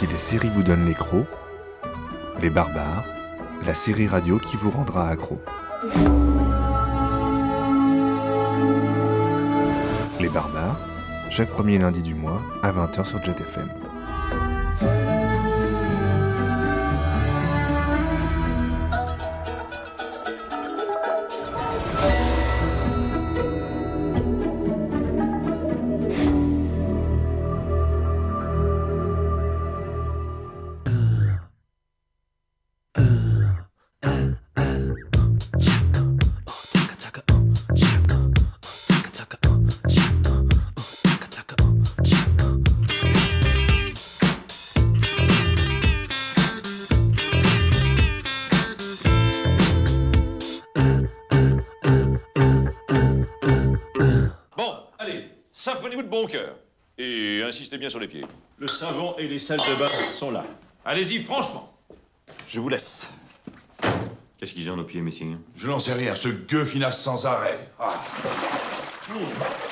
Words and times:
Si 0.00 0.06
les 0.06 0.16
séries 0.16 0.48
vous 0.48 0.62
donnent 0.62 0.86
les 0.86 0.94
crocs, 0.94 1.26
Les 2.40 2.48
Barbares, 2.48 3.04
la 3.66 3.74
série 3.74 4.06
radio 4.06 4.38
qui 4.38 4.56
vous 4.56 4.70
rendra 4.70 5.06
accro. 5.10 5.38
Les 10.18 10.30
Barbares, 10.30 10.80
chaque 11.28 11.50
premier 11.50 11.76
lundi 11.76 12.00
du 12.00 12.14
mois 12.14 12.40
à 12.62 12.72
20h 12.72 13.04
sur 13.04 13.22
JetFM. 13.22 13.68
Bien 57.80 57.88
sur 57.90 57.98
les 57.98 58.06
pieds. 58.08 58.24
Le 58.58 58.68
savon 58.68 59.16
et 59.18 59.26
les 59.26 59.38
salles 59.38 59.58
de 59.58 59.74
bain 59.74 59.88
sont 60.14 60.30
là. 60.30 60.44
Allez-y, 60.84 61.24
franchement. 61.24 61.72
Je 62.46 62.60
vous 62.60 62.68
laisse. 62.68 63.10
Qu'est-ce 64.38 64.52
qu'ils 64.52 64.70
ont 64.70 64.76
nos 64.76 64.84
pieds, 64.84 65.00
messieurs? 65.00 65.38
Je 65.56 65.66
n'en 65.66 65.78
sais 65.78 65.94
rien, 65.94 66.14
ce 66.14 66.28
gueux 66.28 66.64
finasse 66.64 67.00
sans 67.00 67.26
arrêt. 67.26 67.58
Ah. 67.78 67.94
Mmh, 69.08 69.14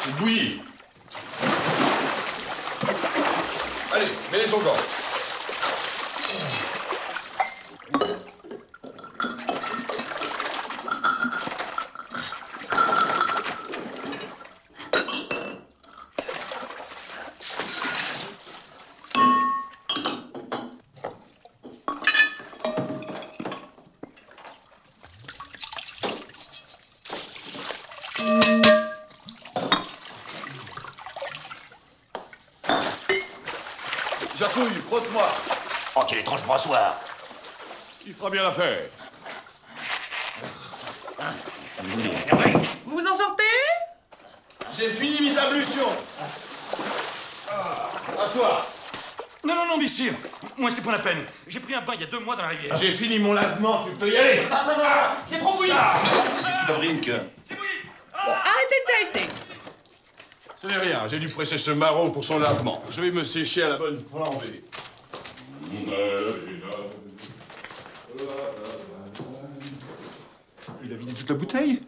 c'est 0.00 0.16
bouilli. 0.16 0.62
Allez, 3.92 4.08
mets-les 4.32 4.52
au 4.54 4.58
gant. 4.58 4.76
Jacouille, 34.38 34.72
frotte-moi. 34.86 35.28
Oh, 35.96 36.00
quel 36.06 36.18
étrange 36.18 36.44
brassoir 36.44 36.94
Il 38.06 38.07
fera 38.18 38.30
bien 38.30 38.42
l'affaire. 38.42 38.78
Vous 42.84 42.98
vous 42.98 43.06
en 43.06 43.14
sortez? 43.14 43.42
J'ai 44.76 44.90
fini 44.90 45.28
mes 45.28 45.38
ablutions. 45.38 45.88
Ah, 47.50 47.90
à 48.24 48.28
toi. 48.36 48.66
Non, 49.44 49.54
non, 49.54 49.66
non, 49.66 49.78
messieurs 49.78 50.14
Moi, 50.56 50.70
c'était 50.70 50.82
pas 50.82 50.92
la 50.92 50.98
peine. 50.98 51.24
J'ai 51.46 51.60
pris 51.60 51.74
un 51.74 51.80
bain 51.80 51.92
il 51.94 52.00
y 52.00 52.04
a 52.04 52.06
deux 52.08 52.18
mois 52.18 52.34
dans 52.34 52.42
la 52.42 52.48
rivière. 52.48 52.76
J'ai 52.76 52.92
fini 52.92 53.18
mon 53.20 53.32
lavement, 53.32 53.82
tu 53.84 53.92
peux 53.92 54.10
y 54.10 54.16
aller. 54.16 54.42
Ah, 54.50 55.16
C'est 55.26 55.38
trop 55.38 55.54
bouilli 55.54 55.70
Qu'est-ce 55.70 56.58
qui 56.58 56.66
fabrique 56.66 57.10
C'est 57.44 57.54
bouilli 57.54 57.68
Arrêtez 58.12 59.14
de 59.14 59.20
chahuter. 59.20 59.32
Ce 60.60 60.66
n'est 60.66 60.76
rien, 60.76 61.06
j'ai 61.06 61.18
dû 61.18 61.28
presser 61.28 61.56
ce 61.56 61.70
maraud 61.70 62.10
pour 62.10 62.24
son 62.24 62.40
lavement. 62.40 62.82
Je 62.90 63.00
vais 63.00 63.12
me 63.12 63.22
sécher 63.22 63.62
à 63.62 63.68
la 63.68 63.76
bonne 63.76 64.04
flambée. 64.10 64.64
Il 70.88 70.94
a 70.94 70.96
vidé 70.96 71.12
toute 71.12 71.28
la 71.28 71.34
bouteille 71.34 71.82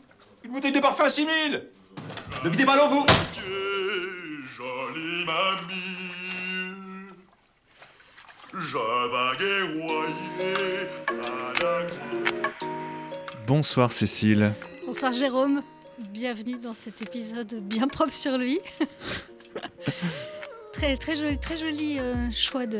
Une 0.44 0.50
bouteille 0.50 0.72
de 0.72 0.80
parfum 0.80 1.04
à 1.04 1.10
6000 1.10 1.62
Le 2.44 2.50
videz 2.50 2.66
ballon, 2.66 2.86
vous 2.88 3.06
Jolie 4.54 5.24
mamie, 5.24 7.08
je 8.52 8.76
Bonsoir 13.46 13.90
Cécile. 13.90 14.52
Bonsoir 14.84 15.14
Jérôme, 15.14 15.62
bienvenue 16.10 16.58
dans 16.58 16.74
cet 16.74 17.00
épisode 17.00 17.54
bien 17.54 17.88
propre 17.88 18.12
sur 18.12 18.36
lui. 18.36 18.60
très 20.74 20.98
très 20.98 21.16
joli, 21.16 21.38
très 21.38 21.56
joli 21.56 21.98
euh, 21.98 22.28
choix 22.34 22.66
de, 22.66 22.78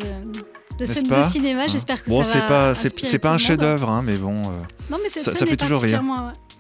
de 0.87 0.93
scène 0.95 1.09
pas 1.09 1.25
de 1.27 1.31
cinéma. 1.31 1.63
Hein. 1.63 1.67
J'espère 1.69 2.03
que 2.05 2.11
Bon, 2.11 2.23
ça 2.23 2.33
c'est 2.33 2.39
va 2.41 2.47
pas, 2.47 2.75
c'est, 2.75 2.87
inspirer 2.89 3.11
c'est 3.11 3.19
pas 3.19 3.31
un 3.31 3.39
chef-d'œuvre, 3.39 3.89
hein, 3.91 4.03
mais 4.05 4.17
bon. 4.17 4.43
euh, 4.43 4.51
Non, 4.91 4.99
mais 5.03 5.09
Ça- 5.11 5.35
ça 5.35 5.47
fait 5.47 5.57
toujours 5.57 5.83
rire. 5.83 6.03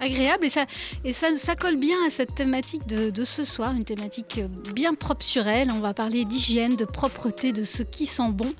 Agréable 0.00 0.46
et 0.46 0.50
ça 0.50 0.66
et 1.04 1.12
ça, 1.12 1.34
ça 1.36 1.56
colle 1.56 1.76
bien 1.76 1.96
à 2.06 2.10
cette 2.10 2.34
thématique 2.34 2.86
de, 2.86 3.10
de 3.10 3.24
ce 3.24 3.44
soir, 3.44 3.72
une 3.72 3.84
thématique 3.84 4.40
bien 4.74 4.94
propre 4.94 5.24
sur 5.24 5.46
elle. 5.46 5.70
On 5.70 5.80
va 5.80 5.94
parler 5.94 6.24
d'hygiène, 6.24 6.76
de 6.76 6.84
propreté, 6.84 7.52
de 7.52 7.62
ce 7.62 7.82
qui 7.82 8.06
sent 8.06 8.30
bon. 8.30 8.52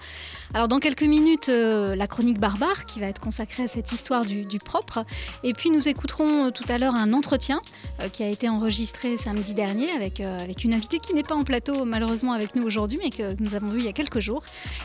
Alors 0.53 0.67
dans 0.67 0.81
quelques 0.81 1.05
minutes, 1.05 1.49
euh, 1.49 1.95
la 1.95 2.09
chronique 2.09 2.41
barbare 2.41 2.85
qui 2.85 2.99
va 2.99 3.07
être 3.07 3.21
consacrée 3.21 3.65
à 3.65 3.69
cette 3.69 3.93
histoire 3.93 4.25
du, 4.25 4.45
du 4.45 4.59
propre. 4.59 5.05
Et 5.45 5.53
puis 5.53 5.71
nous 5.71 5.89
écouterons 5.89 6.47
euh, 6.47 6.51
tout 6.51 6.65
à 6.69 6.79
l'heure 6.79 6.97
un 6.97 7.13
entretien 7.13 7.63
euh, 8.01 8.09
qui 8.09 8.25
a 8.25 8.29
été 8.29 8.49
enregistré 8.49 9.17
samedi 9.17 9.55
dernier 9.55 9.93
avec, 9.93 10.19
avec 10.21 10.65
une 10.65 10.75
invitée 10.75 10.99
qui 10.99 11.15
n'est 11.15 11.23
pas 11.23 11.37
en 11.37 11.45
plateau 11.45 11.85
malheureusement 11.85 12.33
avec 12.33 12.57
nous 12.57 12.65
aujourd'hui, 12.65 12.99
mais 13.01 13.11
que 13.11 13.41
nous 13.41 13.55
avons 13.55 13.69
vu 13.69 13.79
il 13.79 13.85
y 13.85 13.89
a 13.89 13.93
quelques 13.93 14.21
jours. 14.21 14.43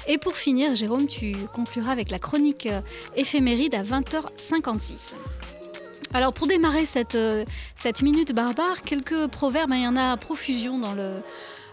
Et 0.08 0.20
pour 0.20 0.36
finir, 0.36 0.76
Jérôme, 0.76 1.08
tu 1.08 1.36
concluras 1.52 1.92
avec 1.92 2.12
la 2.12 2.20
chronique 2.20 2.68
éphéméride 3.16 3.74
à 3.74 3.84
20h56. 3.84 5.14
Alors 6.16 6.32
pour 6.32 6.48
démarrer 6.48 6.86
cette, 6.86 7.16
euh, 7.16 7.44
cette 7.76 8.02
minute 8.02 8.34
barbare, 8.34 8.84
quelques 8.84 9.28
proverbes, 9.28 9.74
hein, 9.74 9.76
il 9.76 9.84
y 9.84 9.88
en 9.88 9.98
a 9.98 10.14
à 10.14 10.18
profusion 10.18 10.80
dans 10.80 10.94
le 10.94 11.12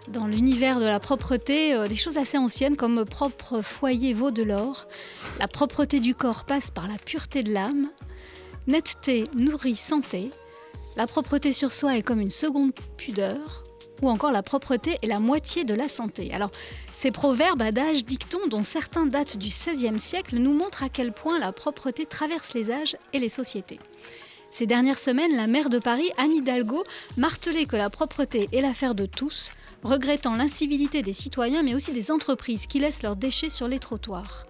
dans 0.08 0.26
l'univers 0.26 0.80
de 0.80 0.84
la 0.84 0.98
propreté, 0.98 1.76
euh, 1.76 1.86
des 1.86 1.94
choses 1.94 2.16
assez 2.16 2.36
anciennes 2.36 2.76
comme 2.76 3.04
propre 3.04 3.62
foyer 3.62 4.14
vaut 4.14 4.32
de 4.32 4.42
l'or, 4.42 4.88
la 5.38 5.46
propreté 5.46 6.00
du 6.00 6.16
corps 6.16 6.42
passe 6.42 6.72
par 6.72 6.88
la 6.88 6.96
pureté 6.96 7.44
de 7.44 7.52
l'âme, 7.52 7.90
netteté 8.66 9.30
nourrit 9.32 9.76
santé, 9.76 10.32
la 10.96 11.06
propreté 11.06 11.52
sur 11.52 11.72
soi 11.72 11.96
est 11.96 12.02
comme 12.02 12.20
une 12.20 12.28
seconde 12.28 12.72
pudeur, 12.96 13.62
ou 14.02 14.10
encore 14.10 14.32
la 14.32 14.42
propreté 14.42 14.98
est 15.02 15.06
la 15.06 15.20
moitié 15.20 15.62
de 15.62 15.74
la 15.74 15.88
santé. 15.88 16.32
Alors 16.34 16.50
ces 16.96 17.12
proverbes, 17.12 17.62
adages, 17.62 18.04
dictons, 18.04 18.48
dont 18.48 18.64
certains 18.64 19.06
datent 19.06 19.36
du 19.36 19.46
XVIe 19.46 20.00
siècle, 20.00 20.38
nous 20.38 20.52
montrent 20.52 20.82
à 20.82 20.88
quel 20.88 21.12
point 21.12 21.38
la 21.38 21.52
propreté 21.52 22.06
traverse 22.06 22.54
les 22.54 22.72
âges 22.72 22.96
et 23.12 23.20
les 23.20 23.28
sociétés. 23.28 23.78
Ces 24.52 24.66
dernières 24.66 24.98
semaines, 24.98 25.34
la 25.34 25.46
maire 25.46 25.70
de 25.70 25.78
Paris, 25.78 26.10
Anne 26.18 26.32
Hidalgo, 26.32 26.84
martelait 27.16 27.64
que 27.64 27.74
la 27.74 27.88
propreté 27.88 28.50
est 28.52 28.60
l'affaire 28.60 28.94
de 28.94 29.06
tous, 29.06 29.50
regrettant 29.82 30.36
l'incivilité 30.36 31.00
des 31.00 31.14
citoyens 31.14 31.62
mais 31.62 31.74
aussi 31.74 31.94
des 31.94 32.10
entreprises 32.10 32.66
qui 32.66 32.78
laissent 32.78 33.02
leurs 33.02 33.16
déchets 33.16 33.48
sur 33.48 33.66
les 33.66 33.78
trottoirs. 33.78 34.46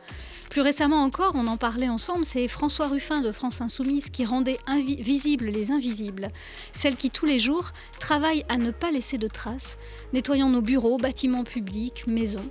Plus 0.51 0.61
récemment 0.61 1.05
encore, 1.05 1.35
on 1.37 1.47
en 1.47 1.57
parlait 1.57 1.89
ensemble, 1.89 2.25
c'est 2.25 2.49
François 2.49 2.89
Ruffin 2.89 3.21
de 3.21 3.31
France 3.31 3.61
Insoumise 3.61 4.11
qui 4.11 4.25
rendait 4.25 4.59
visibles 4.77 5.47
les 5.47 5.71
invisibles, 5.71 6.31
celles 6.73 6.97
qui 6.97 7.11
tous 7.11 7.25
les 7.25 7.39
jours 7.39 7.71
travaillent 8.01 8.45
à 8.49 8.57
ne 8.57 8.73
pas 8.73 8.91
laisser 8.91 9.19
de 9.19 9.29
traces, 9.29 9.77
nettoyant 10.13 10.51
nos 10.51 10.63
bureaux, 10.63 10.97
bâtiments 10.97 11.45
publics, 11.45 12.09
maisons. 12.09 12.51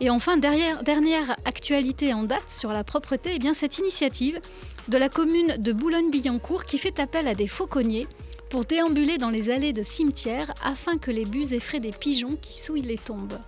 Et 0.00 0.10
enfin, 0.10 0.36
dernière 0.36 1.36
actualité 1.44 2.12
en 2.12 2.24
date 2.24 2.50
sur 2.50 2.72
la 2.72 2.84
propreté, 2.84 3.30
eh 3.34 3.38
bien 3.38 3.54
cette 3.54 3.78
initiative 3.78 4.40
de 4.88 4.96
la 4.96 5.10
commune 5.10 5.56
de 5.58 5.72
Boulogne-Billancourt 5.72 6.64
qui 6.64 6.78
fait 6.78 6.98
appel 6.98 7.28
à 7.28 7.34
des 7.34 7.46
fauconniers 7.46 8.06
pour 8.48 8.64
déambuler 8.64 9.18
dans 9.18 9.28
les 9.28 9.50
allées 9.50 9.74
de 9.74 9.82
cimetières 9.82 10.54
afin 10.64 10.96
que 10.96 11.10
les 11.10 11.26
bus 11.26 11.52
effraient 11.52 11.80
des 11.80 11.92
pigeons 11.92 12.36
qui 12.40 12.58
souillent 12.58 12.80
les 12.80 12.96
tombes. 12.96 13.38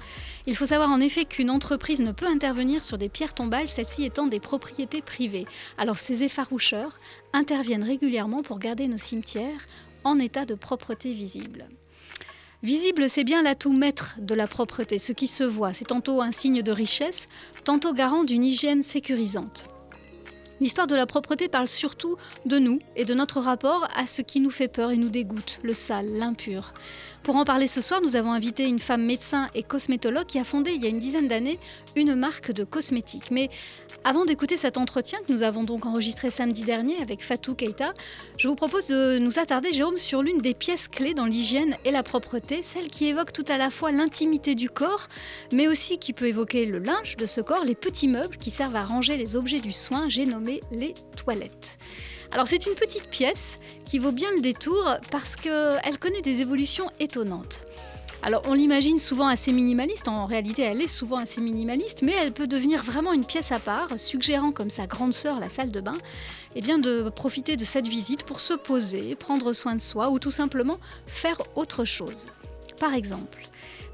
Il 0.46 0.54
faut 0.54 0.66
savoir 0.66 0.90
en 0.90 1.00
effet 1.00 1.24
qu'une 1.24 1.48
entreprise 1.48 2.02
ne 2.02 2.12
peut 2.12 2.26
intervenir 2.26 2.84
sur 2.84 2.98
des 2.98 3.08
pierres 3.08 3.32
tombales, 3.32 3.70
celles-ci 3.70 4.04
étant 4.04 4.26
des 4.26 4.40
propriétés 4.40 5.00
privées. 5.00 5.46
Alors 5.78 5.98
ces 5.98 6.24
effaroucheurs 6.24 6.98
interviennent 7.32 7.84
régulièrement 7.84 8.42
pour 8.42 8.58
garder 8.58 8.86
nos 8.86 8.98
cimetières 8.98 9.66
en 10.04 10.18
état 10.18 10.44
de 10.44 10.54
propreté 10.54 11.14
visible. 11.14 11.66
Visible, 12.62 13.08
c'est 13.08 13.24
bien 13.24 13.42
l'atout 13.42 13.72
maître 13.72 14.16
de 14.18 14.34
la 14.34 14.46
propreté, 14.46 14.98
ce 14.98 15.12
qui 15.12 15.26
se 15.26 15.44
voit. 15.44 15.72
C'est 15.72 15.86
tantôt 15.86 16.20
un 16.20 16.32
signe 16.32 16.60
de 16.60 16.72
richesse, 16.72 17.28
tantôt 17.64 17.94
garant 17.94 18.24
d'une 18.24 18.44
hygiène 18.44 18.82
sécurisante. 18.82 19.64
L'histoire 20.60 20.86
de 20.86 20.94
la 20.94 21.06
propreté 21.06 21.48
parle 21.48 21.68
surtout 21.68 22.16
de 22.44 22.58
nous 22.58 22.80
et 22.94 23.06
de 23.06 23.14
notre 23.14 23.40
rapport 23.40 23.88
à 23.96 24.06
ce 24.06 24.20
qui 24.20 24.40
nous 24.40 24.50
fait 24.50 24.68
peur 24.68 24.90
et 24.90 24.98
nous 24.98 25.08
dégoûte, 25.08 25.58
le 25.62 25.72
sale, 25.72 26.12
l'impur. 26.12 26.74
Pour 27.22 27.36
en 27.36 27.44
parler 27.44 27.66
ce 27.66 27.82
soir, 27.82 28.00
nous 28.02 28.16
avons 28.16 28.32
invité 28.32 28.64
une 28.64 28.78
femme 28.78 29.04
médecin 29.04 29.50
et 29.54 29.62
cosmétologue 29.62 30.24
qui 30.24 30.38
a 30.38 30.44
fondé 30.44 30.72
il 30.72 30.82
y 30.82 30.86
a 30.86 30.88
une 30.88 30.98
dizaine 30.98 31.28
d'années 31.28 31.58
une 31.94 32.14
marque 32.14 32.50
de 32.50 32.64
cosmétiques. 32.64 33.30
Mais 33.30 33.50
avant 34.04 34.24
d'écouter 34.24 34.56
cet 34.56 34.78
entretien 34.78 35.18
que 35.18 35.30
nous 35.30 35.42
avons 35.42 35.62
donc 35.62 35.84
enregistré 35.84 36.30
samedi 36.30 36.64
dernier 36.64 36.96
avec 37.02 37.22
Fatou 37.22 37.54
Keita, 37.54 37.92
je 38.38 38.48
vous 38.48 38.54
propose 38.54 38.88
de 38.88 39.18
nous 39.18 39.38
attarder, 39.38 39.70
Jérôme, 39.72 39.98
sur 39.98 40.22
l'une 40.22 40.40
des 40.40 40.54
pièces 40.54 40.88
clés 40.88 41.12
dans 41.12 41.26
l'hygiène 41.26 41.76
et 41.84 41.90
la 41.90 42.02
propreté, 42.02 42.62
celle 42.62 42.88
qui 42.88 43.06
évoque 43.06 43.34
tout 43.34 43.44
à 43.48 43.58
la 43.58 43.68
fois 43.68 43.92
l'intimité 43.92 44.54
du 44.54 44.70
corps, 44.70 45.08
mais 45.52 45.68
aussi 45.68 45.98
qui 45.98 46.14
peut 46.14 46.28
évoquer 46.28 46.64
le 46.64 46.78
linge 46.78 47.18
de 47.18 47.26
ce 47.26 47.42
corps, 47.42 47.64
les 47.64 47.74
petits 47.74 48.08
meubles 48.08 48.38
qui 48.38 48.50
servent 48.50 48.76
à 48.76 48.84
ranger 48.84 49.18
les 49.18 49.36
objets 49.36 49.60
du 49.60 49.72
soin, 49.72 50.08
j'ai 50.08 50.24
nommé 50.24 50.62
les 50.72 50.94
toilettes. 51.16 51.78
Alors 52.32 52.46
c'est 52.46 52.66
une 52.66 52.74
petite 52.74 53.08
pièce 53.08 53.58
qui 53.84 53.98
vaut 53.98 54.12
bien 54.12 54.30
le 54.32 54.40
détour 54.40 54.96
parce 55.10 55.34
qu'elle 55.34 55.98
connaît 55.98 56.22
des 56.22 56.40
évolutions 56.40 56.88
étonnantes. 57.00 57.64
Alors 58.22 58.42
on 58.44 58.52
l'imagine 58.52 58.98
souvent 58.98 59.26
assez 59.26 59.50
minimaliste, 59.50 60.06
en 60.06 60.26
réalité 60.26 60.62
elle 60.62 60.80
est 60.80 60.88
souvent 60.88 61.16
assez 61.16 61.40
minimaliste, 61.40 62.02
mais 62.02 62.12
elle 62.12 62.32
peut 62.32 62.46
devenir 62.46 62.84
vraiment 62.84 63.12
une 63.12 63.24
pièce 63.24 63.50
à 63.50 63.58
part, 63.58 63.98
suggérant 63.98 64.52
comme 64.52 64.70
sa 64.70 64.86
grande 64.86 65.14
sœur 65.14 65.40
la 65.40 65.48
salle 65.48 65.70
de 65.70 65.80
bain, 65.80 65.96
eh 66.54 66.60
bien 66.60 66.78
de 66.78 67.08
profiter 67.08 67.56
de 67.56 67.64
cette 67.64 67.88
visite 67.88 68.22
pour 68.24 68.40
se 68.40 68.54
poser, 68.54 69.16
prendre 69.16 69.52
soin 69.52 69.74
de 69.74 69.80
soi 69.80 70.10
ou 70.10 70.18
tout 70.18 70.30
simplement 70.30 70.78
faire 71.06 71.40
autre 71.56 71.84
chose. 71.84 72.26
Par 72.78 72.94
exemple, 72.94 73.49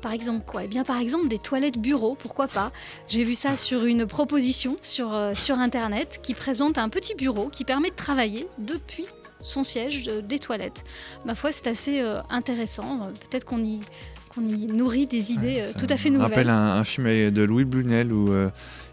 par 0.07 0.13
exemple 0.13 0.45
quoi? 0.47 0.63
Eh 0.63 0.69
bien 0.69 0.85
par 0.85 0.99
exemple 0.99 1.27
des 1.27 1.39
toilettes 1.39 1.79
bureau, 1.79 2.15
pourquoi 2.15 2.47
pas? 2.47 2.71
J'ai 3.09 3.25
vu 3.25 3.35
ça 3.35 3.57
sur 3.57 3.85
une 3.87 4.07
proposition 4.07 4.77
sur, 4.81 5.13
euh, 5.13 5.35
sur 5.35 5.59
internet 5.59 6.21
qui 6.23 6.33
présente 6.33 6.79
un 6.79 6.89
petit 6.89 7.17
bureau 7.17 7.49
qui 7.49 7.65
permet 7.65 7.91
de 7.91 7.97
travailler 7.97 8.47
depuis 8.57 9.07
son 9.43 9.65
siège 9.65 10.05
euh, 10.07 10.21
des 10.23 10.39
toilettes. 10.39 10.85
Ma 11.25 11.35
foi, 11.35 11.51
c'est 11.51 11.67
assez 11.67 12.01
euh, 12.03 12.21
intéressant. 12.31 13.11
Peut-être 13.29 13.45
qu'on 13.45 13.65
y, 13.65 13.81
qu'on 14.33 14.47
y 14.47 14.67
nourrit 14.67 15.07
des 15.07 15.33
idées 15.33 15.65
tout 15.77 15.89
à 15.91 15.97
fait 15.97 16.09
me 16.11 16.19
nouvelles. 16.19 16.31
rappelle 16.31 16.51
un, 16.51 16.77
un 16.77 16.85
film 16.85 17.33
de 17.33 17.43
Louis 17.43 17.65
Brunel 17.65 18.13
où 18.13 18.33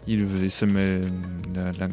il, 0.08 0.26
il 0.42 0.50
se 0.50 0.64
met 0.64 1.00
la- 1.54 1.70
la- 1.78 1.88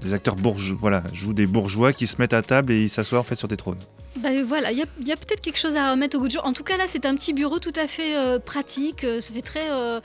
des 0.00 0.14
acteurs 0.14 0.36
bourgeois, 0.36 0.78
voilà, 0.80 1.02
jouent 1.12 1.34
des 1.34 1.46
bourgeois 1.46 1.92
qui 1.92 2.06
se 2.06 2.16
mettent 2.18 2.32
à 2.32 2.40
table 2.40 2.72
et 2.72 2.84
ils 2.84 2.88
s'assoient 2.88 3.18
en 3.18 3.22
fait 3.22 3.36
sur 3.36 3.48
des 3.48 3.58
trônes. 3.58 3.76
Bah, 4.18 4.30
voilà, 4.44 4.72
il 4.72 4.78
y 4.78 5.12
a, 5.12 5.16
peut-être 5.16 5.42
quelque 5.42 5.58
chose 5.58 5.76
à 5.76 5.90
remettre 5.90 6.16
au 6.16 6.20
goût 6.20 6.28
du 6.28 6.34
jour. 6.34 6.46
En 6.46 6.54
tout 6.54 6.64
cas, 6.64 6.78
là, 6.78 6.84
c'est 6.88 7.04
un 7.04 7.14
petit 7.14 7.34
bureau 7.34 7.58
tout 7.58 7.72
à 7.76 7.86
fait 7.86 8.16
euh, 8.16 8.38
pratique. 8.38 9.04
Euh, 9.04 9.20
Ça 9.20 9.34
fait 9.34 9.42
très, 9.42 9.70
euh, 9.70 10.00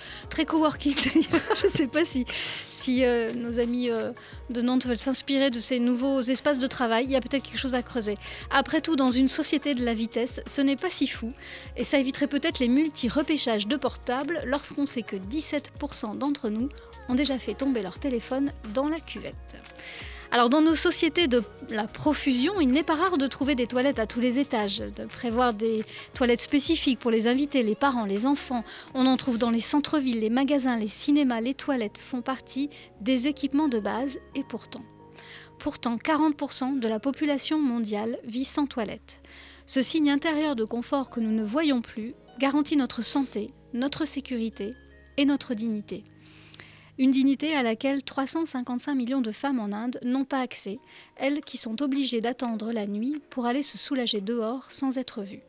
coworking. 0.46 0.96
Je 1.62 1.68
ne 1.68 1.72
sais 1.72 1.88
pas 1.88 2.04
si, 2.04 2.26
si 2.72 3.06
euh, 3.06 3.32
nos 3.34 3.58
amis 3.58 3.90
euh, 3.90 4.12
de 4.50 4.62
Nantes 4.62 4.86
veulent 4.86 4.98
s'inspirer 4.98 5.50
de 5.50 5.62
ces 5.62 5.80
nouveaux 5.80 6.22
espaces 6.22 6.60
de 6.60 6.68
travail. 6.68 7.06
Il 7.06 7.12
y 7.12 7.16
a 7.16 7.22
peut-être 7.22 7.44
quelque 7.44 7.60
chose 7.60 7.76
à 7.76 7.84
creuser. 7.84 8.16
Après 8.50 8.82
tout, 8.82 8.98
dans 8.98 9.12
une 9.12 9.30
société 9.30 9.76
de 9.76 9.86
la 9.86 9.94
vitesse, 9.94 10.42
ce 10.46 10.60
n'est 10.60 10.76
pas 10.76 10.90
si 10.90 11.08
fou. 11.08 11.32
Et 11.78 11.86
ça 11.86 11.98
éviterait 11.98 12.28
peut-être 12.28 12.60
les 12.60 12.68
multi-repêchages 12.68 13.68
de 13.68 13.78
portables 13.78 14.42
lorsqu'on 14.46 14.86
sait 14.86 15.04
que 15.04 15.16
17% 15.16 16.18
d'entre 16.18 16.50
nous 16.50 16.68
ont 17.08 17.16
déjà 17.16 17.38
fait 17.40 17.54
tomber 17.54 17.82
leur 17.82 17.98
téléphone 17.98 18.52
dans 18.74 18.90
la 18.90 19.00
cuvette. 19.00 19.36
Alors 20.34 20.50
dans 20.50 20.62
nos 20.62 20.76
sociétés 20.76 21.28
de 21.28 21.44
la 21.70 21.88
profusion, 21.88 22.62
il 22.62 22.70
n'est 22.70 22.84
pas 22.84 22.96
rare 22.96 23.18
de 23.18 23.28
trouver 23.28 23.54
des 23.54 23.68
toilettes 23.68 24.00
à 24.00 24.08
tous 24.08 24.22
les 24.22 24.40
étages, 24.40 24.78
de 24.78 25.06
prévoir 25.06 25.54
des 25.54 25.84
toilettes 26.14 26.40
spécifiques 26.40 27.00
pour 27.00 27.12
les 27.12 27.28
invités, 27.28 27.64
les 27.64 27.76
parents, 27.76 28.06
les 28.06 28.26
enfants. 28.26 28.64
On 28.94 29.08
en 29.08 29.18
trouve 29.18 29.38
dans 29.38 29.50
les 29.50 29.60
centres-villes, 29.60 30.22
les 30.22 30.30
magasins, 30.30 30.78
les 30.78 30.88
cinémas, 30.88 31.42
les 31.42 31.54
toilettes 31.54 31.98
font 31.98 32.22
partie 32.22 32.70
des 33.02 33.28
équipements 33.28 33.68
de 33.68 33.82
base 33.82 34.20
et 34.34 34.46
pourtant. 34.46 34.84
Pourtant, 35.60 35.98
40% 35.98 36.80
de 36.80 36.88
la 36.88 37.02
population 37.02 37.60
mondiale 37.60 38.18
vit 38.24 38.46
sans 38.46 38.68
toilette. 38.68 39.20
Ce 39.66 39.82
signe 39.82 40.10
intérieur 40.10 40.56
de 40.56 40.64
confort 40.64 41.10
que 41.10 41.20
nous 41.20 41.34
ne 41.34 41.44
voyons 41.44 41.82
plus 41.82 42.14
garantit 42.40 42.78
notre 42.78 43.02
santé, 43.02 43.54
notre 43.74 44.06
sécurité 44.06 44.76
et 45.18 45.26
notre 45.26 45.56
dignité. 45.56 46.06
Une 47.02 47.10
dignité 47.10 47.56
à 47.56 47.64
laquelle 47.64 48.04
355 48.04 48.94
millions 48.94 49.22
de 49.22 49.32
femmes 49.32 49.60
en 49.60 49.72
Inde 49.72 49.98
n'ont 50.04 50.24
pas 50.24 50.40
accès, 50.40 50.78
elles 51.16 51.42
qui 51.42 51.58
sont 51.58 51.82
obligées 51.82 52.22
d'attendre 52.22 52.72
la 52.72 52.86
nuit 52.86 53.20
pour 53.32 53.48
aller 53.48 53.64
se 53.64 53.80
soulager 53.80 54.22
dehors 54.22 54.72
sans 54.72 55.00
être 55.00 55.24
vues. 55.24 55.42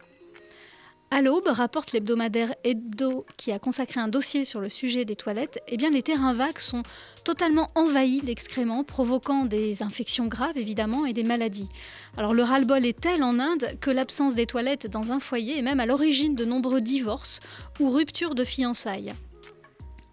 À 1.10 1.20
l'aube, 1.20 1.48
rapporte 1.48 1.92
l'hebdomadaire 1.92 2.54
Hebdo 2.64 3.26
qui 3.36 3.52
a 3.52 3.58
consacré 3.58 4.00
un 4.00 4.08
dossier 4.08 4.46
sur 4.46 4.62
le 4.62 4.70
sujet 4.70 5.04
des 5.04 5.14
toilettes, 5.14 5.58
eh 5.68 5.76
bien 5.76 5.90
les 5.90 6.02
terrains 6.02 6.32
vagues 6.32 6.58
sont 6.58 6.84
totalement 7.22 7.68
envahis 7.74 8.22
d'excréments, 8.22 8.82
provoquant 8.82 9.44
des 9.44 9.82
infections 9.82 10.28
graves 10.28 10.56
évidemment 10.56 11.04
et 11.04 11.12
des 11.12 11.22
maladies. 11.22 11.68
Alors 12.16 12.32
le 12.32 12.44
ras-le-bol 12.44 12.86
est 12.86 12.98
tel 12.98 13.22
en 13.22 13.38
Inde 13.38 13.76
que 13.78 13.90
l'absence 13.90 14.34
des 14.34 14.46
toilettes 14.46 14.86
dans 14.86 15.12
un 15.12 15.20
foyer 15.20 15.58
est 15.58 15.62
même 15.62 15.80
à 15.80 15.84
l'origine 15.84 16.34
de 16.34 16.46
nombreux 16.46 16.80
divorces 16.80 17.40
ou 17.78 17.90
ruptures 17.90 18.34
de 18.34 18.44
fiançailles. 18.44 19.12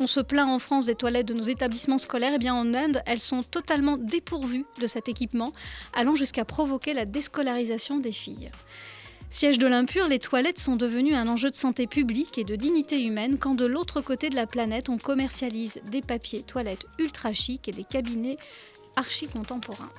On 0.02 0.08
se 0.08 0.22
plaint 0.22 0.48
en 0.48 0.60
France 0.60 0.86
des 0.86 0.96
toilettes 0.96 1.28
de 1.28 1.34
nos 1.34 1.44
établissements 1.44 1.98
scolaires, 1.98 2.34
et 2.34 2.38
bien 2.38 2.56
en 2.56 2.74
Inde, 2.74 3.04
elles 3.06 3.20
sont 3.20 3.44
totalement 3.44 3.98
dépourvues 3.98 4.66
de 4.80 4.88
cet 4.88 5.10
équipement, 5.10 5.52
allant 5.94 6.16
jusqu'à 6.16 6.46
provoquer 6.46 6.94
la 6.94 7.04
déscolarisation 7.04 7.98
des 7.98 8.14
filles. 8.14 8.50
Siège 9.30 9.60
de 9.60 9.68
l'impur, 9.68 10.08
les 10.08 10.18
toilettes 10.18 10.58
sont 10.58 10.78
devenues 10.78 11.16
un 11.16 11.28
enjeu 11.28 11.50
de 11.50 11.56
santé 11.56 11.86
publique 11.86 12.38
et 12.38 12.46
de 12.46 12.56
dignité 12.56 13.04
humaine 13.04 13.38
quand 13.38 13.56
de 13.56 13.66
l'autre 13.66 14.00
côté 14.00 14.30
de 14.30 14.36
la 14.36 14.48
planète, 14.48 14.88
on 14.88 14.98
commercialise 14.98 15.82
des 15.92 16.02
papiers 16.02 16.44
toilettes 16.44 16.86
ultra 16.98 17.34
chics 17.34 17.68
et 17.68 17.74
des 17.74 17.84
cabinets 17.84 18.38
archi 18.96 19.28
contemporains. 19.28 19.92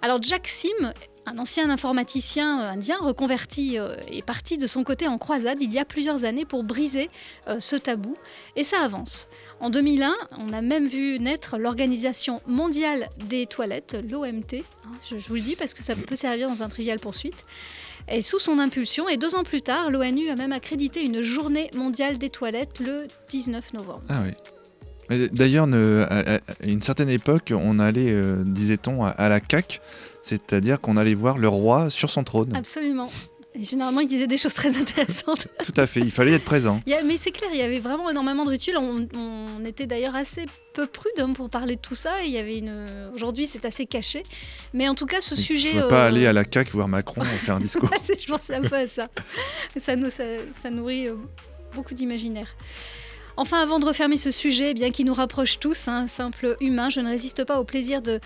Alors 0.00 0.22
Jack 0.22 0.46
Sim, 0.46 0.92
un 1.28 1.38
ancien 1.38 1.70
informaticien 1.70 2.60
euh, 2.60 2.70
indien 2.70 2.96
reconverti, 3.00 3.78
euh, 3.78 3.96
est 4.10 4.24
parti 4.24 4.58
de 4.58 4.66
son 4.66 4.84
côté 4.84 5.08
en 5.08 5.18
croisade 5.18 5.58
il 5.60 5.72
y 5.72 5.78
a 5.78 5.84
plusieurs 5.84 6.24
années 6.24 6.44
pour 6.44 6.64
briser 6.64 7.08
euh, 7.48 7.60
ce 7.60 7.76
tabou 7.76 8.16
et 8.56 8.64
ça 8.64 8.80
avance. 8.80 9.28
En 9.60 9.70
2001, 9.70 10.14
on 10.38 10.52
a 10.52 10.60
même 10.60 10.86
vu 10.86 11.18
naître 11.18 11.58
l'Organisation 11.58 12.40
mondiale 12.46 13.08
des 13.28 13.46
toilettes, 13.46 13.96
l'OMT. 14.10 14.54
hein, 14.54 14.90
Je, 15.08 15.16
vous 15.28 15.34
le 15.34 15.40
dis 15.40 15.56
parce 15.56 15.74
que 15.74 15.82
ça 15.82 15.94
peut 15.94 16.16
servir 16.16 16.48
dans 16.48 16.62
un 16.62 16.68
trivial 16.68 16.98
poursuite. 17.00 17.44
Et 18.10 18.22
sous 18.22 18.38
son 18.38 18.58
impulsion, 18.58 19.08
et 19.08 19.18
deux 19.18 19.34
ans 19.34 19.42
plus 19.42 19.60
tard, 19.60 19.90
l'ONU 19.90 20.30
a 20.30 20.36
même 20.36 20.52
accrédité 20.52 21.04
une 21.04 21.20
journée 21.20 21.70
mondiale 21.74 22.16
des 22.16 22.30
toilettes 22.30 22.78
le 22.78 23.06
19 23.28 23.74
novembre. 23.74 24.02
Ah 24.08 24.22
oui. 24.24 25.28
D'ailleurs, 25.32 25.66
à, 26.08 26.38
une 26.62 26.80
certaine 26.80 27.10
époque, 27.10 27.52
on 27.54 27.78
allait, 27.78 28.14
disait-on, 28.44 29.04
à 29.04 29.28
la 29.28 29.40
CAC, 29.40 29.80
c'est-à-dire 30.28 30.80
qu'on 30.80 30.96
allait 30.96 31.14
voir 31.14 31.38
le 31.38 31.48
roi 31.48 31.90
sur 31.90 32.10
son 32.10 32.24
trône. 32.24 32.54
Absolument. 32.54 33.10
Et 33.54 33.64
généralement, 33.64 34.00
il 34.00 34.06
disait 34.06 34.28
des 34.28 34.36
choses 34.36 34.54
très 34.54 34.76
intéressantes. 34.76 35.48
Tout 35.64 35.80
à 35.80 35.86
fait, 35.86 35.98
il 36.00 36.12
fallait 36.12 36.32
être 36.34 36.44
présent. 36.44 36.80
A- 36.88 37.02
mais 37.02 37.16
c'est 37.16 37.32
clair, 37.32 37.50
il 37.52 37.58
y 37.58 37.62
avait 37.62 37.80
vraiment 37.80 38.08
énormément 38.08 38.44
de 38.44 38.50
rituels. 38.50 38.76
On, 38.78 39.08
on 39.16 39.64
était 39.64 39.86
d'ailleurs 39.86 40.14
assez 40.14 40.46
peu 40.74 40.86
prudents 40.86 41.32
pour 41.32 41.50
parler 41.50 41.74
de 41.74 41.80
tout 41.80 41.96
ça. 41.96 42.22
Et 42.22 42.26
il 42.26 42.32
y 42.32 42.38
avait 42.38 42.58
une. 42.58 43.10
Aujourd'hui, 43.14 43.46
c'est 43.48 43.64
assez 43.64 43.86
caché. 43.86 44.22
Mais 44.74 44.88
en 44.88 44.94
tout 44.94 45.06
cas, 45.06 45.20
ce 45.20 45.34
Je 45.34 45.40
sujet. 45.40 45.74
ne 45.74 45.82
veux 45.82 45.88
pas 45.88 46.04
euh, 46.04 46.08
aller 46.08 46.26
à 46.26 46.32
la 46.32 46.44
CAC 46.44 46.70
voir 46.70 46.86
Macron 46.86 47.24
faire 47.24 47.56
un 47.56 47.60
discours. 47.68 47.90
Je 48.06 48.26
pensais 48.30 48.54
un 48.54 48.60
peu 48.62 48.76
à 48.76 48.86
ça. 48.86 49.08
Ça, 49.76 49.96
nous, 49.96 50.10
ça, 50.10 50.24
ça 50.62 50.70
nourrit 50.70 51.08
euh, 51.08 51.14
beaucoup 51.74 51.94
d'imaginaire. 51.94 52.54
Enfin, 53.36 53.60
avant 53.60 53.78
de 53.78 53.86
refermer 53.86 54.16
ce 54.16 54.30
sujet, 54.32 54.74
bien 54.74 54.90
qu'il 54.90 55.06
nous 55.06 55.14
rapproche 55.14 55.60
tous, 55.60 55.86
un 55.88 56.06
simple 56.08 56.56
humain, 56.60 56.90
je 56.90 56.98
ne 57.00 57.08
résiste 57.08 57.44
pas 57.44 57.60
au 57.60 57.64
plaisir 57.64 58.02
de, 58.02 58.18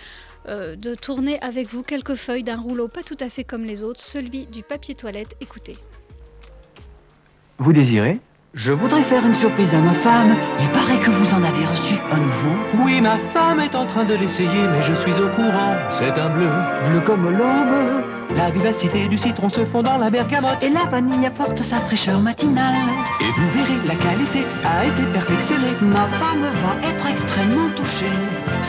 euh, 0.48 0.76
de 0.76 0.94
tourner 0.94 1.38
avec 1.40 1.68
vous 1.68 1.82
quelques 1.82 2.14
feuilles 2.14 2.42
d'un 2.42 2.56
rouleau 2.56 2.88
pas 2.88 3.02
tout 3.02 3.16
à 3.20 3.28
fait 3.30 3.44
comme 3.44 3.62
les 3.62 3.82
autres, 3.82 4.00
celui 4.00 4.46
du 4.46 4.62
papier 4.62 4.94
toilette. 4.94 5.36
Écoutez. 5.40 5.76
Vous 7.58 7.72
désirez 7.72 8.18
Je 8.54 8.72
voudrais 8.72 9.04
faire 9.04 9.24
une 9.24 9.36
surprise 9.36 9.72
à 9.72 9.78
ma 9.78 9.94
femme. 10.02 10.36
Il 10.60 10.70
paraît 10.72 11.00
que 11.00 11.10
vous 11.10 11.30
en 11.32 11.42
avez 11.42 11.64
reçu 11.64 11.94
un 12.10 12.18
nouveau. 12.18 12.84
Oui, 12.84 13.00
ma 13.00 13.18
femme 13.32 13.60
est 13.60 13.74
en 13.74 13.86
train 13.86 14.04
de 14.04 14.14
l'essayer, 14.14 14.68
mais 14.68 14.82
je 14.82 14.94
suis 15.02 15.12
au 15.12 15.28
courant. 15.36 15.76
C'est 15.98 16.18
un 16.18 16.30
bleu. 16.30 16.50
Bleu 16.90 17.00
comme 17.06 17.30
l'aube. 17.30 18.21
La 18.36 18.50
vivacité 18.50 19.08
du 19.08 19.18
citron 19.18 19.50
se 19.50 19.64
fond 19.66 19.82
dans 19.82 19.98
la 19.98 20.08
bergamote. 20.08 20.62
Et 20.62 20.70
la 20.70 20.86
vanille 20.86 21.26
apporte 21.26 21.62
sa 21.64 21.82
fraîcheur 21.82 22.20
matinale. 22.20 22.88
Et 23.20 23.30
vous 23.30 23.50
verrez, 23.52 23.86
la 23.86 23.96
qualité 23.96 24.44
a 24.64 24.86
été 24.86 25.02
perfectionnée. 25.12 25.72
Ma 25.82 26.08
femme 26.18 26.42
va 26.42 26.88
être 26.88 27.06
extrêmement 27.06 27.70
touchée. 27.76 28.12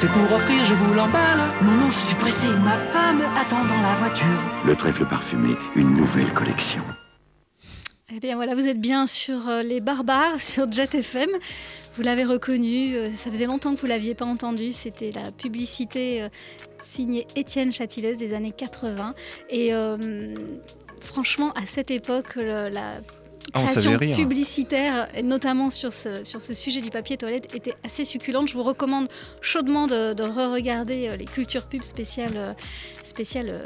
C'est 0.02 0.12
pour 0.12 0.24
offrir, 0.36 0.66
je 0.66 0.74
vous 0.74 0.94
l'emballe. 0.94 1.40
Non, 1.62 1.72
non, 1.72 1.90
je 1.90 2.00
suis 2.00 2.16
pressé. 2.16 2.48
Ma 2.48 2.78
femme 2.92 3.22
attend 3.38 3.64
dans 3.64 3.82
la 3.82 3.96
voiture. 4.00 4.42
Le 4.66 4.76
trèfle 4.76 5.06
parfumé, 5.06 5.56
une 5.76 5.96
nouvelle 5.96 6.34
collection. 6.34 6.84
Eh 8.16 8.20
bien 8.20 8.36
voilà, 8.36 8.54
vous 8.54 8.68
êtes 8.68 8.82
bien 8.82 9.08
sur 9.08 9.48
euh, 9.48 9.64
Les 9.64 9.80
Barbares, 9.80 10.40
sur 10.42 10.72
Jet 10.72 10.94
FM. 10.94 11.30
Vous 11.96 12.04
l'avez 12.04 12.26
reconnu, 12.26 12.96
euh, 12.96 13.10
ça 13.12 13.32
faisait 13.32 13.46
longtemps 13.46 13.76
que 13.76 13.80
vous 13.80 13.88
ne 13.88 13.92
l'aviez 13.92 14.14
pas 14.14 14.26
entendu. 14.26 14.72
C'était 14.72 15.12
la 15.12 15.32
publicité 15.32 16.28
signée 16.86 17.28
Étienne 17.36 17.72
Châtillès 17.72 18.18
des 18.18 18.34
années 18.34 18.54
80. 18.56 19.16
Et 19.50 19.74
euh, 19.74 20.36
franchement, 21.00 21.52
à 21.54 21.66
cette 21.66 21.92
époque, 21.92 22.36
la 22.36 23.02
Ah, 23.54 23.60
on 23.62 23.66
création 23.66 23.98
publicitaire, 23.98 25.08
notamment 25.24 25.70
sur 25.70 25.92
ce, 25.94 26.24
sur 26.24 26.42
ce 26.42 26.54
sujet 26.54 26.82
du 26.82 26.90
papier 26.90 27.18
toilette, 27.18 27.54
était 27.54 27.74
assez 27.84 28.06
succulente. 28.06 28.48
Je 28.48 28.54
vous 28.54 28.64
recommande 28.64 29.08
chaudement 29.42 29.88
de, 29.88 30.14
de 30.14 30.24
re-regarder 30.24 31.10
euh, 31.10 31.16
les 31.16 31.26
cultures 31.26 31.66
pubs 31.66 31.84
spéciales, 31.84 32.38
euh, 32.38 32.54
spéciales 33.04 33.50
euh, 33.52 33.64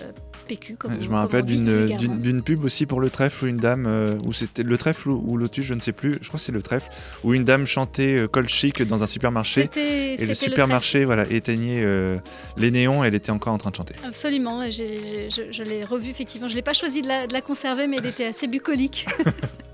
PQ. 0.47 0.75
Comme, 0.77 1.01
je 1.01 1.09
me 1.09 1.15
rappelle 1.15 1.45
d'une 1.45 2.41
pub 2.41 2.63
aussi 2.63 2.85
pour 2.85 2.99
le 2.99 3.09
trèfle 3.09 3.45
où 3.45 3.47
une 3.47 3.57
dame, 3.57 3.85
euh, 3.87 4.17
où 4.25 4.33
c'était 4.33 4.63
le 4.63 4.77
trèfle 4.77 5.09
ou, 5.09 5.23
ou 5.27 5.37
lotus, 5.37 5.65
je 5.65 5.73
ne 5.73 5.79
sais 5.79 5.91
plus, 5.91 6.17
je 6.21 6.27
crois 6.27 6.39
que 6.39 6.45
c'est 6.45 6.51
le 6.51 6.63
trèfle, 6.63 6.89
où 7.23 7.33
une 7.33 7.43
dame 7.43 7.65
chantait 7.65 8.17
euh, 8.17 8.27
col 8.27 8.47
chic 8.47 8.81
dans 8.81 9.03
un 9.03 9.07
supermarché. 9.07 9.69
Et 9.75 10.25
le 10.25 10.33
supermarché 10.33 11.05
voilà, 11.05 11.25
éteignait 11.29 11.81
euh, 11.83 12.17
les 12.55 12.71
néons 12.71 13.03
et 13.03 13.07
elle 13.07 13.15
était 13.15 13.31
encore 13.31 13.53
en 13.53 13.57
train 13.57 13.71
de 13.71 13.75
chanter. 13.75 13.95
Absolument, 14.05 14.63
je, 14.65 15.47
je 15.51 15.63
l'ai 15.63 15.83
revu 15.83 16.09
effectivement. 16.09 16.47
Je 16.47 16.55
l'ai 16.55 16.61
pas 16.61 16.73
choisi 16.73 17.01
de 17.01 17.07
la, 17.07 17.27
de 17.27 17.33
la 17.33 17.41
conserver, 17.41 17.87
mais 17.87 17.97
elle 17.97 18.05
était 18.07 18.25
assez 18.25 18.47
bucolique. 18.47 19.05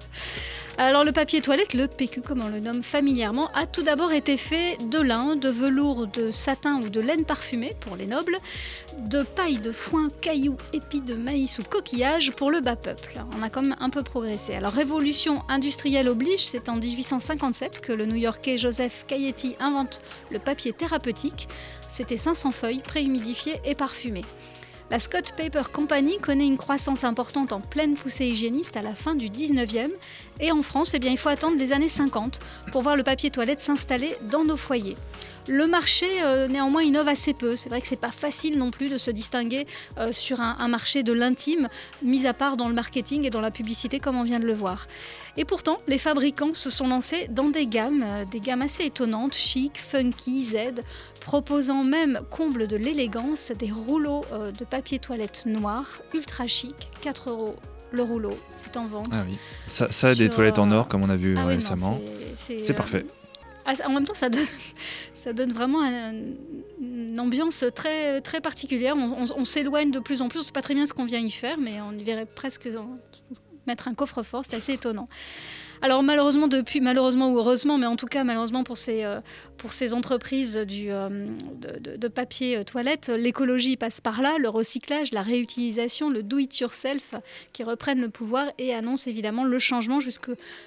Alors 0.79 1.03
le 1.03 1.12
papier 1.12 1.39
toilette, 1.39 1.75
le 1.75 1.88
PQ 1.88 2.22
comme 2.22 2.41
on 2.41 2.50
le 2.50 2.60
nomme 2.60 2.82
familièrement, 2.82 3.51
a 3.53 3.67
tout 3.67 3.84
d'abord 3.84 4.12
été 4.12 4.38
fait 4.38 4.77
de 4.89 5.00
lin, 5.00 5.36
de 5.36 5.50
velours, 5.50 6.08
de 6.08 6.32
satin 6.32 6.82
ou 6.82 6.89
de 6.89 7.00
laine 7.00 7.25
parfumée 7.25 7.75
pour 7.79 7.96
les 7.96 8.08
nobles, 8.08 8.38
de 8.98 9.22
paille, 9.22 9.60
de 9.60 9.72
foin, 9.72 10.08
cailloux, 10.22 10.58
épis 10.74 11.01
de 11.01 11.13
maïs 11.13 11.60
ou 11.60 11.63
coquillages 11.63 12.32
pour 12.32 12.50
le 12.50 12.60
bas 12.60 12.75
peuple. 12.75 13.24
On 13.38 13.43
a 13.43 13.51
quand 13.51 13.62
même 13.62 13.75
un 13.79 13.91
peu 13.91 14.01
progressé. 14.01 14.55
Alors 14.55 14.74
révolution 14.74 15.43
industrielle 15.48 16.10
oblige, 16.10 16.48
c'est 16.48 16.67
en 16.70 16.77
1857 16.77 17.79
que 17.79 17.93
le 17.93 18.08
New-Yorkais 18.08 18.58
Joseph 18.58 19.05
Cayetti 19.08 19.55
invente 19.60 20.01
le 20.32 20.39
papier 20.39 20.74
thérapeutique. 20.74 21.48
C'était 21.91 22.17
500 22.17 22.51
feuilles 22.51 22.82
préhumidifiées 22.82 23.62
et 23.63 23.75
parfumées. 23.75 24.25
La 24.94 25.00
Scott 25.00 25.34
Paper 25.36 25.64
Company 25.74 26.20
connaît 26.20 26.46
une 26.46 26.56
croissance 26.56 27.04
importante 27.04 27.52
en 27.52 27.62
pleine 27.62 27.96
poussée 27.96 28.28
hygiéniste 28.28 28.78
à 28.78 28.84
la 28.84 28.94
fin 28.94 29.16
du 29.16 29.26
19e. 29.26 29.90
Et 30.40 30.52
en 30.52 30.62
France, 30.62 30.94
eh 30.94 31.00
il 31.04 31.18
faut 31.18 31.30
attendre 31.30 31.58
les 31.58 31.74
années 31.74 31.90
50 31.90 32.40
pour 32.72 32.84
voir 32.84 32.96
le 32.96 33.02
papier 33.02 33.32
toilette 33.32 33.60
s'installer 33.60 34.16
dans 34.30 34.44
nos 34.44 34.56
foyers. 34.56 34.96
Le 35.48 35.68
marché, 35.68 36.06
euh, 36.24 36.48
néanmoins, 36.48 36.84
innove 36.84 37.08
assez 37.08 37.34
peu. 37.34 37.58
C'est 37.58 37.68
vrai 37.70 37.82
que 37.82 37.88
c'est 37.88 37.96
pas 38.00 38.12
facile 38.12 38.58
non 38.58 38.72
plus 38.72 38.90
de 38.90 38.98
se 38.98 39.12
distinguer 39.12 39.68
euh, 39.98 40.14
sur 40.14 40.40
un, 40.40 40.56
un 40.60 40.68
marché 40.70 41.04
de 41.04 41.12
l'intime, 41.12 41.68
mis 42.02 42.26
à 42.26 42.34
part 42.34 42.56
dans 42.56 42.70
le 42.70 42.74
marketing 42.74 43.26
et 43.26 43.30
dans 43.30 43.42
la 43.42 43.52
publicité, 43.52 44.00
comme 44.00 44.16
on 44.18 44.24
vient 44.24 44.40
de 44.40 44.46
le 44.46 44.54
voir. 44.54 44.88
Et 45.36 45.44
pourtant, 45.46 45.80
les 45.88 45.98
fabricants 45.98 46.54
se 46.54 46.70
sont 46.70 46.88
lancés 46.88 47.28
dans 47.30 47.50
des 47.50 47.68
gammes, 47.68 48.04
euh, 48.06 48.26
des 48.26 48.40
gammes 48.40 48.62
assez 48.62 48.86
étonnantes, 48.86 49.34
chic, 49.36 49.78
funky, 49.78 50.44
Z, 50.46 50.56
proposant 51.20 51.84
même, 51.84 52.20
comble 52.30 52.68
de 52.68 52.78
l'élégance, 52.78 53.52
des 53.58 53.72
rouleaux 53.72 54.24
de 54.58 54.66
papier 54.66 55.00
toilette 55.00 55.44
noir, 55.46 56.02
ultra 56.14 56.48
chic, 56.48 56.76
4 57.02 57.30
euros 57.30 57.56
le 57.92 58.02
rouleau, 58.02 58.32
c'est 58.56 58.76
en 58.76 58.88
vente. 58.88 59.08
Ah 59.12 59.24
oui. 59.28 59.38
Ça, 59.68 59.88
ça 59.92 60.16
des 60.16 60.28
toilettes 60.28 60.58
en 60.58 60.72
or, 60.72 60.88
comme 60.88 61.04
on 61.04 61.10
a 61.12 61.16
vu 61.16 61.36
Ah 61.38 61.46
récemment. 61.46 62.02
c'est- 62.36 62.74
parfait. 62.74 63.06
ah, 63.66 63.74
en 63.86 63.92
même 63.92 64.04
temps, 64.06 64.16
ça 64.16 64.30
donne, 64.30 64.42
ça 65.24 65.32
donne 65.34 65.53
vraiment 65.53 65.82
un- 65.82 66.12
une 66.82 67.18
ambiance 67.20 67.63
très, 67.74 68.22
particulière. 68.42 68.96
On, 68.98 69.25
on- 69.38 69.46
s'éloigne 69.46 69.89
de 69.92 70.00
plus 70.00 70.22
en 70.22 70.27
plus. 70.27 70.39
On 70.39 70.42
ne 70.42 70.46
sait 70.46 70.51
pas 70.51 70.62
très 70.62 70.74
bien 70.74 70.86
ce 70.86 70.94
qu'on 70.94 71.06
vient 71.06 71.20
y 71.20 71.32
faire, 71.32 71.58
mais 71.58 71.80
on 71.82 71.98
y 71.98 72.03
verrait 72.03 72.25
presque 72.25 72.68
mettre 73.65 73.88
un 73.88 73.94
coffre-fort. 73.94 74.44
C'est 74.48 74.58
assez 74.58 74.74
étonnant. 74.74 75.08
Alors 75.84 76.02
malheureusement, 76.02 76.48
depuis, 76.48 76.80
malheureusement 76.80 77.30
ou 77.30 77.38
heureusement, 77.38 77.78
mais 77.78 77.88
en 77.88 77.98
tout 77.98 78.06
cas 78.06 78.24
malheureusement 78.24 78.63
pour 78.63 78.78
ces, 78.78 79.04
euh, 79.04 79.20
entreprises 79.92 80.58
euh, 80.58 81.28
de, 81.58 82.08
papier 82.08 82.56
euh, 82.56 82.63
toilette, 82.63 83.10
l'écologie 83.10 83.75
passe 83.75 84.00
par 84.00 84.22
là, 84.22 84.38
le 84.40 84.48
recyclage, 84.48 85.12
la 85.12 85.22
réutilisation, 85.22 86.10
le 86.10 86.24
do-it-yourself 86.24 87.16
qui 87.52 87.66
reprennent 87.66 88.00
le 88.00 88.08
pouvoir 88.08 88.46
et 88.60 88.74
annoncent 88.74 89.10
évidemment 89.10 89.44
le 89.44 89.60
changement. 89.60 90.00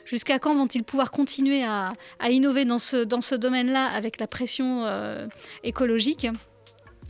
Jusqu'à 0.04 0.38
quand 0.38 0.54
vont-ils 0.54 0.85
pouvoir 0.85 1.11
continuer 1.11 1.64
à, 1.64 1.94
innover 2.28 2.66
dans 2.66 2.78
ce, 2.78 3.35
domaine-là 3.35 3.87
avec 3.87 4.20
la 4.20 4.26
pression 4.26 4.85
écologique? 5.64 6.26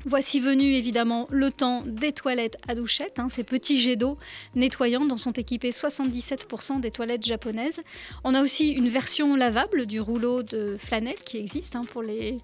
Voici 0.08 0.38
venu 0.38 0.72
évidemment 0.72 1.26
le 1.30 1.50
temps 1.50 1.82
des 1.84 2.12
toilettes 2.12 2.58
à 2.68 2.76
douchette, 2.76 3.18
hein, 3.18 3.28
ces 3.28 3.42
petits 3.42 3.80
jets 3.80 3.96
d'eau 3.96 4.16
nettoyants 4.54 5.04
dont 5.04 5.16
sont 5.16 5.32
équipés 5.32 5.72
77% 5.72 6.78
des 6.78 6.92
toilettes 6.92 7.26
japonaises. 7.26 7.80
On 8.22 8.32
a 8.36 8.40
aussi 8.40 8.68
une 8.68 8.88
version 8.88 9.34
lavable 9.34 9.84
du 9.84 9.98
rouleau 9.98 10.44
de 10.44 10.76
flanelle 10.78 11.18
qui 11.24 11.38
existe 11.38 11.74
hein, 11.74 11.82
pour 11.90 12.04
les, 12.04 12.36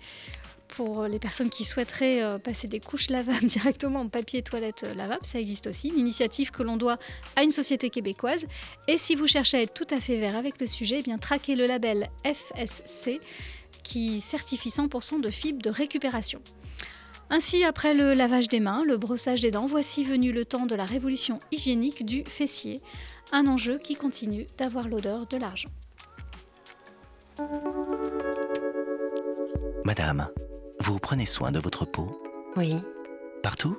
personnes 1.21 1.50
qui 1.50 1.62
souhaiteraient 1.62 2.21
euh, 2.21 2.38
passer 2.38 2.66
des 2.66 2.81
couches 2.81 3.11
lavables 3.11 3.47
directement 3.47 4.00
en 4.00 4.09
papier 4.09 4.42
toilette 4.42 4.83
euh, 4.83 4.95
lavable, 4.95 5.25
ça 5.25 5.38
existe 5.38 5.69
aussi. 5.69 5.90
Une 5.90 6.00
initiative 6.00 6.50
que 6.50 6.64
l'on 6.64 6.76
doit 6.76 6.99
à 7.37 7.45
une 7.45 7.52
société 7.52 7.90
québécoise. 7.90 8.45
Et 8.88 8.99
si 8.99 9.14
vous 9.14 9.28
cherchez 9.28 9.59
à 9.59 9.62
être 9.62 9.75
tout 9.75 9.95
à 9.95 10.00
fait 10.00 10.19
vert 10.19 10.35
avec 10.35 10.61
le 10.61 10.66
sujet, 10.66 10.97
eh 10.99 11.02
bien 11.02 11.16
traquez 11.16 11.54
le 11.54 11.66
label 11.66 12.09
FSC 12.25 13.21
qui 13.85 14.21
certifie 14.21 14.71
100% 14.71 15.21
de 15.21 15.31
fibres 15.31 15.62
de 15.62 15.71
récupération. 15.71 16.42
Ainsi, 17.34 17.64
après 17.64 17.94
le 17.94 18.12
lavage 18.12 18.48
des 18.48 18.60
mains, 18.60 18.82
le 18.86 18.98
brossage 18.98 19.40
des 19.40 19.50
dents, 19.50 19.64
voici 19.64 20.04
venu 20.04 20.32
le 20.32 20.44
temps 20.44 20.66
de 20.66 20.74
la 20.74 20.84
révolution 20.84 21.38
hygiénique 21.50 22.04
du 22.04 22.24
fessier, 22.26 22.82
un 23.32 23.46
enjeu 23.46 23.78
qui 23.78 23.94
continue 23.94 24.46
d'avoir 24.58 24.86
l'odeur 24.86 25.26
de 25.26 25.38
l'argent. 25.38 25.70
Madame, 29.86 30.28
vous 30.80 30.98
prenez 30.98 31.24
soin 31.24 31.52
de 31.52 31.58
votre 31.58 31.86
peau? 31.86 32.22
Oui. 32.54 32.74
Partout? 33.42 33.78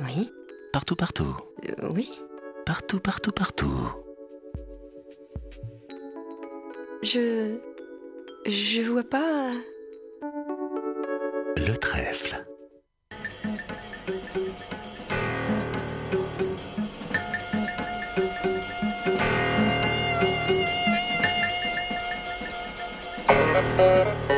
Oui. 0.00 0.30
Partout, 0.70 0.94
partout. 0.94 1.34
Euh, 1.66 1.88
oui. 1.94 2.10
Partout, 2.66 3.00
partout, 3.00 3.32
partout. 3.32 3.88
Je. 7.02 7.56
Je 8.44 8.82
vois 8.82 9.04
pas. 9.04 9.52
Le 11.56 11.74
trèfle. 11.78 12.44
Música 23.76 24.33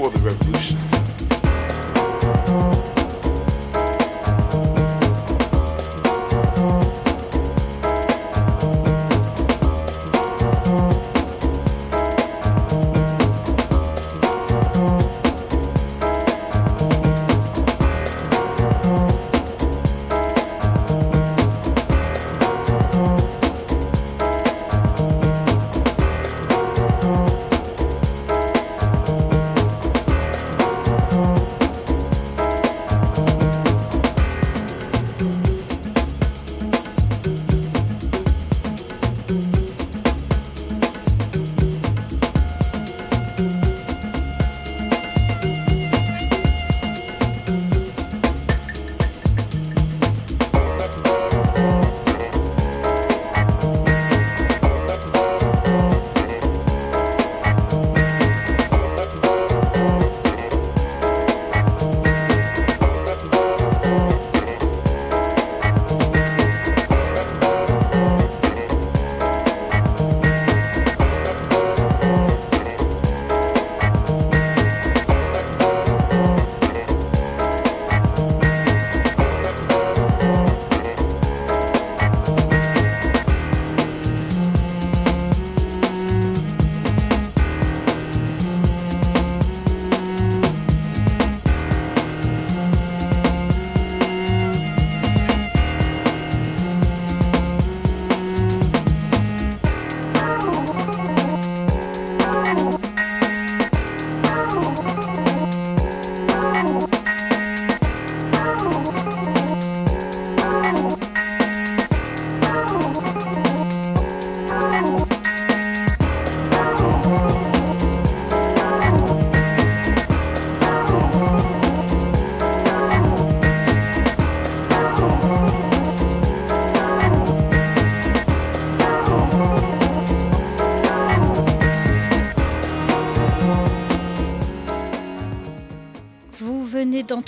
before 0.00 0.18
the 0.18 0.30
revolution. 0.30 0.90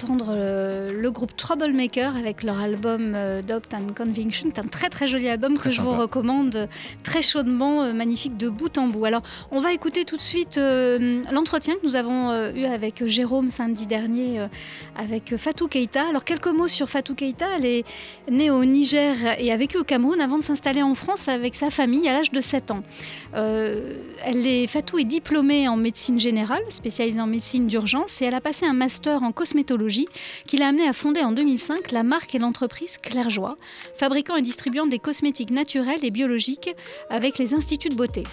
Le, 0.09 0.42
groupe 1.23 1.37
Troublemaker 1.37 2.17
avec 2.17 2.43
leur 2.43 2.59
album 2.59 3.13
euh, 3.15 3.43
Dopt 3.43 3.73
and 3.75 3.95
Conviction. 3.97 4.49
C'est 4.53 4.61
un 4.61 4.67
très 4.67 4.89
très 4.89 5.07
joli 5.07 5.29
album 5.29 5.55
Très 5.55 5.69
que 5.69 5.75
je 5.77 5.81
vous 5.81 5.93
recommande 5.93 6.57
euh, 6.57 6.67
très 7.05 7.23
chaudement, 7.23 7.85
euh, 7.85 7.93
magnifique 7.93 8.37
de 8.37 8.49
bout 8.49 8.77
en 8.77 8.89
bout. 8.89 9.05
Alors, 9.05 9.23
on 9.53 9.61
va 9.61 9.73
écouter 9.73 10.05
tout 10.05 10.17
de 10.17 10.23
suite 10.23 10.59
euh, 10.59 11.23
l'entretien 11.31 11.75
que 11.75 11.87
nous 11.87 11.95
avons 11.95 12.31
euh, 12.31 12.53
eu 12.53 12.65
avec 12.65 13.07
Jérôme 13.07 13.51
samedi 13.51 13.87
dernier 13.87 14.41
euh, 14.41 14.49
avec 14.97 15.37
Fatou 15.37 15.69
Keita. 15.69 16.09
Alors, 16.09 16.25
quelques 16.25 16.49
mots 16.49 16.67
sur 16.67 16.89
Fatou 16.89 17.15
Keita. 17.15 17.47
Elle 17.57 17.67
est 17.67 17.85
née 18.29 18.51
au 18.51 18.65
Niger 18.65 19.15
et 19.39 19.53
a 19.53 19.57
vécu 19.57 19.79
au 19.79 19.85
Cameroun 19.85 20.21
avant 20.21 20.39
de 20.39 20.45
s'installer 20.45 20.83
en 20.83 20.97
France 20.97 21.29
avec 21.29 21.55
sa 21.55 21.71
famille 21.71 22.09
à 22.09 22.15
l'âge 22.15 22.33
de 22.33 22.41
7 22.41 22.73
ans. 22.73 22.83
Elle 23.33 24.45
est, 24.45 24.67
Fatou 24.67 24.99
est 24.99 25.05
diplômée 25.05 25.69
en 25.69 25.77
médecine 25.77 26.19
générale, 26.19 26.63
spécialisée 26.71 27.21
en 27.21 27.29
médecine 27.29 27.69
d'urgence, 27.69 28.21
et 28.23 28.25
elle 28.25 28.35
a 28.35 28.41
passé 28.41 28.67
un 28.67 28.73
master 28.73 29.23
en 29.23 29.31
cosmétologie 29.31 30.09
qui 30.49 30.57
l'a 30.57 30.69
amenée 30.69 30.89
à 30.89 30.93
fonder 30.93 31.12
en 31.21 31.33
2005 31.33 31.93
la 31.93 32.03
marque 32.03 32.35
et 32.35 32.39
l'entreprise 32.39 32.97
Clairjoie, 32.99 33.59
fabriquant 33.97 34.37
et 34.37 34.43
distribuant 34.43 34.87
des 34.87 34.99
cosmétiques 34.99 35.51
naturels 35.51 36.05
et 36.05 36.11
biologiques 36.11 36.75
avec 37.11 37.39
les 37.39 37.55
instituts 37.55 37.91
de 37.91 37.95
beauté. 37.95 38.25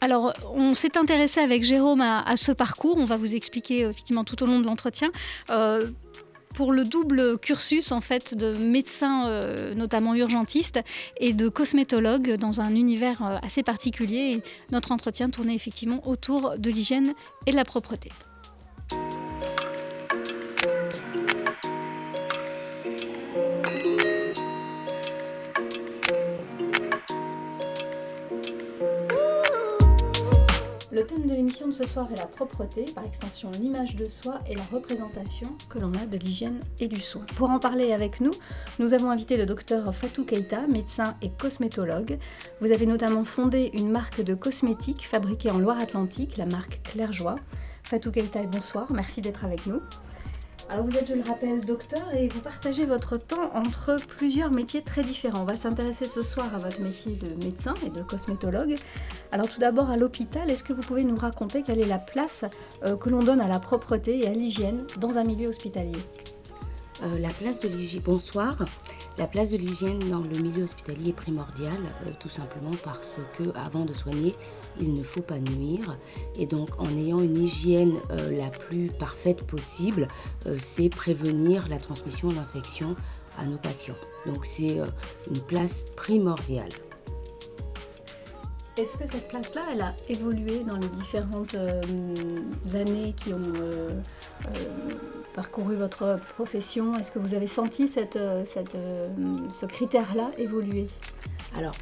Alors, 0.00 0.32
on 0.54 0.74
s'est 0.74 0.96
intéressé 0.96 1.40
avec 1.40 1.64
Jérôme 1.64 2.00
à, 2.02 2.36
ce 2.36 2.52
parcours. 2.52 2.98
On 2.98 3.04
va 3.04 3.16
vous 3.16 3.34
expliquer 3.34 3.84
euh, 3.84 3.90
effectivement 3.90 4.24
tout 4.24 4.40
au 4.42 4.46
long 4.46 4.60
de 4.60 4.66
l'entretien. 4.66 5.10
Euh, 5.50 5.88
pour 6.54 6.72
le 6.72 6.84
double 6.84 7.38
cursus 7.38 7.92
en 7.92 8.00
fait 8.00 8.34
de 8.34 8.54
médecin, 8.54 9.28
euh, 9.28 9.74
notamment 9.74 10.14
urgentiste, 10.14 10.80
et 11.18 11.32
de 11.32 11.48
cosmétologue 11.48 12.36
dans 12.36 12.60
un 12.60 12.74
univers 12.74 13.40
assez 13.42 13.62
particulier. 13.62 14.42
Notre 14.72 14.92
entretien 14.92 15.30
tournait 15.30 15.54
effectivement 15.54 16.06
autour 16.08 16.58
de 16.58 16.70
l'hygiène 16.70 17.14
et 17.46 17.50
de 17.50 17.56
la 17.56 17.64
propreté. 17.64 18.10
Le 30.98 31.06
thème 31.06 31.26
de 31.26 31.32
l'émission 31.32 31.68
de 31.68 31.72
ce 31.72 31.86
soir 31.86 32.08
est 32.10 32.16
la 32.16 32.26
propreté, 32.26 32.86
par 32.92 33.04
extension 33.04 33.52
l'image 33.52 33.94
de 33.94 34.06
soi 34.06 34.40
et 34.48 34.56
la 34.56 34.64
représentation 34.64 35.56
que 35.68 35.78
l'on 35.78 35.92
a 35.94 36.06
de 36.06 36.16
l'hygiène 36.16 36.58
et 36.80 36.88
du 36.88 37.00
soin. 37.00 37.24
Pour 37.36 37.50
en 37.50 37.60
parler 37.60 37.92
avec 37.92 38.20
nous, 38.20 38.32
nous 38.80 38.94
avons 38.94 39.08
invité 39.08 39.36
le 39.36 39.46
docteur 39.46 39.94
Fatou 39.94 40.24
Keita, 40.24 40.66
médecin 40.66 41.16
et 41.22 41.30
cosmétologue. 41.30 42.18
Vous 42.60 42.72
avez 42.72 42.84
notamment 42.84 43.22
fondé 43.22 43.70
une 43.74 43.92
marque 43.92 44.22
de 44.22 44.34
cosmétiques 44.34 45.06
fabriquée 45.06 45.52
en 45.52 45.58
Loire-Atlantique, 45.58 46.36
la 46.36 46.46
marque 46.46 46.82
Clairjoie. 46.82 47.36
Fatou 47.84 48.10
Keita, 48.10 48.42
bonsoir, 48.42 48.88
merci 48.92 49.20
d'être 49.20 49.44
avec 49.44 49.66
nous. 49.66 49.80
Alors 50.70 50.84
vous 50.84 50.98
êtes, 50.98 51.08
je 51.08 51.14
le 51.14 51.22
rappelle, 51.22 51.64
docteur 51.64 52.14
et 52.14 52.28
vous 52.28 52.40
partagez 52.40 52.84
votre 52.84 53.16
temps 53.16 53.50
entre 53.54 53.96
plusieurs 54.06 54.50
métiers 54.50 54.82
très 54.82 55.02
différents. 55.02 55.40
On 55.40 55.44
va 55.44 55.56
s'intéresser 55.56 56.06
ce 56.06 56.22
soir 56.22 56.54
à 56.54 56.58
votre 56.58 56.82
métier 56.82 57.16
de 57.16 57.42
médecin 57.42 57.72
et 57.86 57.88
de 57.88 58.02
cosmétologue. 58.02 58.74
Alors 59.32 59.48
tout 59.48 59.58
d'abord 59.58 59.88
à 59.88 59.96
l'hôpital, 59.96 60.50
est-ce 60.50 60.62
que 60.62 60.74
vous 60.74 60.82
pouvez 60.82 61.04
nous 61.04 61.16
raconter 61.16 61.62
quelle 61.62 61.80
est 61.80 61.86
la 61.86 61.98
place 61.98 62.44
euh, 62.84 62.96
que 62.96 63.08
l'on 63.08 63.20
donne 63.20 63.40
à 63.40 63.48
la 63.48 63.60
propreté 63.60 64.18
et 64.18 64.26
à 64.26 64.32
l'hygiène 64.32 64.84
dans 64.98 65.16
un 65.16 65.24
milieu 65.24 65.48
hospitalier? 65.48 65.96
Euh, 67.02 67.18
la 67.18 67.30
place 67.30 67.60
de 67.60 67.68
l'hygiène, 67.68 68.02
bonsoir. 68.02 68.62
La 69.18 69.26
place 69.26 69.50
de 69.50 69.56
l'hygiène 69.56 69.98
dans 70.10 70.20
le 70.20 70.38
milieu 70.38 70.62
hospitalier 70.62 71.10
est 71.10 71.12
primordiale, 71.12 71.82
euh, 72.06 72.10
tout 72.20 72.28
simplement 72.28 72.70
parce 72.84 73.18
que 73.36 73.48
avant 73.56 73.84
de 73.84 73.92
soigner, 73.92 74.36
il 74.80 74.92
ne 74.92 75.02
faut 75.02 75.22
pas 75.22 75.40
nuire. 75.40 75.98
Et 76.38 76.46
donc, 76.46 76.68
en 76.78 76.88
ayant 76.96 77.18
une 77.18 77.36
hygiène 77.36 77.94
euh, 78.12 78.30
la 78.38 78.48
plus 78.48 78.86
parfaite 78.96 79.42
possible, 79.42 80.06
euh, 80.46 80.56
c'est 80.60 80.88
prévenir 80.88 81.66
la 81.68 81.78
transmission 81.78 82.28
d'infections 82.28 82.94
à 83.36 83.44
nos 83.44 83.58
patients. 83.58 83.96
Donc, 84.24 84.46
c'est 84.46 84.78
une 85.28 85.40
place 85.48 85.84
primordiale. 85.96 86.70
Est-ce 88.78 88.96
que 88.96 89.10
cette 89.10 89.26
place-là, 89.26 89.62
a 89.80 89.92
évolué 90.08 90.62
dans 90.62 90.76
les 90.76 90.86
différentes 90.86 91.54
euh, 91.54 91.80
années 92.74 93.12
qui 93.16 93.32
ont 93.32 93.52
euh, 93.56 93.90
euh, 93.90 94.50
parcouru 95.34 95.74
votre 95.74 96.20
profession? 96.36 96.96
Est-ce 96.96 97.10
que 97.10 97.18
vous 97.18 97.34
avez 97.34 97.48
senti 97.48 97.88
ce 97.88 99.66
critère-là 99.66 100.30
évoluer? 100.38 100.86
Alors, 101.56 101.74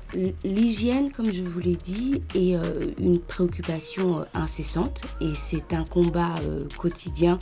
l'hygiène, 0.43 1.13
comme 1.13 1.31
je 1.31 1.43
vous 1.43 1.61
l'ai 1.61 1.77
dit, 1.77 2.23
est 2.35 2.55
une 2.99 3.21
préoccupation 3.21 4.25
incessante 4.33 5.03
et 5.21 5.35
c'est 5.35 5.75
un 5.75 5.85
combat 5.85 6.37
quotidien 6.79 7.39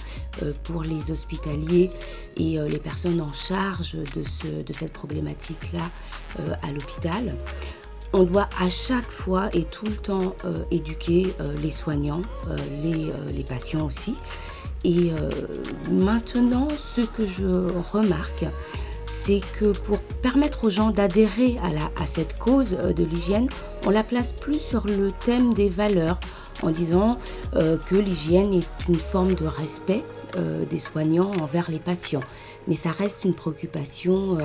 pour 0.65 0.83
les 0.83 1.13
hospitaliers 1.13 1.91
et 2.37 2.57
les 2.59 2.79
personnes 2.79 3.21
en 3.21 3.33
charge 3.33 3.95
de, 3.95 4.63
de 4.63 4.73
cette 4.73 4.95
problématique-là 4.95 5.91
à 6.63 6.73
l'hôpital. 6.73 7.37
On 8.17 8.23
doit 8.23 8.49
à 8.61 8.69
chaque 8.69 9.11
fois 9.11 9.49
et 9.53 9.65
tout 9.65 9.87
le 9.87 9.97
temps 9.97 10.37
euh, 10.45 10.59
éduquer 10.71 11.35
euh, 11.41 11.53
les 11.61 11.73
soignants, 11.73 12.23
euh, 12.49 12.57
les, 13.33 13.43
patients 13.43 13.85
aussi. 13.85 14.15
Et 14.85 15.11
maintenant, 15.91 16.69
ce 16.77 17.01
que 17.01 17.27
je 17.27 17.47
remarque, 17.93 18.45
c'est 19.11 19.41
que 19.59 19.73
pour 19.73 19.99
permettre 19.99 20.65
aux 20.65 20.71
gens 20.71 20.91
d'adhérer 20.91 21.57
à, 21.97 22.07
cette 22.07 22.39
cause 22.39 22.73
de 22.73 23.05
l'hygiène, 23.05 23.49
on 23.87 23.91
la 23.91 24.05
place 24.05 24.35
plus 24.35 24.59
sur 24.59 24.87
le 24.87 25.11
thème 25.25 25.55
des 25.55 25.71
valeurs, 25.71 26.21
en 26.63 26.71
disant 26.71 27.19
que 27.55 27.97
l'hygiène 27.97 28.53
est 28.53 28.69
une 28.89 28.97
forme 28.97 29.35
de 29.35 29.47
respect 29.47 30.05
des 30.69 30.79
soignants 30.79 31.33
envers 31.41 31.71
les 31.71 31.79
patients. 31.79 32.25
Mais 32.69 32.75
ça 32.75 32.91
reste 32.91 33.25
une 33.25 33.35
préoccupation 33.35 34.37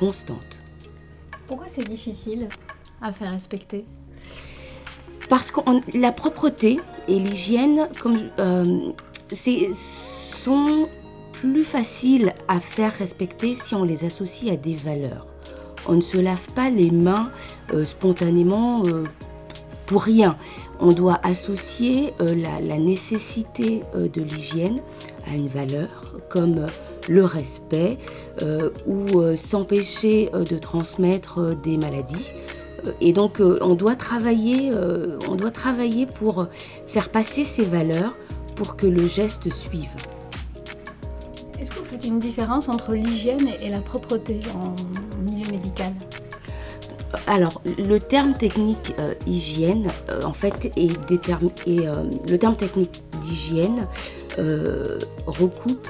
constante. 0.00 0.62
Pourquoi 1.46 1.66
c'est 1.72 1.88
difficile? 1.88 2.48
À 3.02 3.12
faire 3.12 3.30
respecter 3.30 3.84
Parce 5.28 5.50
que 5.50 5.60
la 5.98 6.12
propreté 6.12 6.80
et 7.08 7.18
l'hygiène, 7.18 7.88
comme 8.00 8.18
euh, 8.38 8.92
sont 9.72 10.88
plus 11.32 11.64
faciles 11.64 12.32
à 12.48 12.60
faire 12.60 12.92
respecter 12.92 13.54
si 13.54 13.74
on 13.74 13.84
les 13.84 14.04
associe 14.04 14.52
à 14.52 14.56
des 14.56 14.74
valeurs. 14.74 15.26
On 15.88 15.94
ne 15.94 16.00
se 16.00 16.16
lave 16.16 16.46
pas 16.54 16.70
les 16.70 16.90
mains 16.90 17.30
euh, 17.72 17.84
spontanément 17.84 18.82
euh, 18.86 19.04
pour 19.84 20.02
rien. 20.02 20.36
On 20.80 20.92
doit 20.92 21.20
associer 21.22 22.12
la, 22.18 22.78
nécessité 22.78 23.82
de 23.94 24.20
l'hygiène 24.20 24.78
à 25.26 25.34
une 25.34 25.48
valeur 25.48 26.12
comme 26.28 26.66
le 27.08 27.24
respect 27.24 27.96
ou 28.84 29.22
s'empêcher 29.36 30.28
de 30.34 30.58
transmettre 30.58 31.56
des 31.56 31.78
maladies. 31.78 32.32
Et 33.00 33.12
donc, 33.12 33.40
euh, 33.40 33.58
on, 33.60 33.74
doit 33.74 33.96
travailler, 33.96 34.70
euh, 34.72 35.18
on 35.28 35.34
doit 35.34 35.50
travailler 35.50 36.06
pour 36.06 36.46
faire 36.86 37.10
passer 37.10 37.44
ces 37.44 37.64
valeurs 37.64 38.16
pour 38.54 38.76
que 38.76 38.86
le 38.86 39.06
geste 39.06 39.52
suive. 39.52 39.88
Est-ce 41.58 41.70
que 41.70 41.78
vous 41.78 41.84
faites 41.84 42.04
une 42.04 42.18
différence 42.18 42.68
entre 42.68 42.92
l'hygiène 42.92 43.48
et 43.60 43.68
la 43.70 43.80
propreté 43.80 44.40
en 44.54 44.74
milieu 45.22 45.50
médical? 45.50 45.92
Alors, 47.26 47.60
le 47.78 47.98
terme 47.98 48.34
technique 48.34 48.94
euh, 48.98 49.14
hygiène, 49.26 49.88
euh, 50.10 50.22
en 50.22 50.32
fait, 50.32 50.72
est 50.76 50.90
et, 51.66 51.86
euh, 51.88 51.92
le 52.28 52.36
terme 52.36 52.56
technique 52.56 53.02
d'hygiène 53.20 53.86
recoupe 55.26 55.88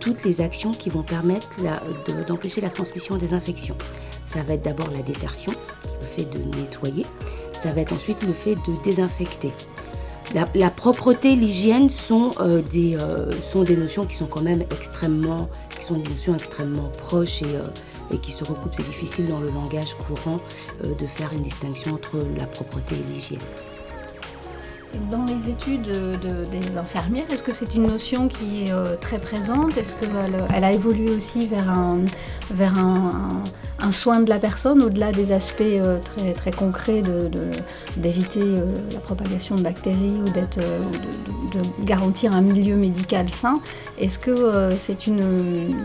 toutes 0.00 0.24
les 0.24 0.40
actions 0.40 0.70
qui 0.70 0.88
vont 0.88 1.02
permettre 1.02 1.48
d'empêcher 2.26 2.62
la 2.62 2.70
transmission 2.70 3.16
des 3.16 3.34
infections. 3.34 3.76
Ça 4.26 4.42
va 4.42 4.54
être 4.54 4.62
d'abord 4.62 4.90
la 4.90 5.02
détertion, 5.02 5.52
le 6.00 6.06
fait 6.06 6.24
de 6.24 6.38
nettoyer. 6.56 7.06
Ça 7.58 7.72
va 7.72 7.80
être 7.80 7.92
ensuite 7.92 8.22
le 8.22 8.32
fait 8.32 8.54
de 8.54 8.82
désinfecter. 8.84 9.52
La, 10.34 10.70
propreté, 10.70 11.36
l'hygiène 11.36 11.88
sont, 11.88 12.32
euh, 12.40 12.60
des, 12.60 12.96
euh, 12.96 13.30
sont 13.40 13.62
des 13.62 13.76
notions 13.76 14.04
qui 14.04 14.16
sont 14.16 14.26
quand 14.26 14.42
même 14.42 14.62
extrêmement, 14.72 15.48
qui 15.78 15.84
sont 15.84 15.98
des 15.98 16.10
notions 16.10 16.34
extrêmement 16.34 16.90
proches 16.98 17.42
et, 17.42 17.54
euh, 17.54 17.68
et 18.12 18.18
qui 18.18 18.32
se 18.32 18.44
recoupent. 18.44 18.74
C'est 18.74 18.86
difficile 18.86 19.28
dans 19.28 19.40
le 19.40 19.50
langage 19.50 19.94
courant 19.94 20.40
de 20.84 21.06
faire 21.06 21.32
une 21.32 21.42
distinction 21.42 21.94
entre 21.94 22.18
la 22.38 22.46
propreté 22.46 22.96
et 22.96 23.14
l'hygiène. 23.14 23.38
Dans 25.10 25.24
les 25.24 25.50
études 25.50 25.82
de- 25.82 26.44
des 26.46 26.76
infirmières, 26.76 27.24
est-ce 27.30 27.42
que 27.42 27.52
c'est 27.52 27.74
une 27.74 27.86
notion 27.86 28.28
qui 28.28 28.64
est 28.64 28.72
euh, 28.72 28.96
très 29.00 29.18
présente? 29.18 29.76
Est-ce 29.76 29.94
qu'elle 29.94 30.10
elle 30.54 30.64
a 30.64 30.72
évolué 30.72 31.10
aussi 31.10 31.46
vers 31.46 31.68
un, 31.68 32.06
soin 33.92 34.20
de 34.20 34.28
la 34.28 34.38
personne, 34.38 34.82
au-delà 34.82 35.12
des 35.12 35.32
aspects 35.32 35.60
euh, 35.62 35.98
très, 36.34 36.50
concrets 36.50 37.02
d'éviter 37.96 38.40
euh, 38.42 38.64
la 38.92 39.00
propagation 39.00 39.54
de 39.54 39.62
bactéries 39.62 40.14
ou 40.24 40.28
de, 40.30 41.84
garantir 41.84 42.34
un 42.34 42.40
milieu 42.40 42.76
médical 42.76 43.28
sain? 43.30 43.60
Est-ce 43.98 44.18
que 44.18 44.70
c'est 44.78 45.06
une, 45.06 45.76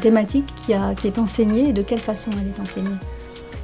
thématique 0.00 0.46
qui, 0.56 0.74
qui 0.96 1.06
est 1.06 1.18
enseignée 1.18 1.70
et 1.70 1.72
de 1.72 1.82
quelle 1.82 2.00
façon 2.00 2.30
elle 2.32 2.48
est 2.48 2.60
enseignée? 2.60 2.96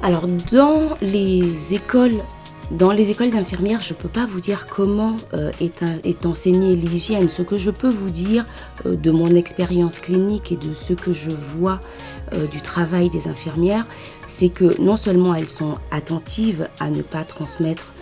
Alors, 0.03 0.27
dans 0.51 0.97
les 1.01 1.73
écoles 1.73 2.21
Dans 2.71 2.91
les 2.91 3.11
écoles 3.11 3.29
d'infirmières, 3.29 3.81
je 3.81 3.93
ne 3.93 3.97
peux 3.97 4.09
pas 4.09 4.25
vous 4.25 4.41
dire 4.41 4.67
comment 4.69 5.15
euh, 5.33 5.51
est, 5.61 6.25
enseignée 6.25 6.75
l'hygiène. 6.75 7.29
Ce 7.29 7.41
que 7.41 7.55
je 7.55 7.71
peux 7.71 7.87
vous 7.87 8.09
dire 8.09 8.45
euh, 8.85 8.97
de 8.97 9.09
mon 9.09 9.35
expérience 9.35 9.99
clinique 9.99 10.51
et 10.51 10.57
de 10.57 10.73
ce 10.73 10.91
que 10.91 11.13
je 11.13 11.31
vois 11.31 11.79
euh, 12.33 12.45
du 12.47 12.59
travail 12.59 13.09
des 13.09 13.29
infirmières, 13.29 13.87
c'est 14.27 14.49
que 14.49 14.81
non 14.81 14.97
seulement 14.97 15.33
elles 15.33 15.47
sont 15.47 15.75
attentives 15.91 16.67
à 16.81 16.89
ne 16.89 17.01
pas 17.01 17.23
transmettre 17.23 17.93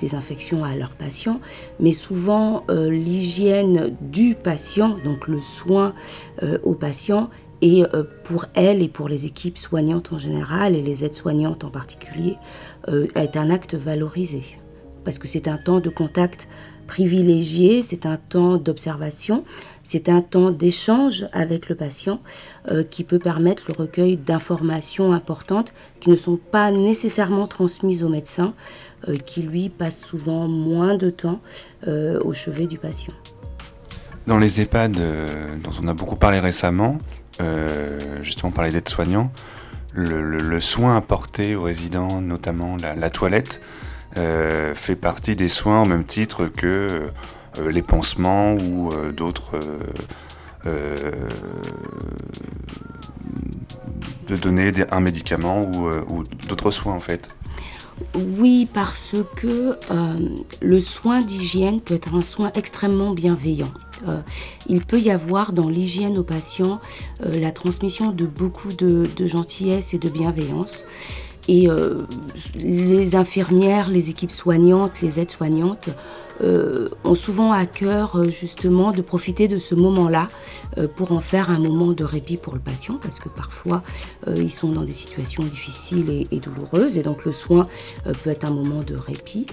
des 0.00 0.14
infections 0.14 0.64
à 0.64 0.74
leurs 0.74 0.92
patients, 0.92 1.38
mais 1.78 1.92
souvent 1.92 2.64
l'hygiène 2.68 3.94
du 4.00 4.34
patient, 4.34 4.94
donc 5.04 5.28
le 5.28 5.42
soin 5.42 5.92
au 6.62 6.74
patient, 6.74 7.28
et 7.64 7.82
pour 8.24 8.44
elles 8.52 8.82
et 8.82 8.88
pour 8.88 9.08
les 9.08 9.24
équipes 9.24 9.56
soignantes 9.56 10.12
en 10.12 10.18
général 10.18 10.76
et 10.76 10.82
les 10.82 11.02
aides-soignantes 11.02 11.64
en 11.64 11.70
particulier, 11.70 12.36
euh, 12.88 13.06
est 13.14 13.38
un 13.38 13.48
acte 13.48 13.74
valorisé. 13.74 14.42
Parce 15.02 15.18
que 15.18 15.26
c'est 15.26 15.48
un 15.48 15.56
temps 15.56 15.80
de 15.80 15.88
contact 15.88 16.46
privilégié, 16.86 17.82
c'est 17.82 18.04
un 18.04 18.18
temps 18.18 18.58
d'observation, 18.58 19.44
c'est 19.82 20.10
un 20.10 20.20
temps 20.20 20.50
d'échange 20.50 21.24
avec 21.32 21.70
le 21.70 21.74
patient 21.74 22.20
euh, 22.70 22.84
qui 22.84 23.02
peut 23.02 23.18
permettre 23.18 23.64
le 23.68 23.74
recueil 23.74 24.18
d'informations 24.18 25.14
importantes 25.14 25.72
qui 26.00 26.10
ne 26.10 26.16
sont 26.16 26.36
pas 26.36 26.70
nécessairement 26.70 27.46
transmises 27.46 28.04
au 28.04 28.10
médecin, 28.10 28.52
euh, 29.08 29.16
qui 29.16 29.40
lui 29.40 29.70
passe 29.70 29.98
souvent 29.98 30.48
moins 30.48 30.96
de 30.96 31.08
temps 31.08 31.40
au 31.86 32.32
chevet 32.32 32.66
du 32.66 32.78
patient. 32.78 33.12
Dans 34.26 34.38
les 34.38 34.62
EHPAD 34.62 34.92
dont 35.62 35.70
on 35.82 35.86
a 35.86 35.92
beaucoup 35.92 36.16
parlé 36.16 36.40
récemment, 36.40 36.96
justement 38.22 38.52
par 38.52 38.64
les 38.64 38.76
aides-soignants, 38.76 39.30
le, 39.94 40.60
soin 40.60 40.96
apporté 40.96 41.54
aux 41.54 41.62
résidents, 41.62 42.20
notamment 42.20 42.76
la, 42.76 43.10
toilette, 43.10 43.60
euh, 44.16 44.74
fait 44.74 44.96
partie 44.96 45.36
des 45.36 45.48
soins 45.48 45.82
au 45.82 45.84
même 45.84 46.04
titre 46.04 46.46
que 46.46 47.10
euh, 47.58 47.70
les 47.70 47.82
pansements 47.82 48.54
ou 48.54 48.92
euh, 48.92 49.12
d'autres 49.12 49.60
de 54.26 54.36
donner 54.36 54.72
un 54.90 55.00
médicament 55.00 55.60
ou 56.08 56.24
d'autres 56.48 56.70
soins 56.70 56.94
en 56.94 57.00
fait. 57.00 57.28
Oui, 58.14 58.66
parce 58.72 59.14
que 59.36 59.76
le 60.62 60.80
soin 60.80 61.20
d'hygiène 61.20 61.82
peut 61.82 61.92
être 61.92 62.14
un 62.14 62.22
soin 62.22 62.50
extrêmement 62.54 63.12
bienveillant. 63.12 63.72
Euh, 64.08 64.20
il 64.68 64.84
peut 64.84 65.00
y 65.00 65.10
avoir 65.10 65.52
dans 65.52 65.68
l'hygiène 65.68 66.18
aux 66.18 66.24
patients 66.24 66.80
euh, 67.24 67.38
la 67.38 67.52
transmission 67.52 68.10
de 68.10 68.26
beaucoup 68.26 68.72
de, 68.72 69.06
gentillesse 69.20 69.94
et 69.94 69.98
de 69.98 70.08
bienveillance. 70.08 70.84
Et 71.46 71.68
euh, 71.68 72.02
les 72.54 73.16
infirmières, 73.16 73.90
les 73.90 74.08
équipes 74.08 74.30
soignantes, 74.30 75.02
les 75.02 75.20
aides-soignantes 75.20 75.90
ont 77.04 77.14
souvent 77.14 77.52
à 77.52 77.64
cœur 77.64 78.28
justement 78.28 78.90
de 78.90 79.02
profiter 79.02 79.46
de 79.46 79.60
ce 79.60 79.76
moment-là 79.76 80.26
pour 80.96 81.12
en 81.12 81.20
faire 81.20 81.48
un 81.48 81.60
moment 81.60 81.92
de 81.92 82.02
répit 82.02 82.38
pour 82.38 82.54
le 82.54 82.60
patient, 82.60 82.98
parce 83.00 83.20
que 83.20 83.28
parfois 83.28 83.84
ils 84.34 84.50
sont 84.50 84.72
dans 84.72 84.82
des 84.82 84.92
situations 84.92 85.44
difficiles 85.44 86.10
et, 86.10 86.26
et 86.32 86.40
douloureuses, 86.40 86.98
et 86.98 87.02
donc 87.02 87.24
le 87.24 87.30
soin 87.30 87.62
peut 88.24 88.30
être 88.30 88.44
un 88.44 88.50
moment 88.50 88.82
de 88.82 88.96
répit. 88.96 89.46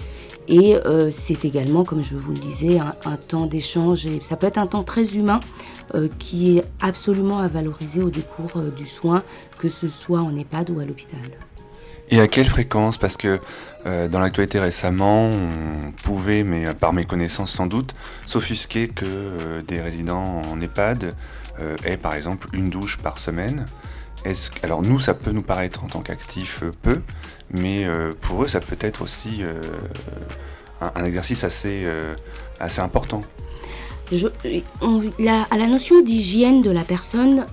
Et 0.48 0.74
euh, 0.74 1.10
c'est 1.10 1.44
également, 1.44 1.84
comme 1.84 2.02
je 2.02 2.16
vous 2.16 2.32
le 2.32 2.38
disais, 2.38 2.78
un, 2.78 3.16
temps 3.16 3.46
d'échange. 3.46 4.06
Et 4.06 4.20
ça 4.22 4.36
peut 4.36 4.46
être 4.46 4.58
un 4.58 4.66
temps 4.66 4.82
très 4.82 5.16
humain 5.16 5.40
euh, 5.94 6.08
qui 6.18 6.58
est 6.58 6.64
absolument 6.80 7.38
à 7.38 7.48
valoriser 7.48 8.02
au 8.02 8.10
décours 8.10 8.52
euh, 8.56 8.70
du 8.70 8.86
soin, 8.86 9.22
que 9.58 9.68
ce 9.68 9.88
soit 9.88 10.20
en 10.20 10.36
EHPAD 10.36 10.70
ou 10.70 10.80
à 10.80 10.84
l'hôpital. 10.84 11.20
Et 12.10 12.20
à 12.20 12.26
quelle 12.26 12.48
fréquence? 12.48 12.98
Parce 12.98 13.16
que 13.16 13.38
dans 13.84 14.18
l'actualité 14.18 14.58
récemment, 14.58 15.30
on 15.30 15.92
pouvait, 16.04 16.42
mais 16.42 16.74
par 16.74 16.92
mes 16.92 17.06
connaissances 17.06 17.52
sans 17.52 17.66
doute, 17.66 17.94
s'offusquer 18.26 18.88
que 18.88 19.62
des 19.66 19.80
résidents 19.80 20.42
en 20.42 20.60
EHPAD 20.60 21.14
aient 21.84 21.96
par 21.96 22.12
exemple 22.12 22.48
une 22.52 22.68
douche 22.68 22.98
par 22.98 23.18
semaine. 23.18 23.64
Alors 24.62 24.82
nous, 24.82 25.00
ça 25.00 25.14
peut 25.14 25.32
nous 25.32 25.42
paraître 25.42 25.84
en 25.84 25.88
tant 25.88 26.00
qu'actifs 26.00 26.62
peu, 26.82 27.02
mais 27.50 27.84
euh, 27.84 28.12
pour 28.20 28.44
eux, 28.44 28.48
ça 28.48 28.60
peut 28.60 28.78
être 28.80 29.02
aussi 29.02 29.42
euh, 29.42 29.60
un, 30.80 31.04
exercice 31.04 31.44
assez, 31.44 31.82
euh, 31.84 32.14
assez 32.60 32.80
important. 32.80 33.22
à 34.12 35.56
la 35.56 35.66
notion 35.66 36.02
d'hygiène 36.02 36.62
de 36.62 36.70
la 36.70 36.84
personne 36.84 37.46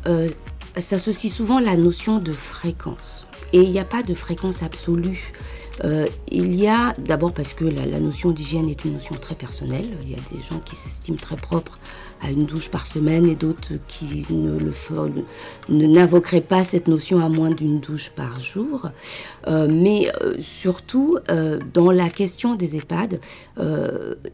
s'associe 0.77 1.34
souvent 1.34 1.60
la 1.60 1.75
notion 1.75 2.19
de 2.19 2.32
fréquence. 2.32 3.25
Et 3.51 3.62
il 3.62 3.71
n'y 3.71 3.79
a 3.79 3.86
pas 3.86 4.03
de 4.03 4.13
fréquence 4.13 4.63
absolue. 4.63 5.34
Euh, 5.84 6.08
il 6.32 6.56
y 6.56 6.68
a, 6.68 6.94
d'abord 6.98 7.34
parce 7.34 7.54
que 7.54 7.65
la, 7.65 8.00
notion 8.00 8.32
d'hygiène 8.32 8.70
est 8.70 8.86
une 8.86 8.94
notion 8.94 9.15
très 9.15 9.36
personnelle, 9.36 9.86
il 10.04 10.12
y 10.12 10.13
a 10.13 10.18
des 10.32 10.44
gens 10.44 10.60
qui 10.60 10.76
s'estiment 10.76 11.18
très 11.18 11.36
propres 11.36 11.80
à 12.22 12.30
une 12.32 12.46
douche 12.46 12.70
par 12.70 12.86
semaine 12.86 13.26
et 13.26 13.36
d'autres 13.36 13.74
qui 13.88 14.26
ne 14.30 15.88
n'invoqueraient 15.88 16.42
pas 16.42 16.63
cette 16.65 16.88
notion 16.88 17.24
à 17.24 17.30
moins 17.30 17.52
d'une 17.52 17.80
douche 17.80 18.10
par 18.10 18.39
jour. 18.42 18.89
Euh, 19.48 19.68
mais 19.70 20.12
euh, 20.22 20.36
surtout, 20.39 21.18
dans 21.74 21.92
la 21.92 22.10
question 22.10 22.56
des 22.56 22.76
EHPAD, 22.76 23.22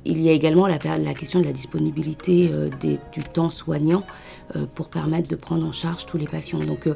il 0.05 0.21
y 0.21 0.29
a 0.29 0.31
également 0.31 0.67
la, 0.67 0.79
la 0.97 1.13
question 1.13 1.39
de 1.39 1.45
la 1.45 1.51
disponibilité 1.51 2.49
du 2.79 3.23
temps 3.23 3.49
soignant 3.49 4.03
pour 4.73 4.89
permettre 4.89 5.29
de 5.29 5.35
prendre 5.35 5.65
en 5.65 5.71
charge 5.71 6.05
tous 6.05 6.17
les 6.17 6.27
patients. 6.27 6.59
Donc, 6.59 6.87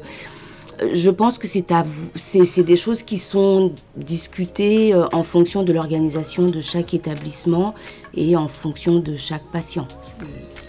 je 0.92 1.10
pense 1.10 1.38
que 1.38 1.46
c'est 1.46 1.72
à 1.72 1.82
vous. 1.82 2.10
C'est 2.16 2.62
des 2.62 2.76
choses 2.76 3.02
qui 3.02 3.18
sont 3.18 3.72
discutées 3.96 4.94
euh, 4.94 5.06
en 5.12 5.22
fonction 5.22 5.62
de 5.62 5.72
l'organisation 5.72 6.46
de 6.46 6.60
chaque 6.60 6.94
établissement 6.94 7.74
et 8.14 8.36
en 8.36 8.48
fonction 8.48 8.98
de 8.98 9.16
chaque 9.16 9.44
patient. 9.52 9.86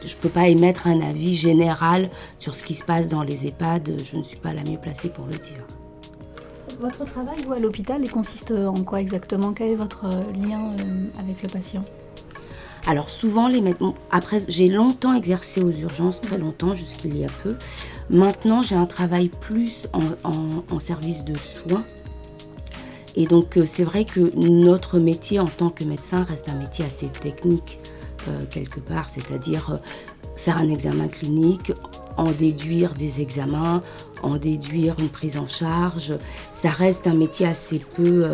Je 0.06 0.16
ne 0.16 0.22
peux 0.22 0.30
pas 0.30 0.48
émettre 0.48 0.88
un 0.88 1.02
avis 1.02 1.34
général 1.36 2.10
sur 2.40 2.56
ce 2.56 2.64
qui 2.64 2.74
se 2.74 2.84
passe 2.84 3.10
dans 3.10 3.24
les 3.24 3.46
EHPAD. 3.46 4.02
Je 4.04 4.18
ne 4.18 4.24
suis 4.24 4.38
pas 4.38 4.54
la 4.54 4.64
mieux 4.64 4.80
placée 4.80 5.10
pour 5.10 5.26
le 5.26 5.38
dire. 5.38 5.66
Votre 6.80 7.06
travail, 7.06 7.38
vous, 7.46 7.54
à 7.54 7.60
l'hôpital, 7.60 8.08
consiste 8.10 8.52
en 8.52 8.84
quoi 8.84 9.02
exactement? 9.02 9.54
Quel 9.54 9.72
est 9.72 9.76
votre 9.76 10.06
lien 10.06 10.76
euh, 10.80 11.06
avec 11.20 11.44
le 11.44 11.50
patient? 11.50 11.84
Alors 12.88 13.10
souvent, 13.10 13.48
les 13.48 13.62
après 14.10 14.40
j'ai 14.48 14.68
longtemps 14.68 15.14
exercé 15.14 15.62
aux 15.62 15.72
urgences, 15.72 16.22
très 16.22 16.38
longtemps, 16.38 16.76
jusqu'il 16.76 17.18
y 17.18 17.24
a 17.24 17.30
peu. 17.44 17.56
Maintenant, 18.10 18.62
j'ai 18.62 18.76
un 18.76 18.86
travail 18.86 19.30
plus 19.30 19.88
en, 19.94 20.80
service 20.80 21.24
de 21.24 21.38
soins. 21.38 21.86
Et 23.16 23.26
donc, 23.26 23.58
euh, 23.58 23.66
c'est 23.66 23.84
vrai 23.84 24.06
que 24.06 24.36
notre 24.36 25.00
métier 25.00 25.40
en 25.40 25.46
tant 25.46 25.70
que 25.70 25.84
médecin 25.84 26.24
reste 26.24 26.50
un 26.50 26.56
métier 26.56 26.86
assez 26.86 27.08
technique, 27.08 27.80
euh, 28.28 28.46
quelque 28.50 28.80
part, 28.80 29.10
c'est-à-dire 29.10 29.72
euh, 29.72 29.78
faire 30.38 30.58
un 30.58 30.70
examen 30.70 31.08
clinique, 31.08 31.74
en 32.18 32.32
déduire 32.32 32.94
des 32.94 33.22
examens, 33.22 33.84
en 34.24 34.38
déduire 34.38 34.96
une 35.00 35.10
prise 35.10 35.38
en 35.38 35.48
charge. 35.48 36.14
Ça 36.56 36.70
reste 36.70 37.06
un 37.08 37.14
métier 37.14 37.48
assez 37.48 37.80
peu 37.80 38.26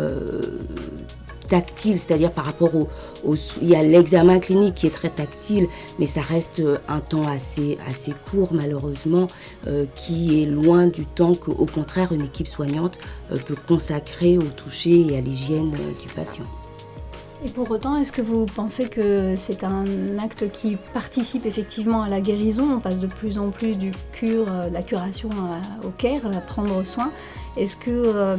tactile, 1.48 1.98
c'est-à-dire 1.98 2.30
par 2.30 2.44
rapport 2.44 2.70
au, 2.74 2.88
il 3.60 3.68
y 3.68 3.74
a 3.74 3.82
l'examen 3.82 4.38
clinique 4.38 4.74
qui 4.76 4.86
est 4.86 4.94
très 4.94 5.10
tactile, 5.10 5.68
mais 5.98 6.06
ça 6.06 6.20
reste 6.20 6.60
euh, 6.60 6.78
un 6.88 7.00
temps 7.00 7.26
assez, 7.26 7.78
assez 7.88 8.12
court 8.30 8.50
malheureusement, 8.52 9.26
euh, 9.66 9.84
qui 9.94 10.42
est 10.42 10.46
loin 10.46 10.86
du 10.86 11.04
temps 11.04 11.34
qu'au 11.34 11.66
contraire 11.66 12.12
une 12.12 12.22
équipe 12.22 12.48
soignante 12.48 12.98
euh, 13.32 13.36
peut 13.36 13.56
consacrer 13.66 14.38
au 14.38 14.42
toucher 14.42 15.06
et 15.08 15.16
à 15.16 15.20
l'hygiène 15.20 15.70
du 15.70 16.12
patient. 16.14 16.44
Et 17.44 17.50
pour 17.50 17.70
autant, 17.70 17.96
est-ce 17.96 18.10
que 18.10 18.20
vous 18.20 18.46
pensez 18.46 18.88
que 18.88 19.34
c'est 19.36 19.62
un 19.62 19.84
acte 20.20 20.50
qui 20.50 20.76
participe 20.92 21.46
effectivement 21.46 22.02
à 22.02 22.08
la 22.08 22.20
guérison? 22.20 22.68
On 22.72 22.80
passe 22.80 22.98
de 22.98 23.06
plus 23.06 23.38
en 23.38 23.50
plus 23.50 23.78
du 23.78 23.92
cure, 24.10 24.46
de 24.46 24.72
la 24.72 24.82
curation 24.82 25.30
au 25.84 25.90
care, 25.90 26.26
à 26.26 26.40
prendre 26.40 26.82
soin. 26.82 27.12
Est-ce 27.56 27.76
que, 27.76 27.90
euh, 27.90 28.36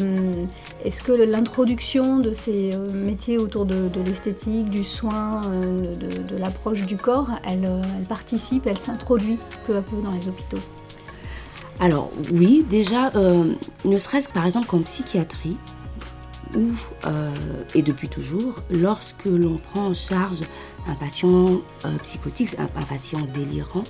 que 1.06 1.12
l'introduction 1.12 2.20
de 2.20 2.34
ces 2.34 2.74
euh, 2.74 2.90
métiers 2.92 3.38
autour 3.38 3.66
de, 3.66 3.90
l'esthétique, 4.06 4.70
du 4.70 4.84
soin, 4.84 5.42
euh, 5.46 5.94
de, 5.96 6.38
l'approche 6.38 6.84
du 6.84 6.98
corps, 6.98 7.30
elle, 7.46 7.70
participe, 8.08 8.68
elle 8.68 8.78
s'introduit 8.78 9.38
peu 9.66 9.78
à 9.78 9.82
peu 9.82 9.98
dans 10.02 10.12
les 10.12 10.28
hôpitaux? 10.28 10.60
Alors 11.80 12.12
oui, 12.32 12.66
déjà, 12.70 13.12
ne 13.86 13.98
serait-ce 13.98 14.28
que 14.28 14.34
par 14.34 14.46
exemple 14.46 14.76
en 14.76 14.80
psychiatrie, 14.80 15.56
où, 16.56 16.72
et 17.76 17.82
depuis 17.82 18.10
toujours, 18.10 18.62
lorsque 18.70 19.26
l'on 19.26 19.58
prend 19.58 19.88
en 19.88 19.94
charge 19.94 20.40
un 20.88 20.96
patient 20.96 21.62
psychotique, 22.04 22.56
un, 22.58 22.86
patient 22.86 23.22
délirant, 23.34 23.84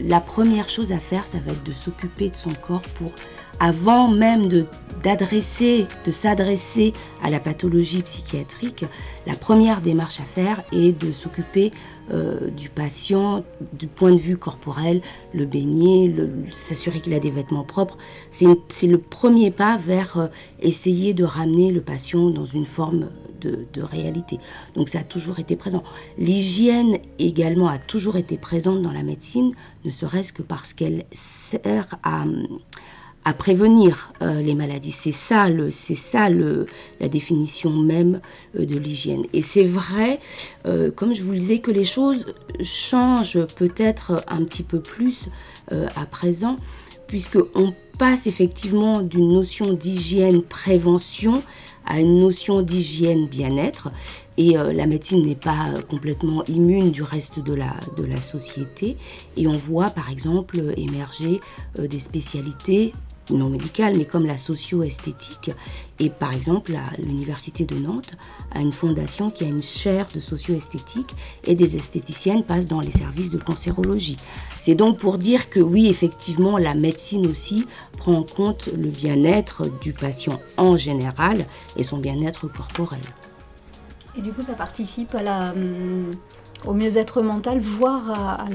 la 0.00 0.20
première 0.20 0.68
chose 0.68 0.92
à 0.92 0.98
faire, 0.98 1.26
ça 1.26 1.38
va 1.44 1.52
être 1.52 1.62
de 1.62 1.72
s'occuper 1.72 2.28
de 2.30 2.36
son 2.36 2.52
corps 2.52 2.82
pour 2.94 3.12
avant 3.60 4.08
même 4.08 4.48
de 4.48 4.66
s'adresser 6.10 6.92
à 7.22 7.30
la 7.30 7.40
pathologie 7.40 8.02
psychiatrique, 8.02 8.84
la 9.26 9.34
première 9.34 9.80
démarche 9.80 10.20
à 10.20 10.24
faire 10.24 10.62
est 10.72 10.92
de 10.92 11.12
s'occuper 11.12 11.72
euh, 12.12 12.50
du 12.50 12.68
patient 12.68 13.44
du 13.72 13.88
point 13.88 14.12
de 14.12 14.18
vue 14.18 14.36
corporel, 14.36 15.00
le 15.34 15.44
baigner, 15.44 16.14
s'assurer 16.50 17.00
qu'il 17.00 17.14
a 17.14 17.18
des 17.18 17.30
vêtements 17.30 17.64
propres. 17.64 17.98
C'est 18.30 18.86
le 18.86 18.98
premier 18.98 19.50
pas 19.50 19.76
vers 19.76 20.16
euh, 20.16 20.26
essayer 20.60 21.14
de 21.14 21.24
ramener 21.24 21.72
le 21.72 21.80
patient 21.80 22.30
dans 22.30 22.44
une 22.44 22.66
forme 22.66 23.08
de, 23.40 23.82
réalité. 23.82 24.38
Donc 24.74 24.88
ça 24.88 25.00
a 25.00 25.04
toujours 25.04 25.38
été 25.38 25.56
présent. 25.56 25.82
L'hygiène 26.18 26.98
également 27.18 27.68
a 27.68 27.78
toujours 27.78 28.16
été 28.16 28.36
présente 28.36 28.82
dans 28.82 28.92
la 28.92 29.02
médecine, 29.02 29.52
ne 29.84 29.90
serait-ce 29.90 30.32
que 30.32 30.42
parce 30.42 30.72
qu'elle 30.72 31.04
sert 31.12 31.96
à 32.02 32.24
prévenir 33.32 34.12
euh, 34.22 34.40
les 34.40 34.54
maladies. 34.54 34.92
C'est 34.92 35.12
ça, 35.12 35.48
le, 35.48 35.72
c'est 35.72 35.96
ça 35.96 36.28
le, 36.28 36.66
la 37.00 37.08
définition 37.08 37.70
même 37.70 38.20
euh, 38.58 38.64
de 38.64 38.76
l'hygiène. 38.76 39.24
Et 39.32 39.42
c'est 39.42 39.64
vrai, 39.64 40.20
euh, 40.66 40.92
comme 40.92 41.12
je 41.12 41.24
vous 41.24 41.32
le 41.32 41.38
disais, 41.38 41.58
que 41.58 41.72
les 41.72 41.84
choses 41.84 42.26
changent 42.62 43.44
peut-être 43.56 44.24
un 44.28 44.44
petit 44.44 44.62
peu 44.62 44.80
plus 44.80 45.28
à 45.96 46.06
présent, 46.06 46.56
puisqu'on 47.08 47.74
passe 47.98 48.28
effectivement 48.28 49.02
d'une 49.02 49.32
notion 49.32 49.72
d'hygiène 49.72 50.42
prévention 50.42 51.42
à 51.84 52.00
une 52.00 52.18
notion 52.18 52.62
d'hygiène 52.62 53.26
bien-être. 53.26 53.90
Et 54.36 54.52
la 54.52 54.86
médecine 54.86 55.26
n'est 55.26 55.34
pas 55.34 55.74
complètement 55.88 56.44
immune 56.44 56.92
du 56.92 57.02
reste 57.02 57.40
de 57.40 57.52
la, 57.52 57.74
de 57.96 58.04
la 58.04 58.20
société. 58.20 58.96
Et 59.36 59.48
on 59.48 59.56
voit 59.56 59.90
par 59.90 60.08
exemple 60.08 60.72
émerger 60.76 61.40
des 61.76 61.98
spécialités 61.98 62.92
non 63.30 63.48
médicale, 63.48 63.96
mais 63.96 64.04
comme 64.04 64.26
la 64.26 64.36
socio-esthétique. 64.36 65.50
Et 65.98 66.10
par 66.10 66.32
exemple, 66.32 66.72
l'Université 66.98 67.64
de 67.64 67.76
Nantes 67.76 68.12
a 68.52 68.60
une 68.60 68.72
fondation 68.72 69.30
qui 69.30 69.44
a 69.44 69.46
une 69.46 69.62
chaire 69.62 70.06
de 70.14 70.20
socio-esthétique 70.20 71.14
et 71.44 71.54
des 71.54 71.76
esthéticiennes 71.76 72.44
passent 72.44 72.68
dans 72.68 72.80
les 72.80 72.90
services 72.90 73.30
de 73.30 73.38
cancérologie. 73.38 74.16
C'est 74.58 74.74
donc 74.74 74.98
pour 74.98 75.18
dire 75.18 75.50
que 75.50 75.60
oui, 75.60 75.88
effectivement, 75.88 76.58
la 76.58 76.74
médecine 76.74 77.26
aussi 77.26 77.66
prend 77.96 78.14
en 78.14 78.22
compte 78.22 78.68
le 78.76 78.88
bien-être 78.88 79.64
du 79.80 79.92
patient 79.92 80.40
en 80.56 80.76
général 80.76 81.46
et 81.76 81.82
son 81.82 81.98
bien-être 81.98 82.48
corporel. 82.48 83.00
Et 84.16 84.22
du 84.22 84.32
coup, 84.32 84.42
ça 84.42 84.54
participe 84.54 85.14
à 85.14 85.22
la, 85.22 85.52
hum, 85.52 86.10
au 86.66 86.74
mieux-être 86.74 87.22
mental, 87.22 87.58
voire 87.58 88.10
à, 88.10 88.46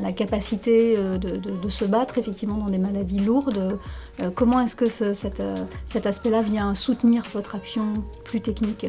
la, 0.00 0.12
capacité 0.12 0.94
euh, 0.96 1.18
de, 1.18 1.68
se 1.68 1.84
battre 1.84 2.18
effectivement 2.18 2.56
dans 2.56 2.66
des 2.70 2.78
maladies 2.78 3.20
lourdes. 3.20 3.78
Euh, 4.22 4.30
comment 4.34 4.60
est-ce 4.60 4.76
que 4.76 4.86
euh, 5.02 5.54
cet 5.86 6.06
aspect-là 6.06 6.42
vient 6.42 6.74
soutenir 6.74 7.24
votre 7.32 7.54
action 7.54 7.92
plus 8.24 8.40
technique? 8.40 8.86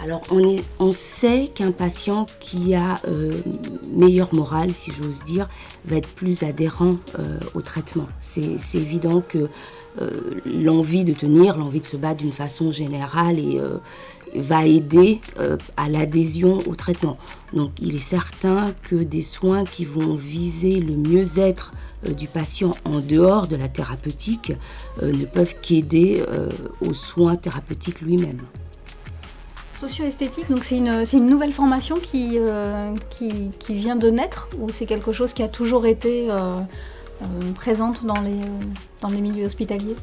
Alors 0.00 0.22
on, 0.30 0.92
sait 0.92 1.50
qu'un 1.54 1.72
patient 1.72 2.26
qui 2.40 2.74
a 2.74 3.00
meilleure 3.92 4.32
morale, 4.32 4.72
si 4.72 4.92
j'ose 4.92 5.24
dire, 5.24 5.48
va 5.84 5.96
être 5.96 6.08
plus 6.08 6.44
adhérent 6.44 6.94
au 7.54 7.62
traitement. 7.62 8.06
C'est 8.20 8.58
évident 8.74 9.20
que 9.20 9.48
l'envie 10.46 11.04
de 11.04 11.12
tenir, 11.12 11.58
l'envie 11.58 11.80
de 11.80 11.86
se 11.86 11.96
battre 11.96 12.22
d'une 12.22 12.32
façon 12.32 12.70
générale 12.70 13.38
va 14.34 14.66
aider 14.66 15.20
euh, 15.38 15.56
à 15.76 15.88
l'adhésion 15.88 16.58
au 16.66 16.74
traitement. 16.74 17.16
Donc 17.52 17.72
il 17.80 17.94
est 17.94 18.00
certain 18.00 18.72
que 18.82 18.96
des 18.96 19.22
soins 19.22 19.64
qui 19.64 19.84
vont 19.84 20.14
viser 20.14 20.80
le 20.80 20.96
mieux-être 20.96 21.72
euh, 22.06 22.12
du 22.12 22.28
patient 22.28 22.74
en 22.84 23.00
dehors 23.00 23.46
de 23.48 23.56
la 23.56 23.68
thérapeutique 23.68 24.52
euh, 25.02 25.12
ne 25.12 25.24
peuvent 25.24 25.54
qu'aider 25.60 26.22
aux 26.80 26.94
soins 26.94 27.36
thérapeutiques 27.36 28.00
lui-même. 28.00 28.40
Socio-esthétique, 29.78 30.48
donc 30.50 30.64
c'est 30.64 30.76
une, 30.76 31.04
une, 31.12 31.26
nouvelle 31.26 31.52
formation 31.52 31.96
qui, 31.96 32.38
qui, 33.10 33.74
vient 33.74 33.96
de 33.96 34.10
naître 34.10 34.48
ou 34.58 34.70
c'est 34.70 34.86
quelque 34.86 35.12
chose 35.12 35.32
qui 35.32 35.42
a 35.42 35.48
toujours 35.48 35.86
été 35.86 36.28
présente 37.54 38.04
dans 38.04 38.20
les, 38.20 38.40
dans 39.00 39.08
les 39.08 39.20
milieux 39.20 39.46
hospitaliers 39.46 39.96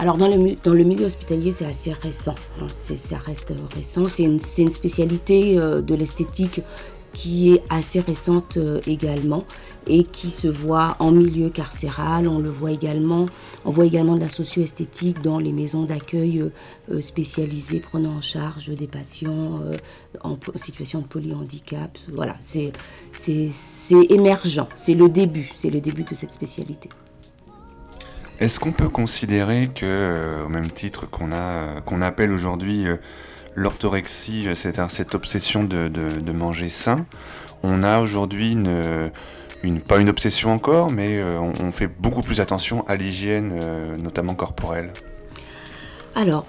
alors 0.00 0.16
dans 0.16 0.28
le, 0.28 0.84
milieu 0.84 1.06
hospitalier, 1.06 1.50
c'est 1.50 1.66
assez 1.66 1.92
récent. 1.92 2.36
Hein. 2.60 2.68
ça 2.96 3.18
reste 3.18 3.52
récent. 3.74 4.04
C'est 4.08 4.22
une, 4.22 4.38
une, 4.58 4.70
spécialité 4.70 5.58
euh, 5.58 5.80
de 5.80 5.94
l'esthétique 5.96 6.60
qui 7.12 7.54
est 7.54 7.64
assez 7.68 7.98
récente 7.98 8.58
euh, 8.58 8.80
également 8.86 9.44
et 9.88 10.02
qui 10.04 10.30
se 10.30 10.48
voit 10.48 10.96
en 10.98 11.10
milieu 11.10 11.50
carcéral. 11.50 12.28
On 12.28 12.38
le 12.38 12.50
voit 12.50 12.70
également. 12.70 13.26
On 13.64 13.70
voit 13.70 13.86
également 13.86 14.16
de 14.16 14.20
la 14.20 14.28
socio-esthétique 14.28 15.22
dans 15.22 15.38
les 15.38 15.52
maisons 15.52 15.84
d'accueil 15.84 16.44
euh, 16.90 17.00
spécialisées 17.00 17.80
prenant 17.80 18.16
en 18.16 18.20
charge 18.20 18.70
des 18.70 18.86
patients 18.86 19.60
en, 20.22 20.38
situation 20.56 21.00
de 21.00 21.06
polyhandicap. 21.06 21.98
Voilà, 22.12 22.36
c'est 22.40 22.72
émergent. 24.10 24.66
C'est 24.76 24.94
le 24.94 25.08
début. 25.08 25.50
C'est 25.54 25.70
le 25.70 25.80
début 25.80 26.04
de 26.04 26.14
cette 26.14 26.32
spécialité. 26.32 26.88
Est-ce 28.40 28.60
qu'on 28.60 28.70
peut 28.70 28.88
considérer 28.88 29.68
que, 29.74 29.84
euh, 29.84 30.44
au 30.44 30.48
même 30.48 30.70
titre 30.70 31.10
qu'on 31.10 31.30
euh, 31.32 31.80
qu'on 31.80 32.02
appelle 32.02 32.30
aujourd'hui 32.30 32.86
euh, 32.86 32.96
l'orthorexie, 33.56 34.46
c'est-à-dire 34.54 34.92
cette 34.92 35.16
obsession 35.16 35.64
de, 35.64 36.32
manger 36.32 36.68
sain, 36.68 37.04
on 37.64 37.82
a 37.82 37.98
aujourd'hui 37.98 38.52
une, 38.52 39.10
une, 39.62 39.80
pas 39.80 39.98
une 39.98 40.08
obsession 40.08 40.52
encore, 40.52 40.90
mais 40.90 41.22
on, 41.22 41.70
fait 41.72 41.88
beaucoup 41.88 42.22
plus 42.22 42.40
attention 42.40 42.86
à 42.86 42.96
l'hygiène, 42.96 43.54
notamment 43.96 44.34
corporelle. 44.34 44.92
Alors, 46.14 46.46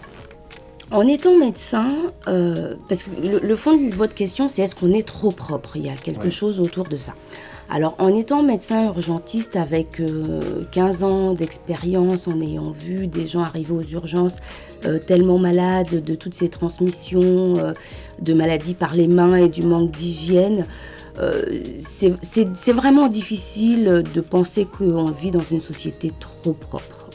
en 0.92 1.06
étant 1.08 1.38
médecin, 1.38 1.90
parce 2.26 3.04
que 3.04 3.10
le, 3.42 3.56
fond 3.56 3.76
de 3.76 3.94
votre 3.96 4.14
question, 4.14 4.48
c'est 4.48 4.62
est-ce 4.62 4.76
qu'on 4.76 4.94
est 4.94 5.08
trop 5.08 5.32
propre? 5.32 5.76
Il 5.76 5.86
y 5.86 5.90
a 5.90 5.96
quelque 5.96 6.30
chose 6.30 6.60
autour 6.60 6.86
de 6.86 6.98
ça. 6.98 7.14
Alors 7.72 7.94
en 8.00 8.16
étant 8.16 8.42
médecin 8.42 8.86
urgentiste 8.86 9.56
avec 9.56 10.02
15 10.72 11.04
euh, 11.04 11.06
ans 11.06 11.34
d'expérience, 11.34 12.28
en 12.28 12.42
ayant 12.42 12.72
vu 12.72 13.06
des 13.06 13.28
gens 13.28 13.42
arriver 13.42 13.74
aux 13.74 13.84
urgences 13.84 14.38
euh, 14.86 14.98
tellement 14.98 15.38
malades 15.38 16.04
de 16.04 16.16
toutes 16.16 16.34
ces 16.34 16.50
transmissions 16.50 17.58
euh, 17.60 17.74
de 18.20 18.34
maladies 18.34 18.74
par 18.74 18.96
les 18.96 19.08
mains 19.08 19.36
et 19.36 19.50
du 19.50 19.62
manque 19.62 19.92
d'hygiène, 19.92 20.66
c'est 21.82 22.72
vraiment 22.72 23.08
difficile 23.08 24.04
de 24.14 24.22
penser 24.22 24.66
qu'on 24.66 25.06
vit 25.06 25.32
dans 25.32 25.42
une 25.42 25.60
société 25.60 26.12
trop 26.20 26.54
propre. 26.54 27.10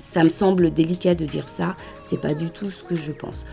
ça 0.00 0.24
me 0.24 0.30
semble 0.30 0.70
délicat 0.70 1.14
de 1.14 1.26
dire 1.26 1.48
ça, 1.48 1.76
c'est 2.04 2.20
pas 2.20 2.34
du 2.34 2.50
tout 2.50 2.70
ce 2.70 2.82
que 2.84 2.94
je 2.94 3.12
pense. 3.12 3.46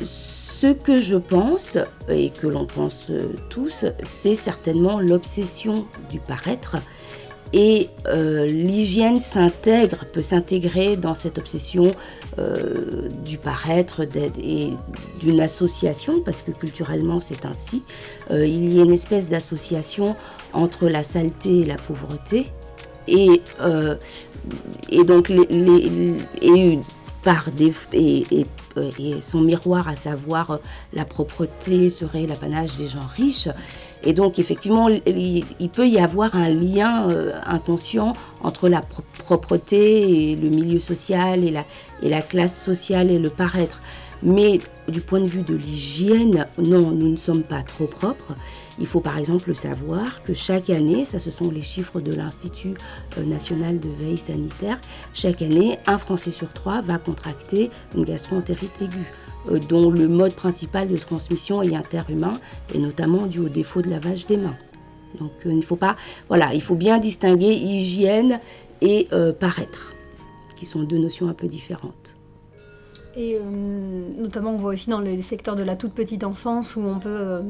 Ce 0.00 0.72
que 0.72 0.98
je 0.98 1.16
pense, 1.16 1.78
et 2.08 2.30
que 2.30 2.46
l'on 2.46 2.66
pense 2.66 3.10
tous, 3.50 3.86
c'est 4.04 4.34
certainement 4.34 5.00
l'obsession 5.00 5.86
du 6.10 6.20
paraître. 6.20 6.76
Et 7.52 7.90
euh, 8.06 8.46
l'hygiène 8.46 9.18
peut 10.12 10.22
s'intégrer 10.22 10.96
dans 10.96 11.14
cette 11.14 11.38
obsession 11.38 11.92
euh, 12.38 13.08
du 13.24 13.36
paraître 13.36 14.02
et 14.42 14.72
d'une 15.20 15.40
association, 15.40 16.20
parce 16.20 16.40
que 16.40 16.50
culturellement 16.50 17.20
c'est 17.20 17.44
ainsi. 17.44 17.82
Euh, 18.30 18.46
il 18.46 18.74
y 18.74 18.80
a 18.80 18.84
une 18.84 18.92
espèce 18.92 19.28
d'association 19.28 20.16
entre 20.54 20.88
la 20.88 21.02
saleté 21.02 21.60
et 21.60 21.64
la 21.64 21.76
pauvreté. 21.76 22.46
Et, 23.08 23.42
donc, 25.04 25.32
par 27.24 27.48
et, 27.92 28.46
son 29.20 29.40
miroir, 29.40 29.88
à 29.88 29.96
savoir 29.96 30.60
la 30.94 31.04
propreté, 31.04 31.88
serait 31.88 32.26
l'apanage 32.26 32.76
des 32.76 32.88
gens 32.88 33.06
riches. 33.16 33.48
Et 34.04 34.12
donc, 34.12 34.38
effectivement, 34.38 34.88
il, 34.88 35.70
peut 35.72 35.86
y 35.86 35.98
avoir 35.98 36.34
un 36.34 36.48
lien 36.48 37.08
euh, 37.10 37.32
inconscient 37.46 38.14
entre 38.42 38.68
la 38.68 38.80
propreté 39.18 40.32
et 40.32 40.36
le 40.36 40.48
milieu 40.48 40.78
social 40.78 41.44
et 41.44 41.50
la, 41.50 41.64
et 42.02 42.08
la 42.08 42.20
classe 42.20 42.60
sociale 42.60 43.10
et 43.10 43.18
le 43.18 43.30
paraître. 43.30 43.80
Mais 44.24 44.60
du 44.88 45.00
point 45.00 45.20
de 45.20 45.26
vue 45.26 45.42
de 45.42 45.54
l'hygiène, 45.54 46.46
non, 46.58 46.90
nous 46.90 47.10
ne 47.10 47.16
sommes 47.16 47.42
pas 47.42 47.62
trop 47.62 47.86
propres. 47.86 48.34
Il 48.78 48.86
faut 48.86 49.00
par 49.00 49.18
exemple 49.18 49.54
savoir 49.54 50.22
que 50.22 50.32
chaque 50.32 50.70
année, 50.70 51.04
ça 51.04 51.18
ce 51.18 51.30
sont 51.30 51.50
les 51.50 51.62
chiffres 51.62 52.00
de 52.00 52.12
l'Institut 52.14 52.74
euh, 53.18 53.24
national 53.24 53.80
de 53.80 53.88
veille 54.00 54.18
sanitaire, 54.18 54.80
chaque 55.12 55.42
année, 55.42 55.78
un 55.86 55.98
Français 55.98 56.30
sur 56.30 56.52
trois 56.52 56.82
va 56.82 56.98
contracter 56.98 57.70
une 57.94 58.04
gastroentérite 58.04 58.82
aiguë 58.82 59.06
dont 59.68 59.90
le 59.90 60.08
mode 60.08 60.34
principal 60.34 60.88
de 60.88 60.96
transmission 60.96 61.62
est 61.62 61.74
interhumain 61.74 62.34
et 62.74 62.78
notamment 62.78 63.26
dû 63.26 63.40
au 63.40 63.48
défaut 63.48 63.82
de 63.82 63.90
lavage 63.90 64.26
des 64.26 64.36
mains. 64.36 64.56
Donc 65.18 65.32
euh, 65.44 65.52
il 65.52 65.62
faut 65.62 65.76
pas, 65.76 65.96
voilà, 66.28 66.54
il 66.54 66.62
faut 66.62 66.74
bien 66.74 66.98
distinguer 66.98 67.52
hygiène 67.52 68.40
et 68.80 69.08
paraître, 69.38 69.94
qui 70.56 70.66
sont 70.66 70.82
deux 70.82 70.98
notions 70.98 71.28
un 71.28 71.34
peu 71.34 71.46
différentes. 71.46 72.16
Et 73.16 73.38
notamment, 74.18 74.54
on 74.54 74.56
voit 74.56 74.72
aussi 74.72 74.90
dans 74.90 74.98
les 74.98 75.22
secteurs 75.22 75.54
de 75.54 75.62
la 75.62 75.76
toute 75.76 75.92
petite 75.92 76.24
enfance 76.24 76.74
où 76.74 76.80
on 76.80 76.98
peut 76.98 77.42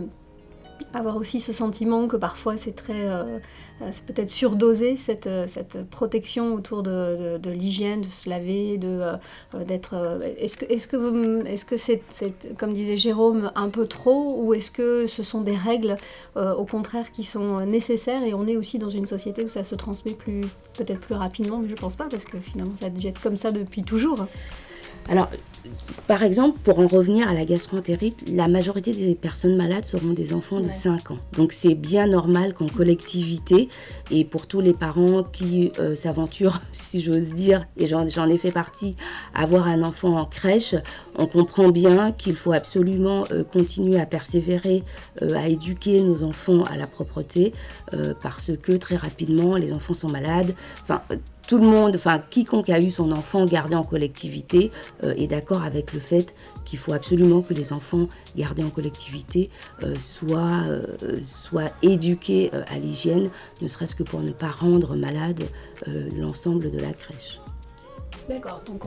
avoir 0.94 1.16
aussi 1.16 1.40
ce 1.40 1.52
sentiment 1.52 2.06
que 2.06 2.16
parfois 2.16 2.56
c'est 2.56 2.74
très, 2.74 3.08
euh, 3.08 3.38
euh, 3.82 3.88
c'est 3.90 4.04
peut-être 4.04 4.28
surdosé 4.28 4.96
cette, 4.96 5.26
euh, 5.26 5.46
cette 5.46 5.88
protection 5.88 6.54
autour 6.54 6.82
de, 6.82 7.38
de, 7.38 7.50
l'hygiène, 7.50 8.02
de 8.02 8.08
se 8.08 8.28
laver, 8.28 8.78
de 8.78 9.00
d'être. 9.66 10.20
est-ce 10.38 10.56
que 10.56 10.64
est-ce 10.66 10.86
que 10.86 10.96
vous, 10.96 11.46
est-ce 11.46 11.64
que 11.64 11.76
c'est, 11.76 12.02
comme 12.58 12.72
disait 12.72 12.96
Jérôme 12.96 13.50
un 13.54 13.68
peu 13.68 13.86
trop 13.86 14.34
ou 14.36 14.54
est-ce 14.54 14.70
que 14.70 15.06
ce 15.06 15.22
sont 15.22 15.40
des 15.40 15.56
règles 15.56 15.96
au 16.36 16.64
contraire 16.64 17.10
qui 17.12 17.24
sont 17.24 17.64
nécessaires 17.66 18.22
et 18.22 18.34
on 18.34 18.46
est 18.46 18.56
aussi 18.56 18.78
dans 18.78 18.90
une 18.90 19.06
société 19.06 19.44
où 19.44 19.48
ça 19.48 19.64
se 19.64 19.74
transmet 19.74 20.14
plus 20.14 20.42
peut-être 20.78 21.00
plus 21.00 21.14
rapidement, 21.14 21.58
mais 21.58 21.68
je 21.68 21.74
pense 21.74 21.96
pas 21.96 22.08
parce 22.08 22.24
que 22.24 22.38
finalement 22.38 22.74
ça 22.76 22.86
a 22.86 22.90
dû 22.90 23.06
être 23.06 23.20
comme 23.20 23.36
ça 23.36 23.52
depuis 23.52 23.82
toujours. 23.82 24.26
Alors, 25.08 25.28
par 26.08 26.24
exemple, 26.24 26.58
pour 26.62 26.80
en 26.80 26.88
revenir 26.88 27.28
à 27.28 27.34
la 27.34 27.44
gastroentérite, 27.44 28.24
la 28.28 28.48
majorité 28.48 28.92
des 28.92 29.14
personnes 29.14 29.56
malades 29.56 29.84
seront 29.84 30.12
des 30.12 30.32
enfants 30.32 30.60
de 30.60 30.70
5 30.70 31.12
ans. 31.12 31.18
Donc 31.36 31.52
c'est 31.52 31.74
bien 31.74 32.06
normal 32.06 32.54
qu'en 32.54 32.66
collectivité, 32.66 33.68
et 34.10 34.24
pour 34.24 34.46
tous 34.46 34.60
les 34.60 34.72
parents 34.72 35.22
qui 35.22 35.72
euh, 35.78 35.94
s'aventurent, 35.94 36.60
si 36.72 37.00
j'ose 37.00 37.32
dire, 37.34 37.66
et 37.76 37.86
j'en 37.86 38.28
ai 38.28 38.38
fait 38.38 38.50
partie, 38.50 38.96
avoir 39.34 39.68
un 39.68 39.82
enfant 39.82 40.18
en 40.18 40.24
crèche, 40.24 40.74
on 41.16 41.26
comprend 41.26 41.68
bien 41.68 42.10
qu'il 42.12 42.36
faut 42.36 42.52
absolument 42.52 43.24
euh, 43.30 43.44
continuer 43.44 44.00
à 44.00 44.06
persévérer, 44.06 44.82
euh, 45.22 45.36
à 45.36 45.48
éduquer 45.48 46.00
nos 46.00 46.24
enfants 46.24 46.64
à 46.64 46.76
la 46.76 46.86
propreté, 46.86 47.52
parce 48.20 48.50
que 48.62 48.72
très 48.72 48.96
rapidement, 48.96 49.56
les 49.56 49.72
enfants 49.72 49.94
sont 49.94 50.08
malades. 50.08 50.54
Enfin, 50.82 51.02
tout 51.46 51.58
le 51.58 51.66
monde, 51.66 51.96
enfin 51.96 52.20
quiconque 52.30 52.68
a 52.68 52.80
eu 52.80 52.90
son 52.90 53.12
enfant 53.12 53.44
gardé 53.44 53.74
en 53.74 53.84
collectivité 53.84 54.70
euh, 55.04 55.14
est 55.16 55.26
d'accord 55.26 55.62
avec 55.62 55.92
le 55.92 56.00
fait 56.00 56.34
qu'il 56.64 56.78
faut 56.78 56.92
absolument 56.92 57.42
que 57.42 57.52
les 57.52 57.72
enfants 57.72 58.08
gardés 58.36 58.62
en 58.62 58.70
collectivité 58.70 59.50
euh, 59.82 59.94
soient, 59.96 60.62
euh, 60.68 60.82
soient, 61.22 61.70
éduqués 61.82 62.50
à 62.52 62.78
l'hygiène, 62.78 63.30
ne 63.60 63.68
serait-ce 63.68 63.94
que 63.94 64.02
pour 64.02 64.20
ne 64.20 64.32
pas 64.32 64.50
rendre 64.50 64.94
malade 64.94 65.42
l'ensemble 66.16 66.70
de 66.70 66.78
la 66.78 66.92
crèche. 66.92 67.40
D'accord, 68.28 68.62
donc 68.66 68.82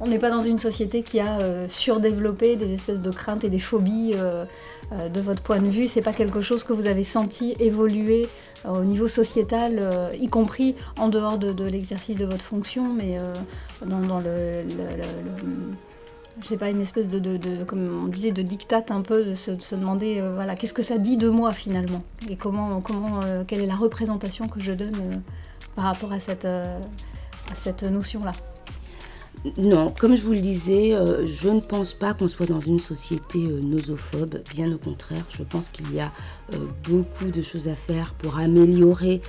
on 0.00 0.06
n'est 0.06 0.18
pas 0.18 0.30
dans 0.30 0.42
une 0.42 0.58
société 0.58 1.02
qui 1.02 1.18
a 1.18 1.68
surdéveloppé 1.68 2.56
des 2.56 2.74
espèces 2.74 3.00
de 3.00 3.10
craintes 3.10 3.44
et 3.44 3.50
des 3.50 3.58
phobies. 3.58 4.14
de 4.14 5.20
votre 5.20 5.42
point 5.42 5.60
de 5.60 5.68
vue, 5.68 5.88
c'est 5.88 6.02
pas 6.02 6.12
quelque 6.12 6.42
chose 6.42 6.62
que 6.62 6.72
vous 6.72 6.86
avez 6.86 7.04
senti 7.04 7.56
évoluer 7.58 8.28
au 8.64 8.84
niveau 8.84 9.08
sociétal, 9.08 9.76
euh, 9.78 10.10
y 10.18 10.28
compris 10.28 10.74
en 10.98 11.08
dehors 11.08 11.38
de, 11.38 11.64
l'exercice 11.64 12.16
de 12.16 12.24
votre 12.24 12.44
fonction, 12.44 12.92
mais 12.92 13.18
euh, 13.20 13.32
dans, 13.84 14.20
le, 14.20 14.64
je 16.40 16.46
sais 16.46 16.56
pas, 16.56 16.70
une 16.70 16.80
espèce 16.80 17.08
de, 17.08 17.64
comme 17.64 18.04
on 18.04 18.08
disait, 18.08 18.32
de 18.32 18.42
dictat 18.42 18.84
un 18.90 19.02
peu, 19.02 19.24
de 19.24 19.34
se, 19.34 19.74
demander, 19.74 20.20
euh, 20.20 20.34
voilà, 20.34 20.56
qu'est-ce 20.56 20.74
que 20.74 20.82
ça 20.82 20.98
dit 20.98 21.16
de 21.16 21.28
moi 21.28 21.52
finalement? 21.52 22.02
Et 22.28 22.36
comment, 22.36 22.80
comment 22.80 23.20
quelle 23.46 23.60
est 23.60 23.66
la 23.66 23.76
représentation 23.76 24.48
que 24.48 24.60
je 24.60 24.72
donne 24.72 25.22
par 25.74 25.84
rapport 25.84 26.12
à 26.12 26.20
cette, 26.20 26.46
à 26.46 27.54
cette 27.54 27.82
notion-là? 27.82 28.32
Non, 29.58 29.92
comme 29.96 30.16
je 30.16 30.22
vous 30.22 30.32
le 30.32 30.40
disais, 30.40 30.92
euh, 30.94 31.26
je 31.26 31.48
ne 31.48 31.60
pense 31.60 31.92
pas 31.92 32.14
qu'on 32.14 32.26
soit 32.28 32.46
dans 32.46 32.60
une 32.60 32.80
société 32.80 33.38
euh, 33.38 33.60
nosophobe, 33.62 34.38
bien 34.50 34.72
au 34.72 34.78
contraire, 34.78 35.24
je 35.30 35.42
pense 35.44 35.68
qu'il 35.68 35.94
y 35.94 36.00
a 36.00 36.10
euh, 36.52 36.56
beaucoup 36.88 37.26
de 37.26 37.42
choses 37.42 37.68
à 37.68 37.74
faire 37.74 38.14
pour 38.14 38.38
améliorer 38.38 39.20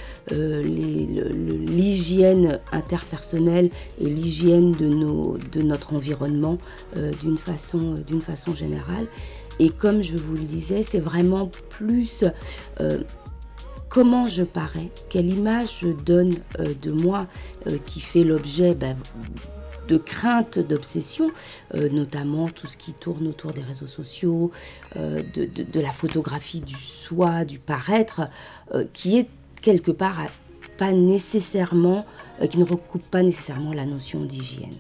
l'hygiène 1.68 2.60
interpersonnelle 2.72 3.70
et 4.02 4.06
l'hygiène 4.06 4.72
de, 4.72 5.62
notre 5.62 5.94
environnement 5.94 6.58
d'une 7.22 7.38
façon, 7.38 7.96
façon 8.22 8.56
générale. 8.56 9.06
Et 9.60 9.70
comme 9.70 10.02
je 10.02 10.18
vous 10.18 10.34
le 10.36 10.44
disais, 10.44 10.84
c'est 10.84 11.00
vraiment 11.00 11.50
plus 11.70 12.24
comment 13.90 14.26
je 14.26 14.44
parais, 14.44 14.90
quelle 15.10 15.32
image 15.34 15.80
je 15.82 15.90
donne 15.90 16.36
de 16.82 16.92
moi 16.92 17.28
qui 17.86 18.02
fait 18.02 18.24
l'objet 18.24 18.76
ben, 18.76 18.96
de 19.88 19.98
crainte, 19.98 20.60
d'obsession, 20.60 21.32
euh, 21.74 21.90
notamment 21.90 22.50
tout 22.50 22.68
ce 22.68 22.78
qui 22.78 22.94
tourne 22.94 23.28
autour 23.28 23.54
des 23.54 23.62
réseaux 23.62 23.88
sociaux, 23.88 24.52
euh, 24.96 25.24
de, 25.34 25.80
la 25.80 25.92
photographie 25.92 26.62
du 26.62 26.76
soi, 26.76 27.46
du 27.46 27.60
paraître, 27.60 28.22
euh, 28.74 28.86
qui 28.94 29.18
est 29.18 29.28
quelque 29.62 29.92
part 29.92 30.20
pas 30.78 30.92
nécessairement, 30.92 32.06
qui 32.52 32.60
ne 32.60 32.64
recoupe 32.64 33.10
pas 33.10 33.24
nécessairement 33.24 33.74
la 33.74 33.86
notion 33.86 34.24
d'hygiène. 34.24 34.78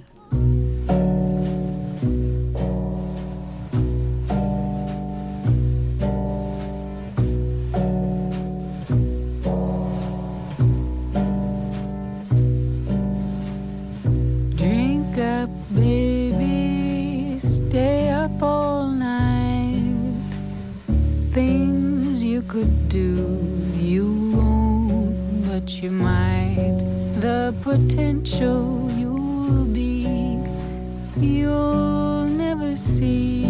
could 22.57 22.89
do, 22.89 23.13
you 23.75 24.31
won't, 24.35 25.47
but 25.47 25.79
you 25.79 25.91
might. 25.91 26.79
The 27.21 27.53
potential 27.61 28.89
you'll 28.97 29.65
be, 29.65 30.39
you'll 31.19 32.25
never 32.25 32.75
see. 32.75 33.46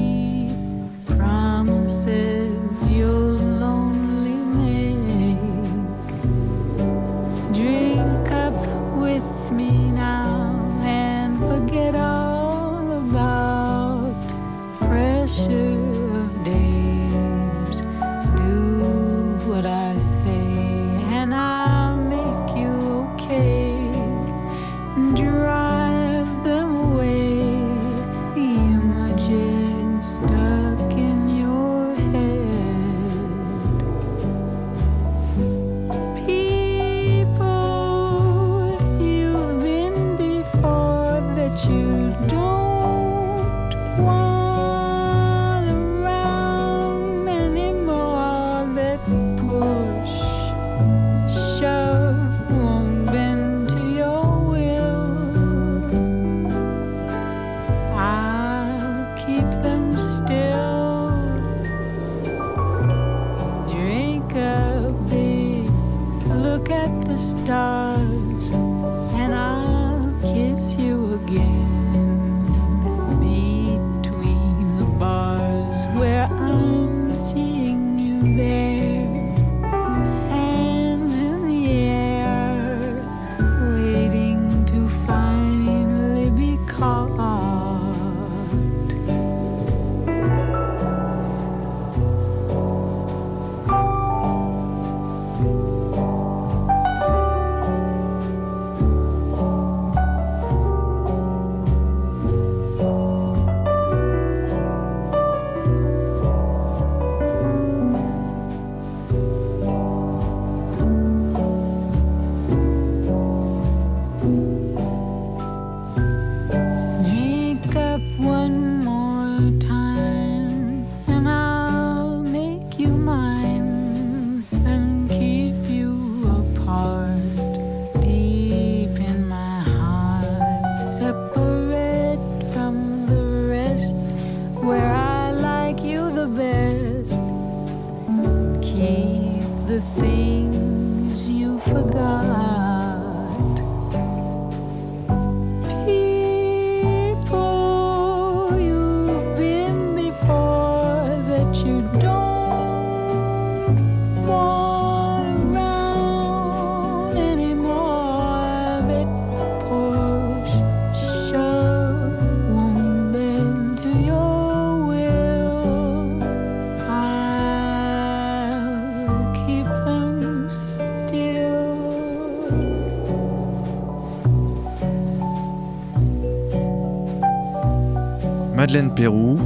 Pérou, 178.86 179.40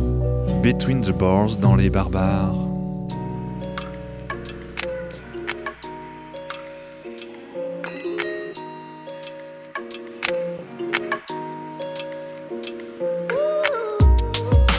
Between 0.62 1.00
the 1.00 1.18
Bars 1.18 1.56
dans 1.56 1.78
Les 1.78 1.90
Barbares. 1.90 2.54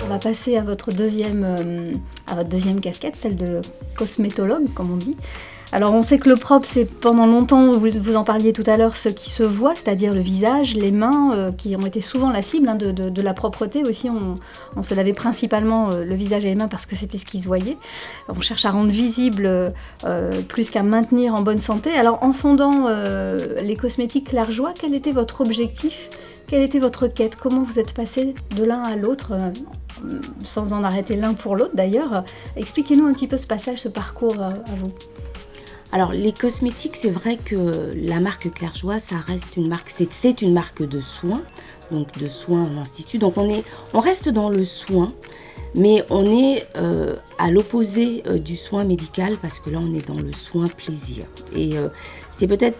On 0.04 0.08
va 0.08 0.18
passer 0.18 0.58
à 0.58 0.62
votre 0.62 0.92
deuxième, 0.92 1.44
euh, 1.44 1.94
à 2.26 2.34
votre 2.34 2.50
deuxième 2.50 2.80
casquette, 2.80 3.16
celle 3.16 3.36
de 3.36 3.62
cosmétologue, 3.96 4.68
comme 4.74 4.92
on 4.92 4.96
dit. 4.96 5.16
Alors 5.74 5.94
on 5.94 6.02
sait 6.02 6.18
que 6.18 6.28
le 6.28 6.36
propre, 6.36 6.66
c'est 6.66 6.84
pendant 6.84 7.24
longtemps, 7.24 7.72
vous, 7.72 8.16
en 8.16 8.24
parliez 8.24 8.52
tout 8.52 8.62
à 8.66 8.76
l'heure, 8.76 8.94
ce 8.94 9.08
qui 9.08 9.30
se 9.30 9.42
voit, 9.42 9.74
c'est-à-dire 9.74 10.12
le 10.12 10.20
visage, 10.20 10.74
les 10.74 10.90
mains, 10.90 11.34
euh, 11.34 11.50
qui 11.50 11.74
ont 11.76 11.86
été 11.86 12.02
souvent 12.02 12.28
la 12.28 12.42
cible 12.42 12.68
hein, 12.68 12.74
de, 12.74 13.22
la 13.22 13.32
propreté 13.32 13.82
aussi. 13.82 14.10
On, 14.10 14.82
se 14.82 14.94
lavait 14.94 15.14
principalement 15.14 15.90
euh, 15.90 16.04
le 16.04 16.14
visage 16.14 16.44
et 16.44 16.48
les 16.48 16.54
mains 16.54 16.68
parce 16.68 16.84
que 16.84 16.94
c'était 16.94 17.16
ce 17.16 17.24
qui 17.24 17.40
se 17.40 17.46
voyait. 17.46 17.78
On 18.28 18.42
cherche 18.42 18.66
à 18.66 18.70
rendre 18.70 18.90
visible 18.90 19.48
euh, 20.04 20.42
plus 20.46 20.68
qu'à 20.68 20.82
maintenir 20.82 21.34
en 21.34 21.40
bonne 21.40 21.60
santé. 21.60 21.92
Alors 21.92 22.22
en 22.22 22.32
fondant 22.32 22.88
les 23.62 23.76
cosmétiques 23.76 24.28
Clarjoie, 24.28 24.74
quel 24.78 24.94
était 24.94 25.12
votre 25.12 25.40
objectif? 25.40 26.10
Quelle 26.48 26.62
était 26.62 26.80
votre 26.80 27.06
quête? 27.06 27.36
Comment 27.36 27.62
vous 27.62 27.78
êtes 27.78 27.94
passé 27.94 28.34
de 28.56 28.64
l'un 28.64 28.82
à 28.82 28.94
l'autre, 28.94 29.32
sans 30.44 30.74
en 30.74 30.84
arrêter 30.84 31.16
l'un 31.16 31.32
pour 31.32 31.56
l'autre 31.56 31.74
d'ailleurs? 31.74 32.24
Expliquez-nous 32.56 33.06
un 33.06 33.12
petit 33.12 33.28
peu 33.28 33.38
ce 33.38 33.46
passage, 33.46 33.78
ce 33.78 33.88
parcours 33.88 34.38
à 34.42 34.74
vous. 34.76 34.92
Alors 35.94 36.12
les 36.12 36.32
cosmétiques, 36.32 36.96
c'est 36.96 37.10
vrai 37.10 37.36
que 37.36 37.92
la 37.94 38.18
marque 38.18 38.50
Clairjoie, 38.50 38.98
ça 38.98 39.16
reste 39.16 39.56
une 39.58 39.68
marque, 39.68 39.90
c'est- 39.90 40.40
une 40.42 40.54
marque 40.54 40.82
de 40.82 41.00
soins, 41.02 41.42
donc 41.90 42.18
de 42.18 42.28
soins 42.28 42.62
en 42.62 42.78
institut. 42.80 43.18
Donc 43.18 43.36
on 43.36 43.48
est, 43.50 43.62
on 43.92 44.00
reste 44.00 44.30
dans 44.30 44.48
le 44.48 44.64
soin, 44.64 45.12
mais 45.74 46.02
on 46.08 46.24
est 46.24 46.66
euh, 46.78 47.14
à 47.38 47.50
l'opposé 47.50 48.22
euh, 48.26 48.38
du 48.38 48.56
soin 48.56 48.84
médical 48.84 49.36
parce 49.42 49.58
que 49.58 49.68
là 49.68 49.80
on 49.82 49.94
est 49.94 50.06
dans 50.06 50.18
le 50.18 50.32
soin 50.32 50.66
plaisir. 50.66 51.24
Et 51.54 51.76
euh, 51.76 51.88
c'est 52.30 52.46
peut-être 52.46 52.78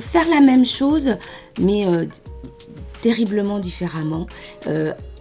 faire 0.00 0.28
la 0.28 0.40
même 0.40 0.64
chose, 0.64 1.16
mais 1.60 1.86
terriblement 3.02 3.58
différemment. 3.58 4.26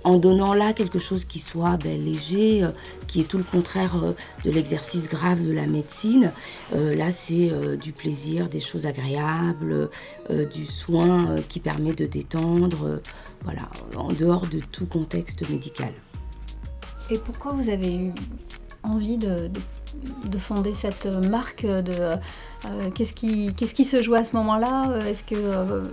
En 0.03 0.17
donnant 0.17 0.53
là 0.53 0.73
quelque 0.73 0.99
chose 0.99 1.25
qui 1.25 1.39
soit 1.39 1.77
ben, 1.77 2.03
léger, 2.03 2.63
euh, 2.63 2.69
qui 3.07 3.21
est 3.21 3.25
tout 3.25 3.37
le 3.37 3.43
contraire 3.43 3.95
euh, 4.03 4.13
de 4.45 4.51
l'exercice 4.51 5.09
grave 5.09 5.45
de 5.45 5.51
la 5.51 5.67
médecine. 5.67 6.31
Euh, 6.75 6.95
là, 6.95 7.11
c'est 7.11 7.51
du 7.77 7.91
plaisir, 7.91 8.49
des 8.49 8.59
choses 8.59 8.85
agréables, 8.85 9.89
du 10.53 10.65
soin 10.65 11.35
qui 11.47 11.59
permet 11.59 11.93
de 11.93 12.05
détendre, 12.05 12.99
voilà, 13.43 13.69
en 13.95 14.09
dehors 14.09 14.47
de 14.47 14.59
tout 14.71 14.85
contexte 14.85 15.49
médical. 15.49 15.91
Et 17.09 17.17
pourquoi 17.17 17.53
vous 17.53 17.69
avez 17.69 17.95
eu 17.95 18.11
envie 18.83 19.17
de- 19.17 19.49
de 20.25 20.37
fonder 20.37 20.73
cette 20.75 21.05
marque 21.05 21.65
de, 21.65 21.91
euh, 21.93 22.15
qu'est-ce, 22.95 23.13
qui, 23.13 23.53
qu'est-ce 23.55 23.73
qui 23.73 23.85
se 23.85 24.01
jouait 24.01 24.19
à 24.19 24.25
ce 24.25 24.35
moment-là? 24.35 24.97
Est-ce 25.07 25.23
que 25.23 25.35
euh, 25.35 25.83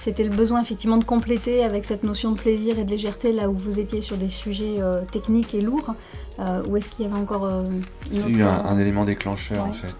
c'était 0.00 0.24
le 0.24 0.30
besoin 0.30 0.60
effectivement 0.62 0.96
de 0.96 1.04
compléter 1.04 1.64
avec 1.64 1.84
cette 1.84 2.02
notion 2.04 2.32
de 2.32 2.38
plaisir 2.38 2.78
et 2.78 2.84
de 2.84 2.90
légèreté 2.90 3.32
là 3.32 3.48
où 3.50 3.54
vous 3.56 3.78
étiez 3.80 4.02
sur 4.02 4.16
des 4.16 4.28
sujets 4.30 4.76
euh, 4.78 5.02
techniques 5.10 5.54
et 5.54 5.60
lourds 5.60 5.94
Euh, 6.38 6.62
Ou 6.66 6.78
est-ce 6.78 6.88
qu'il 6.88 7.04
y 7.04 7.08
avait 7.08 7.18
encore 7.20 7.44
euh, 7.44 7.62
une 7.66 7.82
Il 8.10 8.18
y 8.18 8.22
a 8.22 8.28
eu 8.28 8.42
autre- 8.44 8.54
un, 8.64 8.74
un 8.74 8.78
élément 8.78 9.04
déclencheur 9.04 9.64
en 9.66 9.72
fait. 9.72 9.94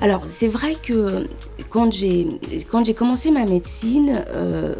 Alors, 0.00 0.22
c'est 0.26 0.48
vrai 0.48 0.74
que 0.74 1.28
quand 1.70 1.92
j'ai, 1.92 2.26
quand 2.68 2.84
j'ai 2.84 2.94
commencé 2.94 3.30
ma 3.30 3.44
médecine, 3.44 4.24
euh, 4.34 4.74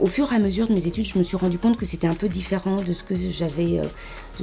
au 0.00 0.06
fur 0.06 0.32
et 0.32 0.36
à 0.36 0.38
mesure 0.40 0.66
de 0.66 0.72
mes 0.72 0.88
études, 0.88 1.04
je 1.06 1.16
me 1.16 1.22
suis 1.22 1.36
rendu 1.36 1.56
compte 1.58 1.76
que 1.76 1.86
c'était 1.86 2.08
un 2.08 2.14
peu 2.14 2.28
différent 2.28 2.76
de 2.82 2.92
ce 2.92 3.04
que 3.04 3.14
j'avais, 3.14 3.78
euh, 3.78 3.84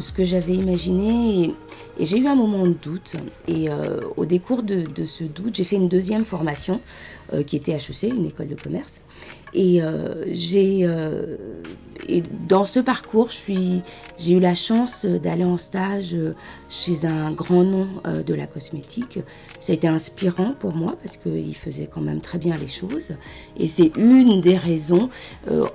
ce 0.02 0.12
que 0.12 0.24
j'avais 0.24 0.54
imaginé. 0.54 1.54
Et, 2.00 2.06
j'ai 2.06 2.20
eu 2.20 2.28
un 2.28 2.36
moment 2.36 2.66
de 2.66 2.74
doute. 2.74 3.16
Et 3.48 3.70
euh, 3.70 4.02
au 4.18 4.26
décours 4.26 4.64
de, 4.64 4.82
de 4.82 5.06
ce 5.06 5.24
doute, 5.24 5.56
j'ai 5.56 5.64
fait 5.64 5.78
une 5.78 5.90
deuxième 5.90 6.26
formation 6.26 6.82
euh, 7.34 7.44
qui 7.44 7.56
était 7.56 7.74
HEC, 7.74 8.04
une 8.04 8.26
école 8.26 8.48
de 8.48 8.56
commerce. 8.56 9.02
Et, 9.54 9.82
euh, 9.82 10.26
j'ai, 10.28 10.82
euh, 10.84 11.38
dans 12.48 12.66
ce 12.66 12.80
parcours, 12.80 13.30
j'ai 13.30 14.32
eu 14.32 14.40
la 14.40 14.54
chance 14.54 15.06
d'aller 15.06 15.44
en 15.44 15.58
stage 15.58 16.14
euh, 16.14 16.34
chez 16.70 17.06
un 17.06 17.32
grand 17.32 17.64
nom 17.64 17.88
de 18.06 18.34
la 18.34 18.48
cosmétique. 18.48 19.20
Ça 19.60 19.72
a 19.72 19.76
été 19.76 19.88
inspirant 19.88 20.54
pour 20.58 20.74
moi 20.74 20.96
parce 21.02 21.18
qu'il 21.18 21.56
faisait 21.56 21.90
quand 21.92 22.02
même 22.02 22.22
très 22.22 22.38
bien 22.38 22.56
les 22.58 22.68
choses. 22.68 23.12
Et 23.58 23.68
c'est 23.68 23.92
une 23.98 24.42
des 24.42 24.58
raisons, 24.58 25.10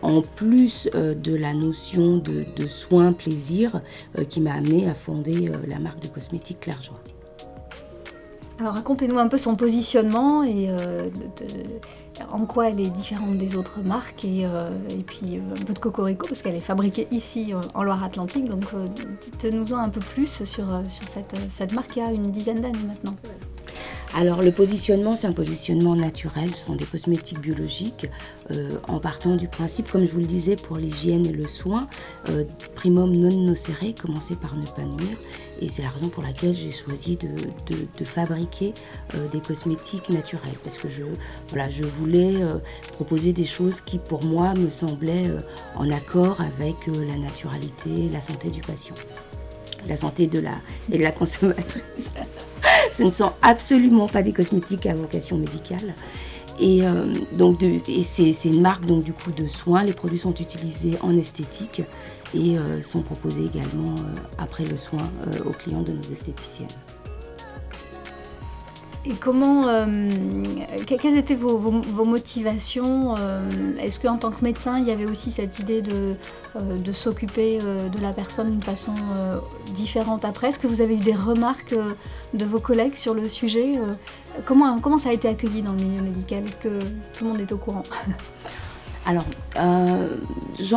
en 0.02 0.22
plus 0.22 0.88
de 0.94 1.34
la 1.34 1.54
notion 1.54 2.18
de, 2.18 2.44
de 2.56 2.68
soin, 2.68 3.12
plaisir, 3.12 3.80
qui 4.28 4.40
m'a 4.40 4.54
amené 4.54 4.88
à 4.88 4.94
fonder 4.94 5.50
la 5.68 5.78
marque 5.78 6.00
de 6.00 6.08
cosmétiques 6.08 6.60
Clairjoie. 6.60 7.00
Alors 8.58 8.74
racontez-nous 8.74 9.18
un 9.18 9.28
peu 9.28 9.38
son 9.38 9.56
positionnement 9.56 10.44
et 10.44 10.68
en 12.30 12.46
quoi 12.46 12.68
elle 12.68 12.80
est 12.80 12.90
différente 12.90 13.36
des 13.36 13.56
autres 13.56 13.80
marques 13.80 14.24
et, 14.24 14.44
euh, 14.44 14.70
puis 15.06 15.38
euh, 15.38 15.54
un 15.60 15.64
peu 15.64 15.72
de 15.72 15.78
cocorico 15.78 16.26
parce 16.28 16.42
qu'elle 16.42 16.54
est 16.54 16.60
fabriquée 16.60 17.08
ici 17.10 17.52
euh, 17.52 17.60
en 17.74 17.82
Loire-Atlantique. 17.82 18.46
Donc 18.46 18.64
dites-nous-en 19.20 19.78
un 19.78 19.88
peu 19.88 20.00
plus 20.00 20.44
sur, 20.44 20.66
sur 20.88 21.08
cette, 21.08 21.34
cette 21.48 21.72
marque 21.72 21.92
qui 21.92 22.00
a 22.00 22.10
une 22.10 22.30
dizaine 22.30 22.60
d'années 22.60 22.84
maintenant. 22.86 23.16
Alors 24.14 24.42
le 24.42 24.52
positionnement, 24.52 25.16
c'est 25.16 25.26
un 25.26 25.32
positionnement 25.32 25.96
naturel, 25.96 26.50
ce 26.54 26.66
sont 26.66 26.76
des 26.76 26.84
cosmétiques 26.84 27.40
biologiques, 27.40 28.10
euh, 28.50 28.68
en 28.86 29.00
partant 29.00 29.36
du 29.36 29.48
principe, 29.48 29.90
comme 29.90 30.04
je 30.04 30.12
vous 30.12 30.18
le 30.18 30.26
disais, 30.26 30.54
pour 30.54 30.76
l'hygiène 30.76 31.24
et 31.24 31.32
le 31.32 31.48
soin, 31.48 31.88
euh, 32.28 32.44
primum 32.74 33.16
non 33.16 33.34
nocere, 33.34 33.94
commencer 33.98 34.36
par 34.36 34.54
ne 34.54 34.66
pas 34.66 34.82
nuire. 34.82 35.16
Et 35.62 35.70
c'est 35.70 35.80
la 35.80 35.88
raison 35.88 36.10
pour 36.10 36.22
laquelle 36.22 36.54
j'ai 36.54 36.72
choisi 36.72 37.16
de, 37.16 38.04
fabriquer 38.04 38.74
euh, 39.14 39.28
des 39.28 39.40
cosmétiques 39.40 40.10
naturels, 40.10 40.56
parce 40.62 40.76
que 40.76 40.88
je, 40.90 41.04
voulais 41.82 42.34
proposer 42.92 43.32
des 43.32 43.44
choses 43.44 43.80
qui, 43.80 43.98
pour 43.98 44.24
moi, 44.24 44.54
me 44.54 44.70
semblaient 44.70 45.30
en 45.74 45.90
accord 45.90 46.40
avec 46.40 46.86
la 46.86 47.16
naturalité, 47.16 48.08
la 48.12 48.20
santé 48.20 48.50
du 48.50 48.60
patient, 48.60 48.94
la 49.88 49.96
santé 49.96 50.26
de 50.26 50.38
la, 50.38 50.54
et 50.90 50.98
de 50.98 51.02
la 51.02 51.12
consommatrice. 51.12 51.82
Ce 52.92 53.02
ne 53.02 53.10
sont 53.10 53.32
absolument 53.42 54.08
pas 54.08 54.22
des 54.22 54.32
cosmétiques 54.32 54.86
à 54.86 54.94
vocation 54.94 55.36
médicale. 55.36 55.94
Et, 56.60 56.86
euh, 56.86 57.06
donc 57.32 57.60
c'est, 58.02 58.44
une 58.44 58.60
marque 58.60 58.84
donc 58.84 59.04
du 59.04 59.12
coup 59.12 59.32
de 59.32 59.46
soins. 59.48 59.82
Les 59.82 59.92
produits 59.92 60.18
sont 60.18 60.34
utilisés 60.34 60.98
en 61.02 61.16
esthétique 61.16 61.82
et 62.34 62.58
euh, 62.58 62.82
sont 62.82 63.02
proposés 63.02 63.44
également 63.44 63.94
euh, 63.98 64.14
après 64.38 64.64
le 64.64 64.76
soin 64.76 65.10
aux 65.44 65.52
clients 65.52 65.82
de 65.82 65.92
nos 65.92 66.12
esthéticiennes. 66.12 66.68
Et 69.04 69.14
comment, 69.14 69.66
euh, 69.66 69.84
que- 70.86 70.94
quelles 70.94 71.16
étaient 71.16 71.34
vos, 71.34 71.58
motivations 72.04 73.16
euh, 73.18 73.40
Est-ce 73.80 73.98
qu'en 73.98 74.16
tant 74.16 74.30
que 74.30 74.44
médecin, 74.44 74.78
il 74.78 74.86
y 74.86 74.92
avait 74.92 75.06
aussi 75.06 75.32
cette 75.32 75.58
idée 75.58 75.82
de, 75.82 76.14
euh, 76.56 76.92
s'occuper 76.92 77.58
de 77.58 78.00
la 78.00 78.12
personne 78.12 78.50
d'une 78.52 78.62
façon 78.62 78.94
différente 79.74 80.24
après? 80.24 80.48
Est-ce 80.48 80.58
que 80.60 80.68
vous 80.68 80.80
avez 80.80 80.94
eu 80.94 81.00
des 81.00 81.14
remarques 81.14 81.74
de 82.32 82.44
vos 82.44 82.60
collègues 82.60 82.94
sur 82.94 83.14
le 83.14 83.28
sujet 83.28 83.78
comment, 84.44 84.98
ça 84.98 85.08
a 85.08 85.12
été 85.12 85.28
accueilli 85.28 85.62
dans 85.62 85.72
le 85.72 85.82
milieu 85.82 86.02
médical? 86.02 86.44
Est-ce 86.46 86.58
que 86.58 86.78
tout 87.12 87.24
le 87.24 87.30
monde 87.30 87.40
est 87.40 87.50
au 87.50 87.58
courant? 87.58 87.82
Alors, 89.04 89.24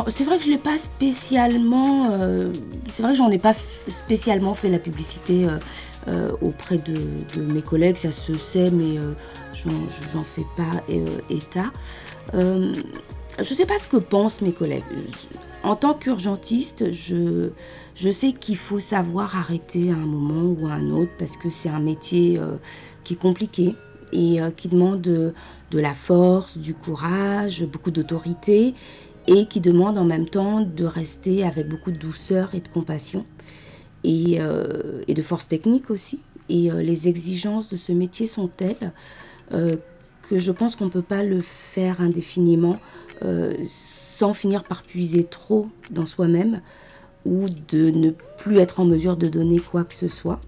c'est 0.08 0.24
vrai 0.24 0.38
que 0.38 0.44
je 0.44 0.50
l'ai 0.50 0.58
pas 0.58 0.78
spécialement. 0.78 2.10
c'est 2.90 3.02
vrai 3.02 3.12
que 3.12 3.18
j'en 3.18 3.30
ai 3.30 3.38
pas 3.38 3.54
spécialement 3.86 4.54
fait 4.54 4.68
la 4.68 4.80
publicité 4.80 5.46
euh, 6.08 6.30
auprès 6.40 6.78
de, 6.78 7.40
mes 7.40 7.62
collègues, 7.62 7.96
ça 7.96 8.12
se 8.12 8.34
sait, 8.34 8.70
mais 8.70 8.98
euh, 8.98 9.12
j'en 10.12 10.22
fais 10.22 10.46
pas 10.56 10.82
euh, 10.90 11.04
état. 11.30 11.72
Euh, 12.34 12.74
je 13.38 13.50
ne 13.50 13.54
sais 13.56 13.66
pas 13.66 13.78
ce 13.78 13.88
que 13.88 13.96
pensent 13.96 14.40
mes 14.40 14.52
collègues. 14.52 14.84
En 15.62 15.74
tant 15.74 15.94
qu'urgentiste, 15.94 16.92
je, 16.92 17.50
je 17.94 18.10
sais 18.10 18.32
qu'il 18.32 18.56
faut 18.56 18.78
savoir 18.78 19.36
arrêter 19.36 19.90
à 19.90 19.94
un 19.94 20.06
moment 20.06 20.54
ou 20.58 20.68
à 20.68 20.72
un 20.72 20.90
autre 20.90 21.10
parce 21.18 21.36
que 21.36 21.50
c'est 21.50 21.68
un 21.68 21.80
métier 21.80 22.40
qui 23.02 23.14
est 23.14 23.16
compliqué 23.16 23.74
et 24.12 24.38
qui 24.56 24.68
demande 24.68 25.00
de, 25.00 25.34
de 25.72 25.78
la 25.80 25.92
force, 25.92 26.56
du 26.56 26.72
courage, 26.72 27.64
beaucoup 27.64 27.90
d'autorité 27.90 28.74
et 29.26 29.46
qui 29.46 29.60
demande 29.60 29.98
en 29.98 30.04
même 30.04 30.28
temps 30.28 30.60
de 30.60 30.84
rester 30.84 31.44
avec 31.44 31.68
beaucoup 31.68 31.90
de 31.90 31.98
douceur 31.98 32.54
et 32.54 32.60
de 32.60 32.68
compassion 32.68 33.26
et, 34.06 34.40
euh, 34.40 35.02
et 35.08 35.14
de 35.14 35.22
force 35.22 35.48
technique 35.48 35.90
aussi. 35.90 36.20
Et 36.48 36.70
euh, 36.70 36.80
les 36.80 37.08
exigences 37.08 37.68
de 37.68 37.76
ce 37.76 37.90
métier 37.90 38.26
sont 38.28 38.46
telles 38.46 38.92
euh, 39.52 39.76
que 40.28 40.38
je 40.38 40.52
pense 40.52 40.76
qu'on 40.76 40.86
ne 40.86 40.90
peut 40.90 41.02
pas 41.02 41.22
le 41.22 41.40
faire 41.40 42.00
indéfiniment 42.00 42.78
sans 43.66 44.34
finir 44.34 44.62
par 44.64 44.82
puiser 44.82 45.24
trop 45.24 45.68
dans 45.90 46.04
soi-même 46.04 46.60
ou 47.24 47.48
de 47.48 47.88
ne 47.88 48.10
plus 48.10 48.58
être 48.58 48.78
en 48.78 48.84
mesure 48.84 49.16
de 49.16 49.26
donner 49.26 49.58
quoi 49.58 49.84
que 49.84 49.94
ce 49.94 50.06
soit. 50.06 50.38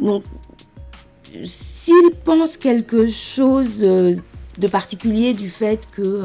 Donc, 0.00 0.24
s'il 1.44 2.10
pense 2.24 2.56
quelque 2.56 3.06
chose 3.06 3.78
de 3.78 4.66
particulier 4.72 5.34
du 5.34 5.48
fait 5.48 5.86
que 5.92 6.24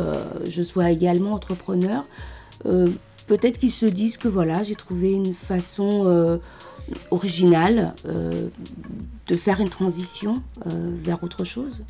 je 0.49 0.63
sois 0.63 0.89
également 0.89 1.33
entrepreneur, 1.33 2.03
peut-être 3.27 3.57
qu'ils 3.57 3.71
se 3.71 3.85
disent 3.85 4.17
que 4.17 4.27
voilà, 4.27 4.63
j'ai 4.63 4.75
trouvé 4.75 5.11
une 5.11 5.33
façon 5.33 6.39
originale 7.11 7.93
de 8.05 9.35
faire 9.35 9.59
une 9.59 9.69
transition 9.69 10.43
vers 10.65 11.23
autre 11.23 11.43
chose. 11.43 11.83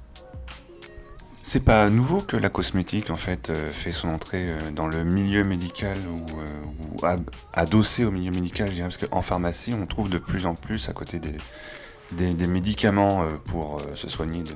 C'est 1.25 1.63
pas 1.63 1.89
nouveau 1.89 2.21
que 2.21 2.37
la 2.37 2.49
cosmétique 2.49 3.09
en 3.09 3.17
fait 3.17 3.51
fait 3.71 3.91
son 3.91 4.09
entrée 4.09 4.47
dans 4.73 4.87
le 4.87 5.03
milieu 5.03 5.43
médical 5.43 5.97
ou, 6.07 7.01
adossé 7.51 8.05
au 8.05 8.11
milieu 8.11 8.31
médical, 8.31 8.69
je 8.69 8.75
dirais, 8.75 8.87
parce 8.87 8.97
qu'en 8.97 9.21
pharmacie, 9.21 9.73
on 9.73 9.85
trouve 9.85 10.09
de 10.09 10.19
plus 10.19 10.45
en 10.45 10.55
plus 10.55 10.87
à 10.87 10.93
côté 10.93 11.19
des, 11.19 12.33
des, 12.33 12.47
médicaments 12.47 13.25
pour 13.45 13.81
se 13.93 14.07
soigner 14.07 14.43
de, 14.43 14.53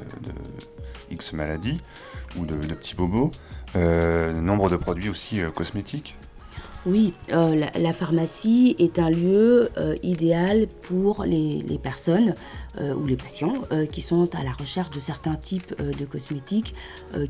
X 1.09 1.33
maladies 1.33 1.79
ou 2.37 2.45
de, 2.45 2.55
petits 2.55 2.95
bobos, 2.95 3.31
nombre 3.75 4.69
de 4.69 4.77
produits 4.77 5.09
aussi 5.09 5.41
cosmétiques. 5.53 6.15
Oui, 6.87 7.13
euh, 7.33 7.65
la, 7.75 7.91
pharmacie 7.91 8.73
est 8.79 8.97
un 8.97 9.09
lieu 9.09 9.69
euh, 9.77 9.95
idéal 10.03 10.67
pour 10.83 11.25
les, 11.25 11.61
personnes 11.83 12.33
euh, 12.79 12.93
ou 12.93 13.05
les 13.05 13.17
patients 13.17 13.55
qui 13.91 13.99
sont 13.99 14.33
à 14.35 14.43
la 14.43 14.53
recherche 14.53 14.91
de 14.91 15.01
certains 15.01 15.35
types 15.35 15.75
de 15.77 16.05
cosmétiques 16.05 16.73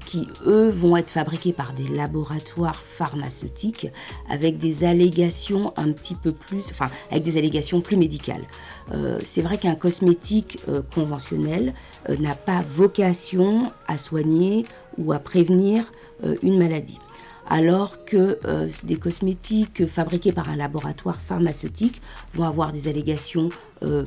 qui, 0.06 0.28
eux, 0.46 0.70
vont 0.70 0.96
être 0.96 1.10
fabriqués 1.10 1.54
par 1.54 1.74
des 1.74 1.88
laboratoires 1.88 2.76
pharmaceutiques 2.76 3.88
avec 4.30 4.60
des 4.60 4.84
allégations 4.84 5.74
un 5.76 5.92
petit 5.92 6.14
peu 6.14 6.34
plus, 6.34 6.66
enfin, 6.70 6.92
avec 7.10 7.24
des 7.24 7.38
allégations 7.38 7.82
plus 7.82 7.98
médicales. 7.98 8.44
C'est 9.24 9.42
vrai 9.42 9.58
qu'un 9.58 9.76
cosmétique 9.76 10.60
conventionnel 10.94 11.74
n'a 12.20 12.36
pas 12.36 12.62
vocation 12.62 13.72
à 13.88 13.98
soigner 13.98 14.66
ou 14.98 15.14
à 15.14 15.20
prévenir 15.20 15.92
une 16.44 16.58
maladie 16.58 17.00
alors 17.48 18.06
que 18.06 18.40
euh, 18.46 18.68
des 18.84 18.98
cosmétiques 18.98 19.86
fabriqués 19.88 20.32
par 20.32 20.50
un 20.50 20.56
laboratoire 20.56 21.20
pharmaceutique 21.20 22.02
vont 22.34 22.44
avoir 22.44 22.72
des 22.72 22.88
allégations 22.88 23.50
euh, 23.84 24.04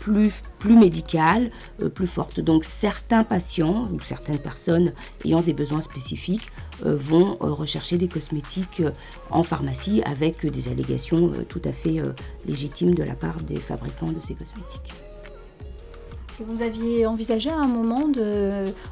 plus, 0.00 0.42
médicales, 0.64 1.50
euh, 1.80 1.88
plus 1.88 2.06
fortes. 2.06 2.40
Donc 2.40 2.64
certains 2.64 3.24
patients 3.24 3.88
ou 3.92 4.00
certaines 4.00 4.38
personnes 4.38 4.92
ayant 5.24 5.40
des 5.40 5.54
besoins 5.54 5.80
spécifiques 5.80 6.48
vont 6.82 7.36
rechercher 7.38 7.98
des 7.98 8.08
cosmétiques 8.08 8.82
en 9.30 9.44
pharmacie 9.44 10.02
avec 10.04 10.44
des 10.44 10.68
allégations 10.68 11.32
tout 11.48 11.62
à 11.64 11.72
fait 11.72 12.02
légitimes 12.46 12.96
de 12.96 13.04
la 13.04 13.14
part 13.14 13.40
des 13.42 13.56
fabricants 13.56 14.10
de 14.10 14.20
ces 14.20 14.34
cosmétiques. 14.34 15.03
Vous 16.40 16.62
aviez 16.62 17.06
envisagé 17.06 17.48
à 17.48 17.56
un 17.56 17.68
moment 17.68 18.10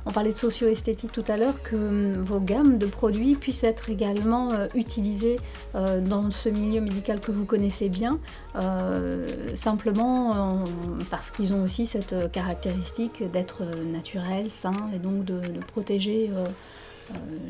on 0.06 0.10
parlait 0.12 0.32
de 0.32 0.36
socio-esthétique 0.36 1.10
tout 1.10 1.24
à 1.26 1.36
l'heure, 1.36 1.60
que 1.62 1.74
hum, 1.74 2.12
vos 2.14 2.38
gammes 2.38 2.78
de 2.78 2.86
produits 2.86 3.34
puissent 3.34 3.64
être 3.64 3.90
également 3.90 4.52
euh, 4.52 4.68
utilisées 4.74 5.40
euh, 5.74 6.00
dans 6.00 6.30
ce 6.30 6.48
milieu 6.48 6.80
médical 6.80 7.20
que 7.20 7.32
vous 7.32 7.44
connaissez 7.44 7.88
bien, 7.88 8.20
euh, 8.56 9.54
simplement 9.56 10.64
parce 11.10 11.30
qu'ils 11.30 11.52
ont 11.52 11.64
aussi 11.64 11.86
cette 11.86 12.30
caractéristique 12.30 13.28
d'être 13.32 13.64
naturels, 13.64 14.50
sains 14.50 14.90
et 14.94 14.98
donc 14.98 15.24
de, 15.24 15.40
protéger. 15.66 16.30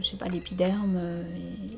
sais 0.02 0.16
pas, 0.16 0.26
l'épiderme 0.26 0.98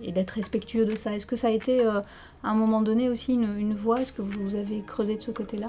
et, 0.03 0.12
d'être 0.12 0.33
respectueux 0.33 0.85
de 0.85 0.97
ça. 0.97 1.15
Est-ce 1.15 1.27
que 1.27 1.37
ça 1.37 1.49
a 1.49 1.51
été 1.51 1.85
à 1.85 2.05
un 2.43 2.55
moment 2.55 2.81
donné 2.81 3.09
aussi 3.09 3.35
une 3.35 3.75
voie? 3.75 4.01
Est-ce 4.01 4.12
que 4.12 4.23
vous 4.23 4.55
avez 4.55 4.83
creusé 4.83 5.17
de 5.17 5.23
ce 5.23 5.31
côté-là? 5.31 5.69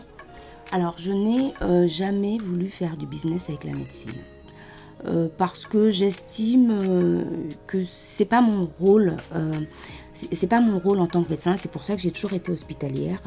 Alors, 0.71 0.95
je 0.97 1.11
n'ai 1.11 1.53
euh, 1.61 1.87
jamais 1.87 2.37
voulu 2.37 2.67
faire 2.67 2.97
du 2.97 3.05
business 3.05 3.49
avec 3.49 3.63
la 3.63 3.73
médecine. 3.73 4.11
Euh, 5.05 5.27
parce 5.37 5.65
que 5.65 5.91
j'estime 5.91 6.71
euh, 6.71 7.23
que 7.67 7.83
c'est 7.83 8.25
pas 8.25 8.41
mon 8.41 8.65
rôle. 8.79 9.17
c'est 10.13 10.47
pas 10.47 10.61
mon 10.61 10.79
rôle 10.79 10.99
en 10.99 11.07
tant 11.07 11.23
que 11.23 11.29
médecin. 11.29 11.55
C'est 11.57 11.71
pour 11.71 11.83
ça 11.83 11.95
que 11.95 12.01
j'ai 12.01 12.11
toujours 12.11 12.33
été 12.33 12.51
hospitalière. 12.51 13.21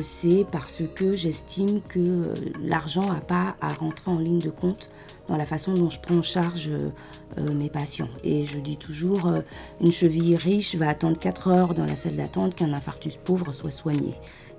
c'est 0.00 0.46
parce 0.50 0.82
que 0.94 1.14
j'estime 1.14 1.80
que 1.82 2.32
l'argent 2.62 3.12
n'a 3.12 3.20
pas 3.20 3.56
à 3.60 3.68
rentrer 3.68 4.10
en 4.10 4.18
ligne 4.18 4.38
de 4.38 4.50
compte 4.50 4.90
dans 5.28 5.36
la 5.36 5.44
façon 5.44 5.74
dont 5.74 5.90
je 5.90 5.98
prends 6.00 6.18
en 6.18 6.22
charge 6.22 6.70
mes 7.36 7.68
patients. 7.68 8.08
Et 8.22 8.44
je 8.44 8.58
dis 8.60 8.76
toujours, 8.76 9.32
une 9.80 9.90
cheville 9.90 10.36
riche 10.36 10.76
va 10.76 10.88
attendre 10.88 11.18
4 11.18 11.48
heures 11.48 11.74
dans 11.74 11.84
la 11.84 11.96
salle 11.96 12.14
d'attente 12.16 12.54
qu'un 12.54 12.72
infarctus 12.72 13.16
pauvre 13.16 13.52
soit 13.52 13.72
soigné. 13.72 14.14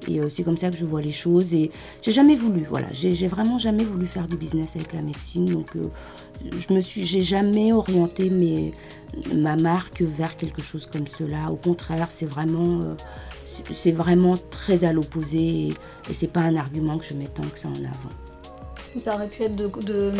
Et 0.07 0.19
euh, 0.19 0.29
c'est 0.29 0.43
comme 0.43 0.57
ça 0.57 0.69
que 0.69 0.77
je 0.77 0.85
vois 0.85 1.01
les 1.01 1.11
choses. 1.11 1.53
Et 1.53 1.71
j'ai 2.01 2.11
jamais 2.11 2.35
voulu, 2.35 2.63
voilà, 2.63 2.87
j'ai 2.91 3.27
vraiment 3.27 3.57
jamais 3.57 3.83
voulu 3.83 4.05
faire 4.05 4.27
du 4.27 4.37
business 4.37 4.75
avec 4.75 4.93
la 4.93 5.01
médecine. 5.01 5.45
Donc, 5.45 5.75
euh, 5.75 5.83
je 6.43 6.73
me 6.73 6.81
suis, 6.81 7.03
j'ai 7.05 7.21
jamais 7.21 7.73
orienté 7.73 8.29
mes, 8.29 8.73
ma 9.33 9.55
marque 9.55 10.01
vers 10.01 10.37
quelque 10.37 10.61
chose 10.61 10.85
comme 10.85 11.07
cela. 11.07 11.51
Au 11.51 11.55
contraire, 11.55 12.07
c'est 12.09 12.25
vraiment, 12.25 12.79
euh, 12.81 12.95
c'est 13.73 13.91
vraiment 13.91 14.37
très 14.49 14.85
à 14.85 14.93
l'opposé. 14.93 15.39
Et, 15.39 15.73
et 16.09 16.13
c'est 16.13 16.31
pas 16.31 16.41
un 16.41 16.55
argument 16.55 16.97
que 16.97 17.05
je 17.05 17.13
mets 17.13 17.27
tant 17.27 17.43
que 17.43 17.59
ça 17.59 17.69
en 17.69 17.75
avant. 17.75 18.15
Ça 18.97 19.15
aurait 19.15 19.27
pu 19.27 19.43
être 19.43 19.55
de, 19.55 19.67
de, 19.81 20.11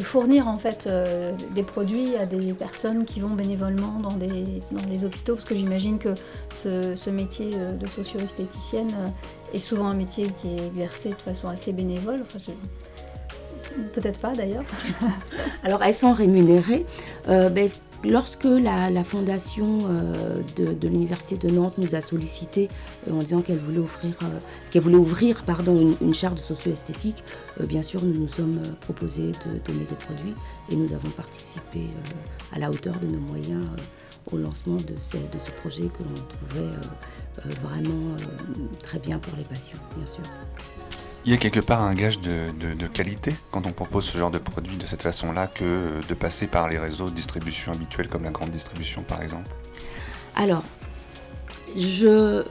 fournir 0.00 0.48
en 0.48 0.56
fait 0.56 0.86
euh, 0.86 1.32
des 1.54 1.62
produits 1.62 2.16
à 2.16 2.26
des 2.26 2.52
personnes 2.52 3.04
qui 3.04 3.20
vont 3.20 3.34
bénévolement 3.34 4.00
dans, 4.00 4.12
des, 4.12 4.60
dans 4.70 4.84
les 4.88 5.04
hôpitaux, 5.04 5.34
parce 5.34 5.46
que 5.46 5.54
j'imagine 5.54 5.98
que 5.98 6.14
ce, 6.50 7.10
métier 7.10 7.50
euh, 7.54 7.72
de 7.72 7.86
socio-esthéticienne 7.86 8.90
euh, 8.90 9.56
est 9.56 9.60
souvent 9.60 9.86
un 9.86 9.94
métier 9.94 10.28
qui 10.40 10.48
est 10.48 10.66
exercé 10.66 11.10
de 11.10 11.14
façon 11.14 11.48
assez 11.48 11.72
bénévole. 11.72 12.24
Peut-être 13.94 14.20
pas 14.20 14.32
d'ailleurs. 14.32 14.64
Alors 15.64 15.82
elles 15.82 15.94
sont 15.94 16.12
rémunérées. 16.12 16.84
Ben, 17.26 17.70
Lorsque 18.04 18.44
la, 18.44 19.04
fondation 19.04 19.78
euh, 19.88 20.42
de, 20.56 20.88
l'université 20.88 21.46
de 21.46 21.52
Nantes 21.52 21.78
nous 21.78 21.94
a 21.94 22.00
sollicité 22.00 22.68
euh, 23.06 23.12
en 23.12 23.18
disant 23.18 23.42
qu'elle 23.42 23.58
voulait, 23.58 23.78
offrir, 23.78 24.14
euh, 24.22 24.38
qu'elle 24.70 24.82
voulait 24.82 24.96
ouvrir 24.96 25.44
pardon, 25.44 25.94
une, 26.00 26.14
charte 26.14 26.34
de 26.34 26.40
socio-esthétique, 26.40 27.22
bien 27.60 27.82
sûr 27.82 28.02
nous 28.02 28.12
nous 28.12 28.28
sommes 28.28 28.60
proposés 28.80 29.30
de 29.30 29.58
donner 29.64 29.84
des 29.84 29.94
produits 29.94 30.34
et 30.70 30.74
nous 30.74 30.92
avons 30.92 31.10
participé 31.10 31.80
à 32.52 32.58
la 32.58 32.70
hauteur 32.70 32.98
de 32.98 33.06
nos 33.06 33.20
moyens 33.20 33.64
au 34.32 34.36
lancement 34.36 34.76
de 34.76 34.96
ce, 34.98 35.16
de 35.16 35.38
ce 35.38 35.50
projet 35.60 35.82
que 35.84 36.02
l'on 36.02 36.48
trouvait 36.48 37.56
vraiment 37.62 38.16
très 38.82 38.98
bien 38.98 39.18
pour 39.18 39.36
les 39.36 39.44
patients, 39.44 39.78
bien 39.96 40.06
sûr. 40.06 40.22
Il 41.24 41.30
y 41.30 41.34
a 41.34 41.36
quelque 41.36 41.60
part 41.60 41.82
un 41.82 41.94
gage 41.94 42.20
de, 42.20 42.86
qualité 42.88 43.34
quand 43.52 43.66
on 43.66 43.72
propose 43.72 44.04
ce 44.04 44.18
genre 44.18 44.30
de 44.30 44.38
produit 44.38 44.76
de 44.76 44.86
cette 44.86 45.02
façon-là 45.02 45.46
que 45.46 46.00
de 46.08 46.14
passer 46.14 46.48
par 46.48 46.68
les 46.68 46.78
réseaux 46.78 47.08
de 47.10 47.14
distribution 47.14 47.72
habituels 47.72 48.08
comme 48.08 48.24
la 48.24 48.30
grande 48.30 48.50
distribution 48.50 49.02
par 49.02 49.22
exemple 49.22 49.50
Alors, 50.34 50.64
je, 51.76 52.42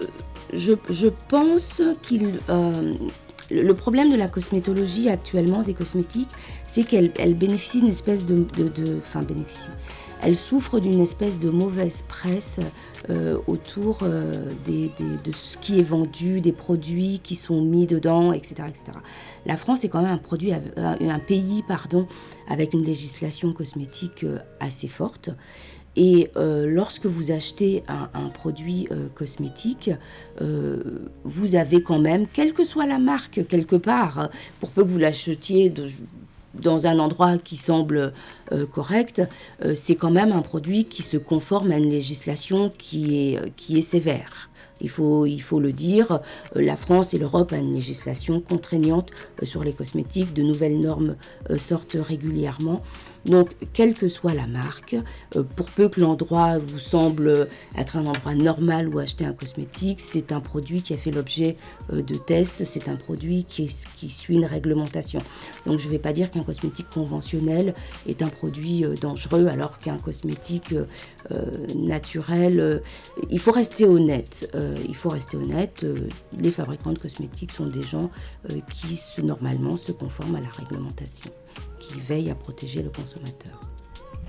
pense 1.27 1.81
qu'il... 2.01 2.39
Euh, 2.49 2.93
le 3.49 3.73
problème 3.73 4.09
de 4.09 4.15
la 4.15 4.29
cosmétologie 4.29 5.09
actuellement, 5.09 5.61
des 5.61 5.73
cosmétiques, 5.73 6.29
c'est 6.67 6.83
qu'elle 6.83 7.33
bénéficie 7.33 7.81
d'une 7.81 7.89
espèce 7.89 8.25
de, 8.25 8.45
Enfin, 8.99 9.21
bénéficie. 9.21 9.69
Elle 10.21 10.35
souffre 10.35 10.79
d'une 10.79 11.01
espèce 11.01 11.39
de 11.39 11.49
mauvaise 11.49 12.03
presse 12.07 12.59
euh, 13.09 13.37
autour 13.47 13.99
euh, 14.03 14.31
de 14.67 15.31
ce 15.31 15.57
qui 15.57 15.79
est 15.79 15.83
vendu, 15.83 16.41
des 16.41 16.51
produits 16.51 17.19
qui 17.23 17.35
sont 17.35 17.61
mis 17.61 17.87
dedans, 17.87 18.31
etc. 18.31 18.67
etc. 18.67 18.85
La 19.47 19.57
France 19.57 19.83
est 19.83 19.89
quand 19.89 20.01
même 20.01 20.11
un, 20.11 20.17
produit, 20.17 20.53
un 20.53 21.19
pays 21.19 21.63
pardon, 21.67 22.07
avec 22.47 22.73
une 22.73 22.83
législation 22.83 23.53
cosmétique 23.53 24.23
euh, 24.23 24.37
assez 24.59 24.87
forte. 24.87 25.31
Et 25.97 26.29
lorsque 26.37 27.05
vous 27.05 27.33
achetez 27.33 27.83
un, 27.89 28.29
produit 28.29 28.87
cosmétique, 29.13 29.89
vous 30.39 31.55
avez 31.55 31.83
quand 31.83 31.99
même, 31.99 32.27
quelle 32.31 32.53
que 32.53 32.63
soit 32.63 32.85
la 32.85 32.97
marque, 32.97 33.45
quelque 33.45 33.75
part, 33.75 34.29
pour 34.61 34.69
peu 34.69 34.85
que 34.85 34.89
vous 34.89 34.99
l'achetiez 34.99 35.69
dans 36.53 36.87
un 36.87 36.99
endroit 36.99 37.37
qui 37.37 37.57
semble 37.57 38.13
euh, 38.51 38.65
correct, 38.65 39.21
euh, 39.63 39.73
c'est 39.75 39.95
quand 39.95 40.11
même 40.11 40.31
un 40.31 40.41
produit 40.41 40.85
qui 40.85 41.01
se 41.01 41.17
conforme 41.17 41.71
à 41.71 41.77
une 41.77 41.89
législation 41.89 42.71
qui 42.77 43.35
est, 43.35 43.77
est 43.77 43.81
sévère. 43.81 44.49
Il 44.83 44.89
faut, 44.89 45.59
le 45.59 45.71
dire, 45.71 46.21
euh, 46.55 46.61
la 46.61 46.75
France 46.75 47.13
et 47.13 47.19
l'Europe 47.19 47.53
ont 47.53 47.59
une 47.59 47.73
législation 47.73 48.41
contraignante 48.41 49.11
sur 49.43 49.63
les 49.63 49.73
cosmétiques, 49.73 50.33
de 50.33 50.41
nouvelles 50.41 50.79
normes 50.79 51.15
sortent 51.57 51.97
régulièrement. 51.99 52.81
Donc, 53.25 53.55
quelle 53.73 53.93
que 53.93 54.07
soit 54.07 54.33
la 54.33 54.47
marque, 54.47 54.95
euh, 55.35 55.43
pour 55.43 55.69
peu 55.69 55.89
que 55.89 55.99
l'endroit 55.99 56.57
vous 56.57 56.79
semble 56.79 57.47
être 57.77 57.97
un 57.97 58.05
endroit 58.05 58.33
normal 58.33 58.89
où 58.89 58.99
acheter 58.99 59.25
un 59.25 59.33
cosmétique, 59.33 59.99
c'est 59.99 60.31
un 60.31 60.39
produit 60.39 60.81
qui 60.81 60.93
a 60.93 60.97
fait 60.97 61.11
l'objet 61.11 61.55
euh, 61.93 62.01
de 62.01 62.15
tests, 62.15 62.65
c'est 62.65 62.89
un 62.89 62.95
produit 62.95 63.43
qui, 63.43 63.69
suit 64.09 64.35
une 64.35 64.45
réglementation. 64.45 65.19
Donc, 65.65 65.79
je 65.79 65.85
ne 65.85 65.91
vais 65.91 65.99
pas 65.99 66.13
dire 66.13 66.31
qu'un 66.31 66.43
cosmétique 66.43 66.89
conventionnel 66.89 67.75
est 68.07 68.21
un 68.23 68.27
produit 68.27 68.83
euh, 68.83 68.95
dangereux 68.95 69.47
alors 69.47 69.79
qu'un 69.79 69.97
cosmétique 69.97 70.73
naturel, 71.75 72.81
il 73.29 73.39
faut 73.39 73.51
rester 73.51 73.85
honnête. 73.85 74.49
il 74.87 74.95
faut 74.95 75.09
rester 75.09 75.37
honnête. 75.37 75.85
les 76.37 76.51
fabricants 76.51 76.91
de 76.91 76.99
cosmétiques 76.99 77.51
sont 77.51 77.67
des 77.67 77.83
gens 77.83 78.09
qui 78.73 78.99
normalement 79.21 79.77
se 79.77 79.91
conforment 79.91 80.35
à 80.35 80.41
la 80.41 80.49
réglementation 80.49 81.31
qui 81.79 81.99
veille 81.99 82.29
à 82.29 82.35
protéger 82.35 82.81
le 82.81 82.89
consommateur. 82.89 83.59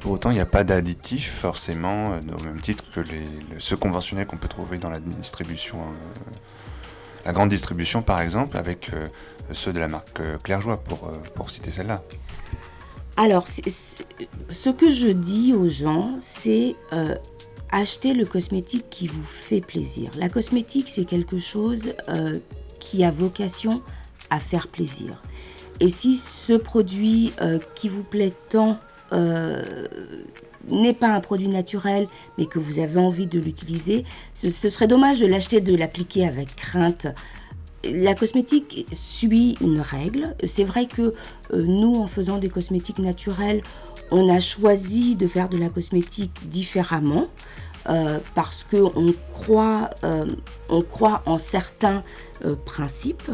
Pour 0.00 0.12
autant, 0.12 0.30
il 0.30 0.34
n'y 0.34 0.40
a 0.40 0.46
pas 0.46 0.64
d'additifs 0.64 1.30
forcément, 1.30 2.18
au 2.18 2.42
même 2.42 2.60
titre 2.60 2.84
que 2.92 3.00
les, 3.00 3.24
ceux 3.58 3.76
conventionnels 3.76 4.26
qu'on 4.26 4.36
peut 4.36 4.48
trouver 4.48 4.78
dans 4.78 4.90
la 4.90 4.98
distribution, 4.98 5.78
la 7.24 7.32
grande 7.32 7.50
distribution 7.50 8.02
par 8.02 8.20
exemple, 8.20 8.56
avec 8.56 8.90
ceux 9.52 9.72
de 9.72 9.78
la 9.78 9.86
marque 9.86 10.20
Clairjoie 10.42 10.78
pour, 10.78 11.08
pour 11.36 11.50
citer 11.50 11.70
celle-là. 11.70 12.02
Alors, 13.16 13.46
ce 13.46 14.70
que 14.70 14.90
je 14.90 15.08
dis 15.08 15.52
aux 15.52 15.68
gens, 15.68 16.16
c'est 16.18 16.76
euh, 16.92 17.14
acheter 17.70 18.14
le 18.14 18.24
cosmétique 18.24 18.86
qui 18.88 19.06
vous 19.06 19.22
fait 19.22 19.60
plaisir. 19.60 20.10
La 20.16 20.28
cosmétique, 20.28 20.88
c'est 20.88 21.04
quelque 21.04 21.38
chose 21.38 21.94
euh, 22.08 22.38
qui 22.80 23.04
a 23.04 23.10
vocation 23.10 23.82
à 24.30 24.40
faire 24.40 24.68
plaisir. 24.68 25.22
Et 25.82 25.90
si 25.90 26.14
ce 26.14 26.54
produit 26.54 27.34
euh, 27.42 27.58
qui 27.74 27.90
vous 27.90 28.04
plaît 28.04 28.32
tant 28.48 28.78
n'est 30.70 30.94
pas 30.94 31.08
un 31.08 31.20
produit 31.20 31.48
naturel, 31.48 32.08
mais 32.38 32.46
que 32.46 32.58
vous 32.58 32.78
avez 32.78 32.98
envie 32.98 33.26
de 33.26 33.38
l'utiliser, 33.38 34.04
ce, 34.32 34.48
serait 34.48 34.86
dommage 34.86 35.20
de 35.20 35.26
l'acheter, 35.26 35.60
de 35.60 35.76
l'appliquer 35.76 36.26
avec 36.26 36.56
crainte 36.56 37.08
la 37.84 38.14
cosmétique 38.14 38.86
suit 38.92 39.56
une 39.60 39.80
règle. 39.80 40.34
C'est 40.44 40.64
vrai 40.64 40.86
que 40.86 41.02
euh, 41.52 41.62
nous, 41.62 41.94
en 41.96 42.06
faisant 42.06 42.38
des 42.38 42.48
cosmétiques 42.48 42.98
naturels, 42.98 43.62
on 44.10 44.28
a 44.28 44.40
choisi 44.40 45.16
de 45.16 45.26
faire 45.26 45.48
de 45.48 45.56
la 45.56 45.68
cosmétique 45.68 46.48
différemment. 46.48 47.26
Euh, 47.88 48.20
parce 48.36 48.64
croit, 49.34 49.90
euh, 50.04 50.26
on 50.68 50.82
croit 50.82 51.22
en 51.26 51.36
certains 51.36 52.04
principes 52.64 53.28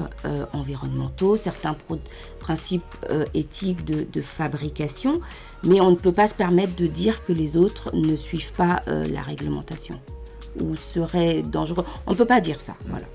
environnementaux, 0.55 1.37
certains 1.37 1.75
principes 2.39 2.83
éthiques 3.35 3.85
de, 3.85 4.07
de, 4.11 4.21
fabrication, 4.23 5.21
mais 5.65 5.81
on 5.81 5.91
ne 5.91 5.97
peut 5.97 6.13
pas 6.13 6.27
se 6.27 6.35
permettre 6.35 6.77
de 6.77 6.87
dire 6.87 7.25
que 7.25 7.33
les 7.33 7.57
autres 7.57 7.91
ne 7.95 8.17
suivent 8.17 8.53
pas 8.53 8.83
la 8.87 9.23
réglementation 9.23 10.01
ou 10.61 10.77
seraient 10.77 11.43
dangereux. 11.43 11.85
On 12.07 12.13
ne 12.13 12.17
peut 12.17 12.25
pas 12.25 12.41
dire 12.41 12.61
ça. 12.61 12.75
Voilà. 12.87 13.07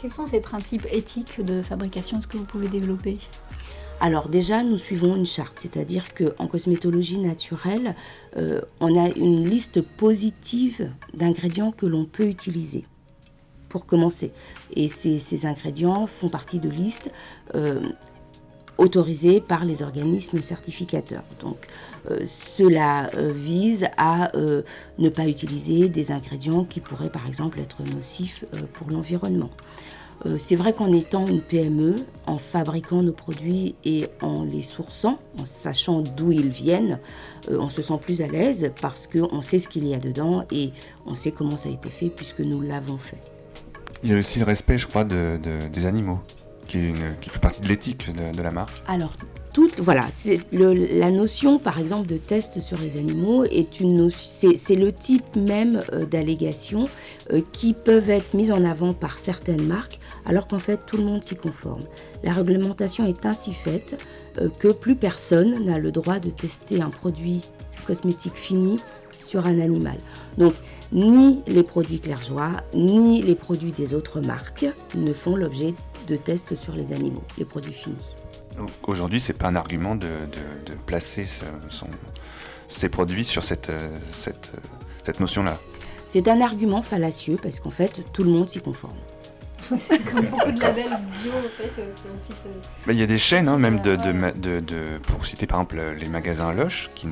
Quels 0.00 0.12
sont 0.12 0.26
ces 0.26 0.40
principes 0.40 0.86
éthiques 0.92 1.44
de 1.44 1.62
fabrication? 1.62 2.18
Est-ce 2.18 2.28
que 2.28 2.36
vous 2.36 2.44
pouvez 2.44 2.68
développer? 2.68 3.18
Alors 4.00 4.28
déjà, 4.28 4.62
nous 4.62 4.78
suivons 4.78 5.16
une 5.16 5.26
charte, 5.26 5.58
c'est-à-dire 5.58 6.14
qu'en 6.14 6.46
cosmétologie 6.46 7.18
naturelle, 7.18 7.96
euh, 8.36 8.60
on 8.78 8.96
a 8.96 9.08
une 9.08 9.48
liste 9.48 9.82
positive 9.82 10.92
d'ingrédients 11.14 11.72
que 11.72 11.84
l'on 11.84 12.04
peut 12.04 12.26
utiliser 12.26 12.86
pour 13.68 13.86
commencer. 13.86 14.32
Et 14.76 14.86
ces, 14.86 15.46
ingrédients 15.46 16.06
font 16.06 16.28
partie 16.28 16.60
de 16.60 16.70
listes 16.70 17.10
euh, 17.56 17.80
autorisées 18.78 19.40
par 19.40 19.64
les 19.64 19.82
organismes 19.82 20.40
certificateurs. 20.42 21.24
Donc 21.40 21.66
euh, 22.10 22.20
cela 22.26 23.10
vise 23.14 23.88
à 23.96 24.32
ne 24.98 25.08
pas 25.08 25.26
utiliser 25.26 25.88
des 25.88 26.12
ingrédients 26.12 26.64
qui 26.64 26.80
pourraient 26.80 27.10
par 27.10 27.26
exemple 27.26 27.60
être 27.60 27.82
nocifs 27.82 28.44
pour 28.74 28.90
l'environnement. 28.90 29.50
Euh, 30.26 30.36
c'est 30.36 30.56
vrai 30.56 30.72
qu'en 30.72 30.92
étant 30.92 31.26
une 31.26 31.40
PME, 31.40 31.96
en 32.26 32.38
fabriquant 32.38 33.02
nos 33.02 33.12
produits 33.12 33.76
et 33.84 34.08
en 34.20 34.42
les 34.42 34.62
sourçant, 34.62 35.20
en 35.38 35.44
sachant 35.44 36.00
d'où 36.00 36.32
ils 36.32 36.48
viennent, 36.48 36.98
euh, 37.48 37.58
on 37.60 37.68
se 37.68 37.82
sent 37.82 37.98
plus 38.00 38.20
à 38.20 38.26
l'aise 38.26 38.72
parce 38.80 39.06
qu'on 39.06 39.42
sait 39.42 39.58
ce 39.58 39.68
qu'il 39.68 39.86
y 39.86 39.94
a 39.94 39.98
dedans 39.98 40.44
et 40.50 40.72
on 41.06 41.14
sait 41.14 41.30
comment 41.30 41.56
ça 41.56 41.68
a 41.68 41.72
été 41.72 41.88
fait 41.88 42.08
puisque 42.08 42.40
nous 42.40 42.60
l'avons 42.60 42.98
fait. 42.98 43.20
Il 44.02 44.10
y 44.10 44.14
a 44.14 44.18
aussi 44.18 44.38
le 44.38 44.44
respect, 44.44 44.78
je 44.78 44.86
crois, 44.86 45.04
des 45.04 45.86
animaux, 45.86 46.20
qui, 46.68 47.30
fait 47.30 47.40
partie 47.40 47.60
de 47.60 47.68
l'éthique 47.68 48.06
de, 48.14 48.42
la 48.42 48.50
marque. 48.50 48.82
Alors, 48.86 49.12
voilà, 49.78 50.06
c'est 50.12 50.40
la 50.52 51.10
notion, 51.10 51.58
par 51.58 51.80
exemple, 51.80 52.06
de 52.06 52.16
test 52.16 52.60
sur 52.60 52.78
les 52.78 52.96
animaux 52.96 53.44
est 53.44 53.80
une, 53.80 54.08
c'est 54.10 54.76
le 54.76 54.92
type 54.92 55.34
même 55.34 55.80
euh, 55.92 56.06
d'allégations 56.06 56.84
qui 57.52 57.74
peuvent 57.74 58.08
être 58.08 58.34
mises 58.34 58.52
en 58.52 58.64
avant 58.64 58.92
par 58.92 59.18
certaines 59.18 59.66
marques 59.66 59.98
alors 60.28 60.46
qu'en 60.46 60.58
fait 60.58 60.80
tout 60.86 60.96
le 60.96 61.04
monde 61.04 61.24
s'y 61.24 61.34
conforme. 61.34 61.82
La 62.22 62.32
réglementation 62.32 63.06
est 63.06 63.26
ainsi 63.26 63.52
faite 63.52 64.02
euh, 64.40 64.48
que 64.58 64.68
plus 64.68 64.94
personne 64.94 65.64
n'a 65.64 65.78
le 65.78 65.90
droit 65.90 66.18
de 66.18 66.30
tester 66.30 66.80
un 66.80 66.90
produit 66.90 67.42
cosmétique 67.86 68.36
fini 68.36 68.78
sur 69.20 69.46
un 69.46 69.58
animal. 69.58 69.96
Donc 70.36 70.54
ni 70.92 71.42
les 71.46 71.62
produits 71.62 72.00
Clairjoie, 72.00 72.52
ni 72.74 73.22
les 73.22 73.34
produits 73.34 73.72
des 73.72 73.94
autres 73.94 74.20
marques 74.20 74.66
ne 74.94 75.12
font 75.12 75.36
l'objet 75.36 75.74
de 76.06 76.16
tests 76.16 76.54
sur 76.54 76.74
les 76.74 76.92
animaux, 76.92 77.24
les 77.36 77.44
produits 77.44 77.72
finis. 77.72 78.14
Aujourd'hui, 78.86 79.20
ce 79.20 79.32
n'est 79.32 79.38
pas 79.38 79.48
un 79.48 79.56
argument 79.56 79.94
de, 79.94 80.08
placer 80.86 81.24
ces 82.68 82.88
produits 82.88 83.24
sur 83.24 83.44
cette, 83.44 83.70
cette, 84.00 84.50
cette 85.04 85.20
notion-là. 85.20 85.58
C'est 86.08 86.26
un 86.28 86.40
argument 86.40 86.82
fallacieux 86.82 87.36
parce 87.40 87.60
qu'en 87.60 87.70
fait, 87.70 88.02
tout 88.12 88.24
le 88.24 88.30
monde 88.30 88.48
s'y 88.48 88.60
conforme. 88.60 88.96
comme 89.68 90.26
beaucoup 90.26 90.52
de 90.52 90.60
labels 90.60 90.96
bio, 91.22 91.32
en 91.32 91.62
fait, 91.62 91.82
euh, 91.82 91.92
aussi 92.16 92.32
Il 92.86 92.94
y 92.94 93.02
a 93.02 93.06
des 93.06 93.18
chaînes, 93.18 93.48
hein, 93.48 93.58
même 93.58 93.80
de, 93.80 93.96
de, 93.96 94.60
de, 94.60 94.98
pour 95.06 95.26
citer 95.26 95.46
par 95.46 95.60
exemple 95.60 95.82
les 95.98 96.08
magasins 96.08 96.52
Loche, 96.52 96.88
qui 96.94 97.08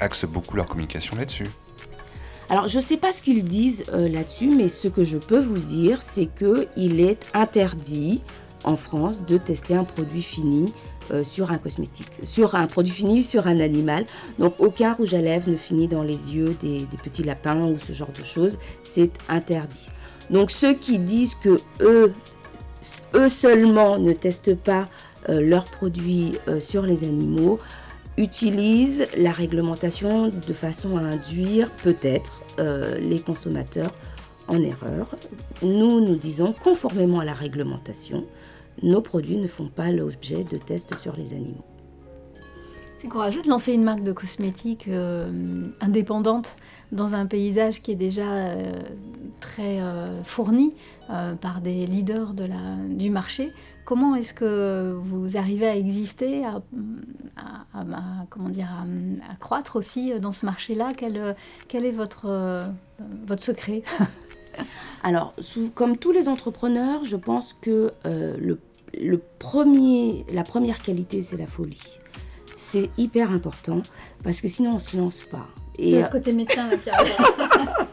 axent 0.00 0.24
beaucoup 0.24 0.56
leur 0.56 0.66
communication 0.66 1.16
là-dessus. 1.16 1.46
Alors, 2.52 2.68
je 2.68 2.76
ne 2.76 2.82
sais 2.82 2.98
pas 2.98 3.12
ce 3.12 3.22
qu'ils 3.22 3.44
disent 3.44 3.84
euh, 3.94 4.10
là-dessus, 4.10 4.50
mais 4.54 4.68
ce 4.68 4.86
que 4.86 5.04
je 5.04 5.16
peux 5.16 5.38
vous 5.38 5.58
dire, 5.58 6.02
c'est 6.02 6.26
qu'il 6.26 7.00
est 7.00 7.16
interdit 7.32 8.20
en 8.64 8.76
France 8.76 9.22
de 9.26 9.38
tester 9.38 9.74
un 9.74 9.84
produit 9.84 10.20
fini 10.20 10.70
euh, 11.12 11.24
sur 11.24 11.50
un 11.50 11.56
cosmétique, 11.56 12.10
sur 12.24 12.54
un 12.54 12.66
produit 12.66 12.92
fini 12.92 13.24
sur 13.24 13.46
un 13.46 13.58
animal. 13.58 14.04
Donc 14.38 14.52
aucun 14.58 14.92
rouge 14.92 15.14
à 15.14 15.22
lèvres 15.22 15.48
ne 15.48 15.56
finit 15.56 15.88
dans 15.88 16.02
les 16.02 16.34
yeux 16.34 16.54
des, 16.60 16.86
petits 17.02 17.22
lapins 17.22 17.64
ou 17.64 17.78
ce 17.78 17.94
genre 17.94 18.12
de 18.12 18.22
choses. 18.22 18.58
C'est 18.84 19.12
interdit. 19.30 19.88
Donc 20.28 20.50
ceux 20.50 20.74
qui 20.74 20.98
disent 20.98 21.36
que 21.36 21.58
eux, 21.80 22.12
eux 23.14 23.30
seulement 23.30 23.98
ne 23.98 24.12
testent 24.12 24.56
pas 24.56 24.90
euh, 25.30 25.40
leurs 25.40 25.64
produits 25.64 26.34
sur 26.58 26.82
les 26.82 27.02
animaux 27.02 27.60
utilisent 28.16 29.06
la 29.16 29.32
réglementation 29.32 30.28
de 30.28 30.52
façon 30.52 30.96
à 30.96 31.00
induire 31.00 31.70
peut-être 31.82 32.42
euh, 32.58 32.98
les 32.98 33.20
consommateurs 33.20 33.92
en 34.48 34.62
erreur. 34.62 35.16
Nous, 35.62 36.00
nous 36.00 36.16
disons, 36.16 36.52
conformément 36.52 37.20
à 37.20 37.24
la 37.24 37.34
réglementation, 37.34 38.24
nos 38.82 39.00
produits 39.00 39.38
ne 39.38 39.46
font 39.46 39.68
pas 39.68 39.90
l'objet 39.90 40.44
de 40.44 40.56
tests 40.56 40.96
sur 40.98 41.16
les 41.16 41.32
animaux. 41.32 41.64
C'est 42.98 43.08
courageux 43.08 43.42
de 43.42 43.48
lancer 43.48 43.72
une 43.72 43.82
marque 43.82 44.04
de 44.04 44.12
cosmétiques 44.12 44.88
indépendante 45.80 46.56
dans 46.92 47.14
un 47.14 47.26
paysage 47.26 47.82
qui 47.82 47.92
est 47.92 47.96
déjà 47.96 48.30
euh, 48.30 48.72
très 49.40 49.80
euh, 49.80 50.22
fourni 50.22 50.74
euh, 51.10 51.34
par 51.34 51.60
des 51.60 51.86
leaders 51.86 52.34
du 52.90 53.10
marché. 53.10 53.50
Comment 53.84 54.14
est-ce 54.14 54.32
que 54.32 54.96
vous 55.02 55.36
arrivez 55.36 55.66
à 55.66 55.76
exister, 55.76 56.44
à, 56.44 56.62
comment 58.30 58.48
dire, 58.48 58.68
à, 58.70 59.34
croître 59.36 59.76
aussi 59.76 60.12
dans 60.20 60.32
ce 60.32 60.46
marché-là? 60.46 60.92
Quel, 60.96 61.36
quel, 61.68 61.84
est 61.84 61.92
votre, 61.92 62.68
votre 63.26 63.42
secret? 63.42 63.82
Alors, 65.02 65.34
comme 65.74 65.96
tous 65.96 66.12
les 66.12 66.28
entrepreneurs, 66.28 67.04
je 67.04 67.16
pense 67.16 67.54
que 67.60 67.92
le, 68.04 68.58
le 69.00 69.20
premier, 69.38 70.24
la 70.32 70.44
première 70.44 70.80
qualité, 70.80 71.22
c'est 71.22 71.36
la 71.36 71.46
folie. 71.46 71.98
C'est 72.56 72.90
hyper 72.96 73.30
important 73.30 73.82
parce 74.22 74.40
que 74.40 74.48
sinon 74.48 74.70
on 74.70 74.74
ne 74.74 74.78
se 74.78 74.96
lance 74.96 75.24
pas. 75.24 75.46
C'est 75.76 75.90
le 75.90 76.04
euh, 76.04 76.08
côté 76.08 76.32
médecin 76.32 76.68
là, 76.68 76.76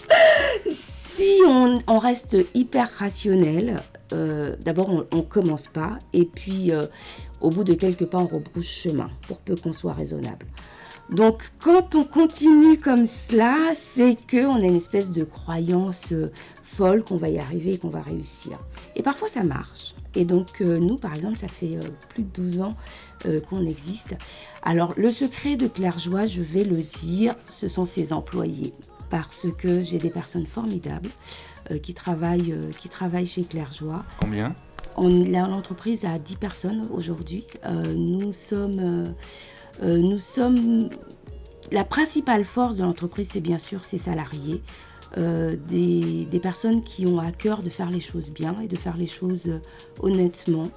Si 0.69 1.41
on, 1.45 1.99
reste 1.99 2.37
hyper 2.53 2.89
rationnel, 2.97 3.81
euh, 4.13 4.55
d'abord 4.63 4.89
on, 4.89 5.17
ne 5.17 5.21
commence 5.21 5.67
pas, 5.67 5.97
et 6.13 6.25
puis 6.25 6.71
euh, 6.71 6.85
au 7.41 7.49
bout 7.49 7.63
de 7.63 7.73
quelques 7.73 8.05
pas 8.05 8.17
on 8.17 8.27
rebrousse 8.27 8.67
chemin, 8.67 9.09
pour 9.27 9.39
peu 9.39 9.55
qu'on 9.55 9.73
soit 9.73 9.93
raisonnable. 9.93 10.45
Donc 11.09 11.51
quand 11.59 11.95
on 11.95 12.03
continue 12.03 12.77
comme 12.77 13.05
cela, 13.05 13.73
c'est 13.73 14.15
qu'on 14.29 14.55
a 14.55 14.65
une 14.65 14.75
espèce 14.75 15.11
de 15.11 15.23
croyance 15.23 16.13
folle 16.61 17.03
qu'on 17.03 17.17
va 17.17 17.29
y 17.29 17.39
arriver 17.39 17.73
et 17.73 17.77
qu'on 17.79 17.89
va 17.89 18.01
réussir. 18.01 18.59
Et 18.95 19.01
parfois 19.01 19.27
ça 19.27 19.43
marche. 19.43 19.95
Et 20.15 20.23
donc 20.25 20.59
nous, 20.61 20.97
par 20.97 21.15
exemple, 21.15 21.37
ça 21.37 21.47
fait 21.47 21.79
plus 22.09 22.23
de 22.23 22.29
12 22.29 22.61
ans 22.61 22.75
qu'on 23.49 23.65
existe. 23.65 24.15
Alors 24.61 24.93
le 24.97 25.09
secret 25.09 25.55
de 25.55 25.67
Claire 25.67 25.97
Joie, 25.97 26.27
je 26.27 26.43
vais 26.43 26.63
le 26.63 26.83
dire, 26.83 27.35
ce 27.49 27.67
sont 27.67 27.87
ses 27.87 28.13
employés. 28.13 28.73
Parce 29.09 29.47
que 29.57 29.81
j'ai 29.81 29.97
des 29.97 30.11
personnes 30.11 30.45
formidables 30.45 31.09
euh, 31.09 31.58
qui, 31.77 31.93
travaillent, 31.93 32.51
euh, 32.51 32.71
qui 32.71 32.89
travaillent 32.89 33.27
chez 33.27 33.43
Claire 33.43 33.71
Joie. 33.73 34.03
Combien? 34.17 34.55
L'entreprise 34.97 36.03
a 36.03 36.19
10 36.19 36.35
personnes 36.35 36.87
aujourd'hui. 36.93 37.45
Euh, 37.65 37.93
nous 37.93 38.33
sommes... 38.33 39.13
nous 39.81 40.19
sommes... 40.19 40.89
La 41.71 41.83
principale 41.83 42.43
force 42.43 42.77
de 42.77 42.83
l'entreprise, 42.83 43.29
c'est 43.31 43.39
bien 43.39 43.59
sûr 43.59 43.85
ses 43.85 43.97
salariés. 43.97 44.61
des, 45.15 46.25
des, 46.25 46.39
personnes 46.39 46.83
qui 46.83 47.05
ont 47.05 47.19
à 47.19 47.31
cœur 47.31 47.63
de 47.63 47.69
faire 47.69 47.89
les 47.91 47.99
choses 47.99 48.29
bien 48.29 48.57
et 48.61 48.67
de 48.67 48.75
faire 48.75 48.97
les 48.97 49.07
choses 49.07 49.49
honnêtement. 49.99 50.69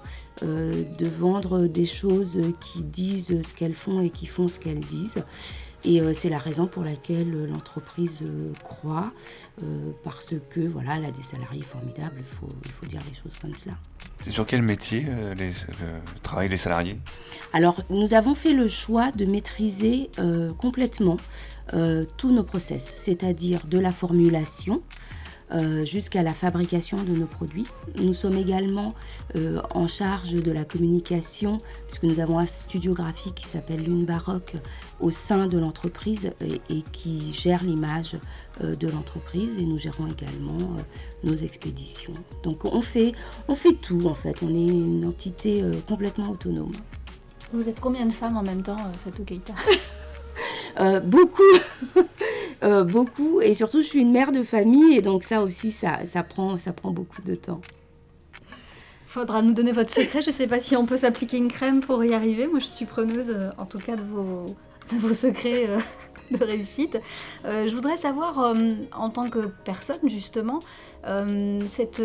Euh, 0.43 0.83
de 0.99 1.07
vendre 1.07 1.69
des 1.69 1.85
choses 1.85 2.41
qui 2.61 2.83
disent 2.83 3.43
ce 3.43 3.55
qu'elles 3.55 3.75
font 3.75 4.01
et 4.01 4.11
qui 4.11 4.27
font 4.27 4.49
ce 4.49 4.59
qu'elles 4.59 4.81
disent. 4.81 5.23
Et 5.85 6.01
c'est 6.15 6.29
la 6.29 6.39
raison 6.39 6.67
pour 6.67 6.85
laquelle 6.85 7.47
l'entreprise 7.47 8.23
croît, 8.63 9.13
parce 10.05 10.35
que 10.51 10.61
voilà, 10.61 10.97
elle 10.97 11.07
a 11.07 11.11
des 11.11 11.23
salariés 11.23 11.65
formidables, 11.65 12.17
il 12.19 12.25
faut, 12.25 12.49
il 12.65 12.71
faut 12.71 12.87
dire 12.87 13.01
les 13.09 13.15
choses 13.15 13.37
comme 13.37 13.55
cela. 13.55 13.75
C'est 14.21 14.31
sur 14.31 14.47
quel 14.47 14.63
métier 14.63 15.05
les, 15.37 15.51
travaillent 16.23 16.49
les 16.49 16.57
salariés? 16.57 16.99
Alors, 17.53 17.83
nous 17.91 18.15
avons 18.15 18.37
fait 18.37 18.55
le 18.55 18.69
choix 18.69 19.11
de 19.11 19.25
maîtriser 19.25 20.11
complètement 20.57 21.17
tous 22.17 22.31
nos 22.31 22.45
process, 22.45 22.95
c'est-à-dire 22.97 23.67
de 23.67 23.79
la 23.79 23.91
formulation, 23.91 24.83
euh, 25.55 25.85
jusqu'à 25.85 26.23
la 26.23 26.33
fabrication 26.33 27.03
de 27.03 27.13
nos 27.13 27.27
produits. 27.27 27.67
Nous 27.99 28.15
sommes 28.15 28.39
également 28.39 28.95
euh, 29.37 29.61
en 29.75 29.87
charge 29.87 30.33
de 30.33 30.51
la 30.51 30.65
communication, 30.65 31.59
puisque 31.89 32.05
nous 32.05 32.21
avons 32.21 32.39
un 32.39 32.47
studio 32.47 32.95
graphique 32.95 33.35
qui 33.35 33.47
s'appelle 33.47 33.83
Lune 33.83 34.07
Baroque 34.07 34.55
au 35.03 35.11
sein 35.11 35.47
de 35.47 35.59
l'entreprise 35.59 36.31
et, 36.41 36.83
qui 36.93 37.33
gère 37.33 37.65
l'image 37.65 38.17
euh, 38.63 38.75
de 38.75 38.89
l'entreprise. 38.89 39.59
Et 39.59 39.65
nous 39.65 39.77
gérons 39.77 40.07
également 40.07 40.77
nos 41.25 41.35
expéditions. 41.35 42.15
Donc 42.43 42.65
on 42.65 42.81
fait, 42.81 43.13
on 43.49 43.55
fait 43.55 43.75
tout 43.75 44.07
en 44.07 44.15
fait. 44.15 44.37
On 44.43 44.49
est 44.49 44.69
une 44.69 45.05
entité 45.07 45.63
complètement 45.87 46.31
autonome. 46.31 46.73
Vous 47.53 47.69
êtes 47.69 47.81
combien 47.81 48.07
de 48.07 48.13
femmes 48.13 48.39
en 48.39 48.43
même 48.43 48.63
temps, 48.63 48.79
Fatou 49.05 49.25
Keita 49.25 49.53
beaucoup, 51.05 51.43
euh, 52.63 52.85
beaucoup. 52.85 53.41
Et 53.41 53.55
surtout, 53.55 53.83
je 53.83 53.87
suis 53.87 54.01
une 54.01 54.13
mère 54.13 54.33
de 54.33 54.43
famille 54.43 54.97
et 54.97 55.03
donc 55.03 55.25
ça 55.25 55.43
aussi, 55.43 55.71
ça, 55.71 56.01
ça, 56.07 56.23
prend, 56.23 56.59
ça 56.59 56.73
prend 56.73 56.91
beaucoup 56.91 57.23
de 57.23 57.35
temps. 57.35 57.61
Faudra 59.07 59.43
nous 59.43 59.53
donner 59.53 59.73
votre 59.73 59.91
secret. 59.91 60.23
Je 60.23 60.31
ne 60.31 60.35
sais 60.35 60.47
pas 60.47 60.59
si 60.59 60.75
on 60.75 60.87
peut 60.87 60.97
s'appliquer 60.97 61.37
une 61.37 61.49
crème 61.49 61.81
pour 61.81 62.03
y 62.05 62.15
arriver. 62.15 62.47
Moi, 62.47 62.61
je 62.61 62.67
suis 62.67 62.87
preneuse, 62.87 63.31
euh, 63.31 63.51
en 63.59 63.67
tout 63.67 63.79
cas, 63.79 63.97
de 63.97 64.03
vos, 64.03 64.47
vos 64.99 65.15
secrets 65.15 65.69
euh, 65.69 65.79
de 66.31 66.45
réussite. 66.45 66.99
je 67.45 67.75
voudrais 67.75 67.99
savoir, 67.99 68.55
en 68.93 69.11
tant 69.11 69.29
que 69.29 69.51
personne, 69.65 70.09
justement, 70.09 70.61
cette 71.69 72.01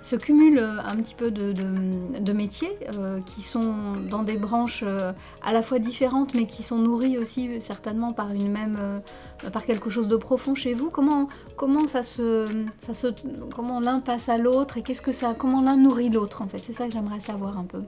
se 0.00 0.16
cumulent 0.16 0.80
un 0.84 0.96
petit 0.96 1.14
peu 1.14 1.30
de, 1.30 2.32
métiers 2.32 2.76
euh, 2.94 3.20
qui 3.20 3.42
sont 3.42 3.74
dans 4.08 4.22
des 4.22 4.36
branches 4.36 4.84
euh, 4.86 5.12
à 5.42 5.52
la 5.52 5.62
fois 5.62 5.78
différentes 5.78 6.34
mais 6.34 6.46
qui 6.46 6.62
sont 6.62 6.78
nourries 6.78 7.18
aussi 7.18 7.60
certainement 7.60 8.12
par 8.12 8.30
une 8.30 8.50
même 8.50 8.78
euh, 8.80 9.50
par 9.50 9.66
quelque 9.66 9.90
chose 9.90 10.06
de 10.06 10.16
profond 10.16 10.54
chez 10.54 10.74
vous. 10.74 10.90
Comment 10.90 11.28
comment 11.56 11.86
ça 11.86 12.02
se, 12.02 12.46
ça 12.90 13.10
comment 13.54 13.80
l'un 13.80 14.00
passe 14.00 14.28
à 14.28 14.38
l'autre 14.38 14.78
et 14.78 14.82
qu'est-ce 14.82 15.02
que 15.02 15.12
ça 15.12 15.34
comment 15.36 15.60
l'un 15.60 15.76
nourrit 15.76 16.08
l'autre 16.08 16.42
en 16.42 16.46
fait? 16.46 16.62
C'est 16.62 16.72
ça 16.72 16.86
que 16.86 16.92
j'aimerais 16.92 17.20
savoir 17.20 17.58
un 17.58 17.64
peu 17.64 17.82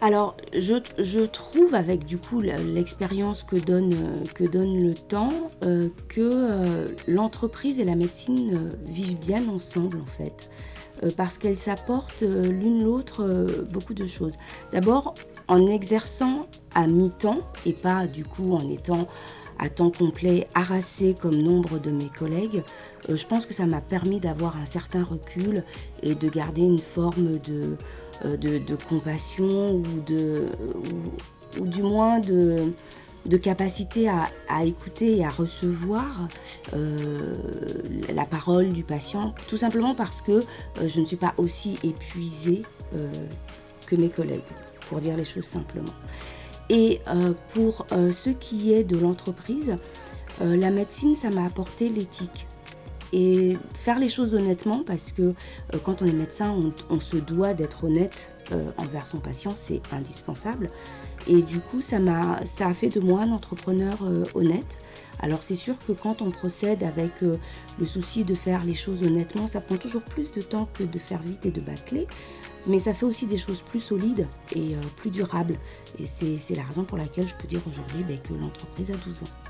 alors, 0.00 0.36
je, 0.52 1.24
trouve 1.24 1.74
avec 1.74 2.04
du 2.04 2.18
coup 2.18 2.40
l'expérience 2.40 3.42
que 3.42 3.56
donne, 3.56 3.94
que 4.32 4.44
donne 4.44 4.80
le 4.80 4.94
temps 4.94 5.32
que 6.08 6.94
l'entreprise 7.08 7.80
et 7.80 7.84
la 7.84 7.96
médecine 7.96 8.70
vivent 8.86 9.18
bien 9.18 9.48
ensemble 9.48 9.98
en 10.00 10.06
fait. 10.06 10.48
Euh, 11.04 11.10
parce 11.16 11.38
qu'elles 11.38 11.56
s'apportent 11.56 12.22
euh, 12.22 12.42
l'une 12.42 12.82
l'autre 12.82 13.22
euh, 13.22 13.66
beaucoup 13.70 13.94
de 13.94 14.06
choses. 14.06 14.34
D'abord, 14.72 15.14
en 15.46 15.66
exerçant 15.66 16.46
à 16.74 16.86
mi-temps 16.86 17.40
et 17.66 17.72
pas 17.72 18.06
du 18.06 18.24
coup 18.24 18.54
en 18.54 18.68
étant 18.68 19.06
à 19.60 19.68
temps 19.68 19.90
complet, 19.90 20.46
harassé 20.54 21.16
comme 21.20 21.34
nombre 21.34 21.80
de 21.80 21.90
mes 21.90 22.08
collègues, 22.08 22.62
je 23.08 23.26
pense 23.26 23.44
que 23.44 23.52
ça 23.52 23.66
m'a 23.66 23.80
permis 23.80 24.20
d'avoir 24.20 24.56
un 24.56 24.66
certain 24.66 25.02
recul 25.02 25.64
et 26.04 26.14
de 26.14 26.28
garder 26.28 26.62
une 26.62 26.78
forme 26.78 27.38
de, 27.40 27.76
de, 28.24 28.76
compassion 28.88 29.76
ou, 29.76 29.82
du 31.60 31.82
moins 31.82 32.20
de, 32.20 32.72
capacité 33.42 34.08
à, 34.08 34.64
écouter 34.64 35.18
et 35.18 35.24
à 35.24 35.28
recevoir 35.28 36.28
euh, 36.74 37.34
la 38.14 38.24
parole 38.24 38.70
du 38.70 38.84
patient, 38.84 39.34
tout 39.46 39.56
simplement 39.56 39.94
parce 39.94 40.22
que 40.22 40.32
euh, 40.32 40.42
je 40.86 41.00
ne 41.00 41.04
suis 41.04 41.16
pas 41.16 41.34
aussi 41.36 41.78
épuisée 41.82 42.62
euh, 42.94 43.10
que 43.86 43.96
mes 43.96 44.08
collègues, 44.08 44.40
pour 44.88 44.98
dire 45.00 45.16
les 45.16 45.24
choses 45.24 45.44
simplement. 45.44 45.94
Et 46.70 47.00
pour 47.54 47.86
ce 47.90 48.28
qui 48.28 48.74
est 48.74 48.84
de 48.84 48.98
l'entreprise, 48.98 49.76
la 50.38 50.70
médecine, 50.70 51.14
ça 51.14 51.30
m'a 51.30 51.46
apporté 51.46 51.88
l'éthique. 51.88 52.46
Et 53.12 53.56
faire 53.74 53.98
les 53.98 54.08
choses 54.08 54.34
honnêtement, 54.34 54.82
parce 54.86 55.12
que 55.12 55.34
quand 55.84 56.02
on 56.02 56.06
est 56.06 56.12
médecin, 56.12 56.54
on 56.90 57.00
se 57.00 57.16
doit 57.16 57.54
d'être 57.54 57.84
honnête 57.84 58.32
envers 58.76 59.06
son 59.06 59.18
patient, 59.18 59.52
c'est 59.56 59.80
indispensable. 59.92 60.68
Et 61.26 61.42
du 61.42 61.60
coup, 61.60 61.80
ça, 61.80 61.98
m'a, 61.98 62.44
ça 62.46 62.68
a 62.68 62.74
fait 62.74 62.88
de 62.88 63.00
moi 63.00 63.22
un 63.22 63.32
entrepreneur 63.32 63.96
euh, 64.02 64.24
honnête. 64.34 64.78
Alors 65.20 65.42
c'est 65.42 65.56
sûr 65.56 65.74
que 65.86 65.92
quand 65.92 66.22
on 66.22 66.30
procède 66.30 66.84
avec 66.84 67.10
euh, 67.22 67.36
le 67.78 67.86
souci 67.86 68.24
de 68.24 68.34
faire 68.34 68.64
les 68.64 68.74
choses 68.74 69.02
honnêtement, 69.02 69.48
ça 69.48 69.60
prend 69.60 69.76
toujours 69.76 70.02
plus 70.02 70.30
de 70.32 70.40
temps 70.40 70.68
que 70.74 70.84
de 70.84 70.98
faire 70.98 71.20
vite 71.20 71.44
et 71.44 71.50
de 71.50 71.60
bâcler. 71.60 72.06
Mais 72.66 72.78
ça 72.78 72.94
fait 72.94 73.06
aussi 73.06 73.26
des 73.26 73.38
choses 73.38 73.62
plus 73.62 73.80
solides 73.80 74.26
et 74.54 74.74
euh, 74.74 74.80
plus 74.96 75.10
durables. 75.10 75.56
Et 75.98 76.06
c'est, 76.06 76.54
la 76.54 76.62
raison 76.62 76.84
pour 76.84 76.98
laquelle 76.98 77.28
je 77.28 77.34
peux 77.34 77.48
dire 77.48 77.62
aujourd'hui 77.66 78.04
ben, 78.06 78.18
que 78.18 78.32
l'entreprise 78.32 78.90
a 78.90 78.94
12 78.94 79.22
ans. 79.22 79.47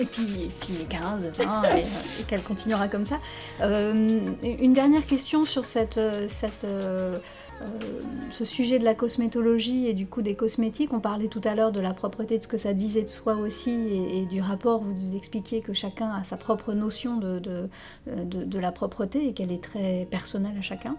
Et 0.00 0.04
puis, 0.04 0.44
et 0.44 0.50
puis 0.60 0.86
15, 0.88 1.30
20, 1.38 1.62
et, 1.76 2.22
qu'elle 2.26 2.42
continuera 2.42 2.88
comme 2.88 3.04
ça. 3.04 3.20
une 3.60 4.72
dernière 4.72 5.06
question 5.06 5.44
sur 5.44 5.64
cette, 5.64 6.00
cette 6.28 6.66
euh, 7.62 8.00
ce 8.30 8.44
sujet 8.44 8.80
de 8.80 8.84
la 8.84 8.94
cosmétologie 8.94 9.86
et 9.86 9.94
du 9.94 10.06
coup 10.06 10.22
des 10.22 10.34
cosmétiques, 10.34 10.92
on 10.92 10.98
parlait 10.98 11.28
tout 11.28 11.40
à 11.44 11.54
l'heure 11.54 11.70
de 11.70 11.78
la 11.78 11.94
propreté, 11.94 12.38
de 12.38 12.42
ce 12.42 12.48
que 12.48 12.56
ça 12.56 12.72
disait 12.72 13.02
de 13.02 13.08
soi 13.08 13.36
aussi 13.36 13.70
et, 13.70 14.26
du 14.26 14.40
rapport, 14.40 14.80
vous 14.80 14.92
nous 14.92 15.16
expliquiez 15.16 15.60
que 15.60 15.72
chacun 15.72 16.10
a 16.10 16.24
sa 16.24 16.36
propre 16.36 16.72
notion 16.72 17.16
de, 17.16 17.38
de, 17.38 18.58
la 18.58 18.72
propreté 18.72 19.28
et 19.28 19.32
qu'elle 19.34 19.52
est 19.52 19.62
très 19.62 20.08
personnelle 20.10 20.56
à 20.58 20.62
chacun. 20.62 20.96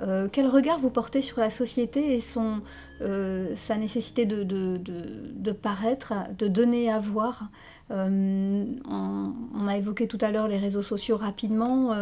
Euh, 0.00 0.28
quel 0.30 0.46
regard 0.48 0.78
vous 0.78 0.90
portez 0.90 1.22
sur 1.22 1.38
la 1.38 1.50
société 1.50 2.14
et 2.14 2.20
son, 2.20 2.60
euh, 3.00 3.54
sa 3.54 3.76
nécessité 3.76 4.26
de, 4.26 4.42
de, 4.42 5.52
paraître, 5.52 6.12
de 6.36 6.48
donner 6.48 6.90
à 6.90 6.98
voir 6.98 7.48
euh, 7.90 8.64
on, 8.88 9.68
a 9.68 9.76
évoqué 9.76 10.08
tout 10.08 10.18
à 10.22 10.30
l'heure 10.30 10.48
les 10.48 10.56
réseaux 10.56 10.82
sociaux 10.82 11.16
rapidement. 11.16 11.94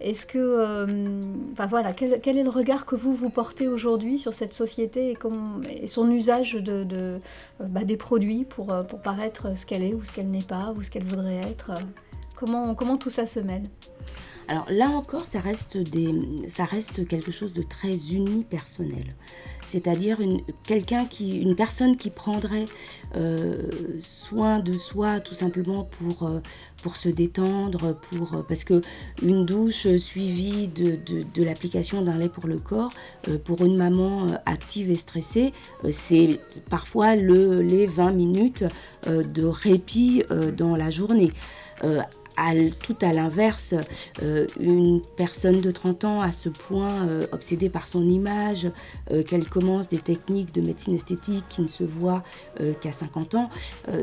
Est-ce 0.00 0.24
que, 0.26 0.86
enfin 1.52 1.66
voilà, 1.66 1.92
quel, 1.92 2.38
est 2.38 2.42
le 2.42 2.50
regard 2.50 2.86
que 2.86 2.94
vous 2.94 3.12
vous 3.12 3.30
portez 3.30 3.68
aujourd'hui 3.68 4.18
sur 4.18 4.32
cette 4.32 4.54
société 4.54 5.16
et, 5.70 5.86
son 5.86 6.10
usage 6.10 6.54
de, 6.54 7.20
bah, 7.60 7.84
des 7.84 7.96
produits 7.96 8.44
pour, 8.44 8.74
pour 8.88 9.00
paraître 9.00 9.56
ce 9.56 9.66
qu'elle 9.66 9.82
est 9.82 9.94
ou 9.94 10.04
ce 10.04 10.12
qu'elle 10.12 10.30
n'est 10.30 10.42
pas 10.42 10.72
ou 10.76 10.82
ce 10.82 10.90
qu'elle 10.90 11.04
voudrait 11.04 11.36
être? 11.36 11.72
Comment, 12.34 12.74
comment 12.74 12.96
tout 12.96 13.10
ça 13.10 13.26
se 13.26 13.40
mêle? 13.40 13.64
Alors 14.48 14.66
là 14.70 14.88
encore, 14.88 15.26
ça 15.26 15.40
reste, 15.40 15.76
des, 15.76 16.14
ça 16.48 16.64
reste 16.64 17.06
quelque 17.06 17.30
chose 17.30 17.52
de 17.52 17.62
très 17.62 18.12
unipersonnel. 18.12 19.04
C'est-à-dire 19.66 20.20
une, 20.20 20.42
personne 21.56 21.96
qui 21.96 22.10
prendrait 22.10 22.66
euh, 23.16 23.68
soin 23.98 24.60
de 24.60 24.72
soi 24.74 25.20
tout 25.20 25.34
simplement 25.34 25.84
pour, 25.84 26.28
euh, 26.28 26.40
se 26.94 27.08
détendre, 27.08 27.96
euh, 28.12 28.42
parce 28.48 28.62
que 28.62 28.80
une 29.20 29.44
douche 29.44 29.88
suivie 29.96 30.68
de, 30.68 31.42
l'application 31.42 32.00
d'un 32.00 32.16
lait 32.16 32.28
pour 32.28 32.46
le 32.46 32.60
corps, 32.60 32.92
pour 33.44 33.64
une 33.64 33.76
maman 33.76 34.28
active 34.46 34.88
et 34.88 34.94
stressée, 34.94 35.52
c'est 35.90 36.38
parfois 36.70 37.16
le, 37.16 37.60
les 37.60 37.86
20 37.86 38.12
minutes 38.12 38.64
de 39.08 39.44
répit 39.44 40.22
dans 40.56 40.76
la 40.76 40.90
journée 40.90 41.32
tout 42.80 42.96
à 43.00 43.12
l'inverse, 43.12 43.74
euh, 44.22 44.46
une 44.60 45.00
personne 45.16 45.60
de 45.60 45.70
30 45.70 46.04
ans 46.04 46.20
à 46.20 46.32
ce 46.32 46.48
point 46.48 47.06
euh, 47.06 47.26
obsédée 47.32 47.68
par 47.68 47.88
son 47.88 48.06
image, 48.06 48.68
euh, 49.10 49.22
qu'elle 49.22 49.48
commence 49.48 49.88
des 49.88 49.98
techniques 49.98 50.52
de 50.54 50.60
médecine 50.60 50.94
esthétique 50.94 51.44
qui 51.48 51.62
ne 51.62 51.68
se 51.68 51.84
voient 51.84 52.22
qu'à 52.80 52.92
50 52.92 53.34
ans, 53.34 53.50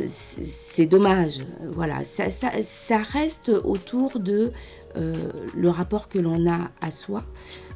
c'est 0.08 0.86
dommage. 0.86 1.40
Voilà, 1.72 2.04
ça, 2.04 2.30
ça, 2.30 2.98
reste 2.98 3.50
autour 3.50 4.20
de 4.20 4.52
le 4.96 5.70
rapport 5.70 6.08
que 6.08 6.20
l'on 6.20 6.50
a 6.50 6.70
à 6.82 6.92
soi, 6.92 7.24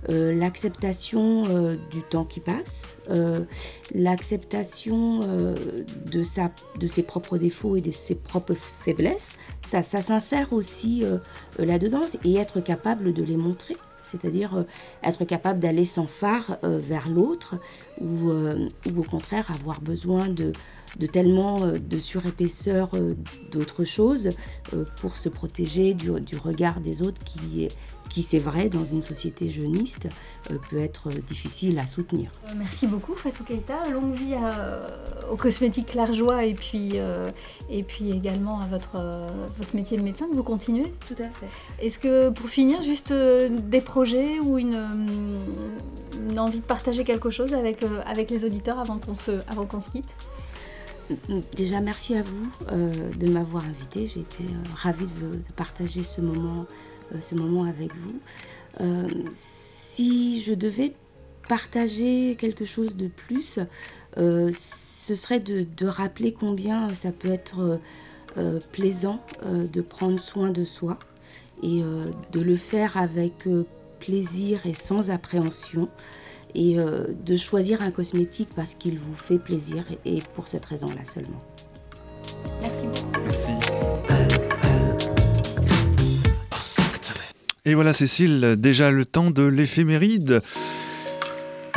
l'acceptation 0.10 1.44
du 1.92 2.02
temps 2.10 2.26
qui 2.26 2.40
passe, 2.40 2.96
l'acceptation 3.94 5.20
de, 5.20 6.24
de 6.80 6.88
ses 6.88 7.04
propres 7.04 7.38
défauts 7.38 7.76
et 7.76 7.82
de 7.82 7.92
ses 7.92 8.16
propres 8.16 8.54
faiblesses, 8.54 9.32
ça, 9.66 9.84
ça 9.84 10.02
s'insère 10.02 10.54
aussi 10.54 11.04
euh, 11.04 11.18
là-dedans 11.60 12.06
et 12.24 12.36
être 12.36 12.62
capable 12.62 13.14
de 13.14 13.24
les 13.24 13.38
montrer. 13.38 13.76
c'est-à-dire 14.04 14.66
être 15.04 15.26
capable 15.26 15.60
d'aller 15.60 15.86
sans 15.86 16.08
phare 16.08 16.58
vers 16.64 17.10
l'autre 17.10 17.56
ou, 18.00 18.32
ou, 18.32 19.00
au 19.00 19.04
contraire 19.04 19.52
avoir 19.54 19.82
besoin 19.82 20.30
de, 20.30 20.54
de 20.98 21.08
tellement 21.08 21.60
de 21.74 21.98
surépaisseur 21.98 22.92
d'autres 23.52 23.84
choses 23.84 24.30
pour 25.02 25.18
se 25.18 25.28
protéger 25.28 25.94
du, 25.94 26.22
du, 26.22 26.38
regard 26.38 26.80
des 26.80 27.02
autres 27.02 27.22
qui 27.24 27.66
est 27.66 27.76
qui 28.08 28.22
c'est 28.22 28.40
vrai 28.40 28.70
dans 28.70 28.86
une 28.86 29.02
société 29.02 29.50
jeuniste 29.50 30.08
euh, 30.52 30.58
peut 30.70 30.80
être 30.80 31.10
difficile 31.10 31.80
à 31.80 31.88
soutenir. 31.88 32.32
Euh, 32.48 32.54
merci 32.58 32.88
beaucoup 32.88 33.16
Fatou 33.16 33.44
Keita, 33.44 33.90
longue 33.90 34.12
vie 34.12 34.36
aux 35.32 35.36
cosmétiques 35.36 35.88
Clarjoie 35.88 36.46
et 36.46 36.54
puis, 36.54 36.92
euh, 36.96 37.30
et 37.70 37.84
puis 37.84 38.12
également 38.12 38.60
à 38.62 38.66
votre, 38.66 38.98
votre 39.58 39.76
métier 39.76 39.98
de 39.98 40.04
médecin 40.04 40.26
vous 40.32 40.44
continuez 40.44 40.94
Tout 41.08 41.22
à 41.22 41.30
fait. 41.30 41.48
Est-ce 41.80 42.00
que 42.00 42.30
pour 42.30 42.50
finir 42.50 42.82
juste 42.82 43.14
des 43.14 43.82
projets 43.82 44.40
ou 44.40 44.58
une, 44.58 45.40
une, 46.28 46.40
envie 46.40 46.60
de 46.60 46.66
partager 46.66 47.04
quelque 47.04 47.30
chose 47.30 47.54
avec, 47.54 47.84
avec 48.06 48.30
les 48.30 48.46
auditeurs 48.46 48.80
avant 48.80 48.98
qu'on 48.98 49.16
se, 49.16 49.32
avant 49.50 49.66
qu'on 49.66 49.80
se 49.80 49.90
quitte? 49.90 50.10
Déjà, 51.56 51.80
merci 51.80 52.16
à 52.16 52.22
vous 52.22 52.50
de 53.16 53.32
m'avoir 53.32 53.64
invité. 53.64 54.08
J'ai 54.08 54.20
été 54.20 54.44
ravie 54.76 55.06
de, 55.06 55.38
de, 55.38 55.54
partager 55.56 56.04
ce 56.04 56.20
moment 56.20 56.66
euh, 56.66 56.66
ce 57.22 57.36
moment 57.36 57.64
avec 57.64 57.96
vous. 57.96 58.20
Euh, 58.82 59.08
si 59.34 60.42
je 60.42 60.54
devais 60.54 60.94
partager 61.48 62.36
quelque 62.36 62.66
chose 62.66 62.98
de 62.98 63.08
plus, 63.08 63.60
euh, 64.18 64.52
ce 64.54 65.16
serait 65.16 65.40
de, 65.40 65.86
rappeler 65.86 66.34
combien 66.34 66.94
ça 66.94 67.12
peut 67.12 67.32
être 67.32 67.80
plaisant 68.72 69.20
de 69.44 69.82
prendre 69.82 70.20
soin 70.20 70.52
de 70.52 70.64
soi 70.64 71.00
et 71.64 71.82
de 72.32 72.40
le 72.40 72.56
faire 72.56 72.96
avec 72.96 73.48
plaisir 74.00 74.64
et 74.68 74.76
sans 74.76 75.10
appréhension 75.10 75.90
et 76.54 76.78
de 76.78 77.36
choisir 77.36 77.82
un 77.82 77.90
cosmétique 77.90 78.50
parce 78.56 78.76
qu'il 78.76 79.00
vous 79.00 79.16
fait 79.16 79.40
plaisir 79.40 79.86
et 80.06 80.20
pour 80.36 80.48
cette 80.48 80.66
raison-là 80.66 81.04
seulement. 81.06 81.42
Merci 82.62 82.88
Merci. 83.24 83.52
Et 87.68 87.76
voilà 87.76 87.92
Cécile, 87.92 88.56
déjà 88.58 88.92
le 88.92 89.04
temps 89.04 89.30
de 89.30 89.44
l'éphéméride. 89.44 90.42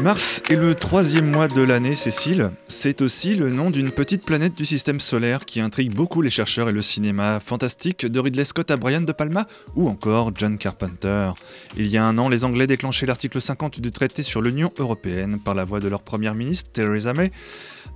Mars 0.01 0.41
est 0.49 0.55
le 0.55 0.77
troisième 0.77 1.29
mois 1.29 1.49
de 1.49 1.63
l'année, 1.63 1.97
Cécile. 1.97 2.53
C'est 2.69 3.03
aussi 3.03 3.35
le 3.35 3.51
nom 3.51 3.73
d'une 3.73 3.91
petite 3.91 4.25
planète 4.25 4.55
du 4.55 4.65
système 4.65 5.01
solaire 5.01 5.45
qui 5.45 5.61
intrigue 5.61 5.93
beaucoup 5.93 6.23
les 6.23 6.31
chercheurs 6.31 6.69
et 6.69 6.73
le 6.73 6.81
cinéma 6.81 7.41
fantastique 7.41 8.07
de 8.07 8.21
Ridley 8.21 8.45
Scott 8.45 8.71
à 8.71 8.77
Brian 8.77 9.01
De 9.01 9.11
Palma 9.11 9.49
ou 9.75 9.89
encore 9.89 10.31
John 10.37 10.59
Carpenter. 10.59 11.33
Il 11.77 11.89
y 11.89 11.99
a 11.99 12.05
un 12.05 12.19
an, 12.19 12.29
les 12.29 12.45
Anglais 12.45 12.69
déclenchaient 12.69 13.07
l'article 13.07 13.41
50 13.41 13.81
du 13.81 13.91
traité 13.91 14.23
sur 14.23 14.43
l'Union 14.43 14.73
européenne 14.79 15.41
par 15.41 15.57
la 15.57 15.65
voix 15.65 15.81
de 15.81 15.89
leur 15.89 16.03
première 16.03 16.37
ministre 16.37 16.71
Theresa 16.71 17.15
May 17.15 17.33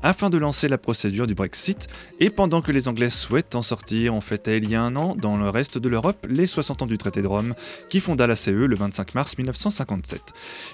afin 0.03 0.31
de 0.31 0.39
lancer 0.39 0.69
la 0.69 0.79
procédure 0.79 1.27
du 1.27 1.35
Brexit. 1.35 1.89
Et 2.21 2.31
pendant 2.31 2.61
que 2.61 2.73
les 2.73 2.89
Anglais 2.89 3.11
souhaitent 3.11 3.55
en 3.55 3.63
sortir, 3.63 4.15
on 4.15 4.21
fêtait 4.21 4.59
il 4.59 4.69
y 4.69 4.75
a 4.75 4.83
un 4.83 4.97
an, 4.97 5.17
dans 5.17 5.37
le 5.37 5.49
reste 5.49 5.79
de 5.79 5.89
l'Europe, 5.89 6.27
les 6.29 6.47
60 6.47 6.83
ans 6.83 6.87
du 6.87 6.99
traité 6.99 7.23
de 7.23 7.27
Rome, 7.27 7.55
qui 7.89 8.01
fonda 8.01 8.27
la 8.27 8.37
CE 8.37 8.51
le 8.51 8.77
25 8.77 9.15
mars 9.15 9.37
1957. 9.39 10.21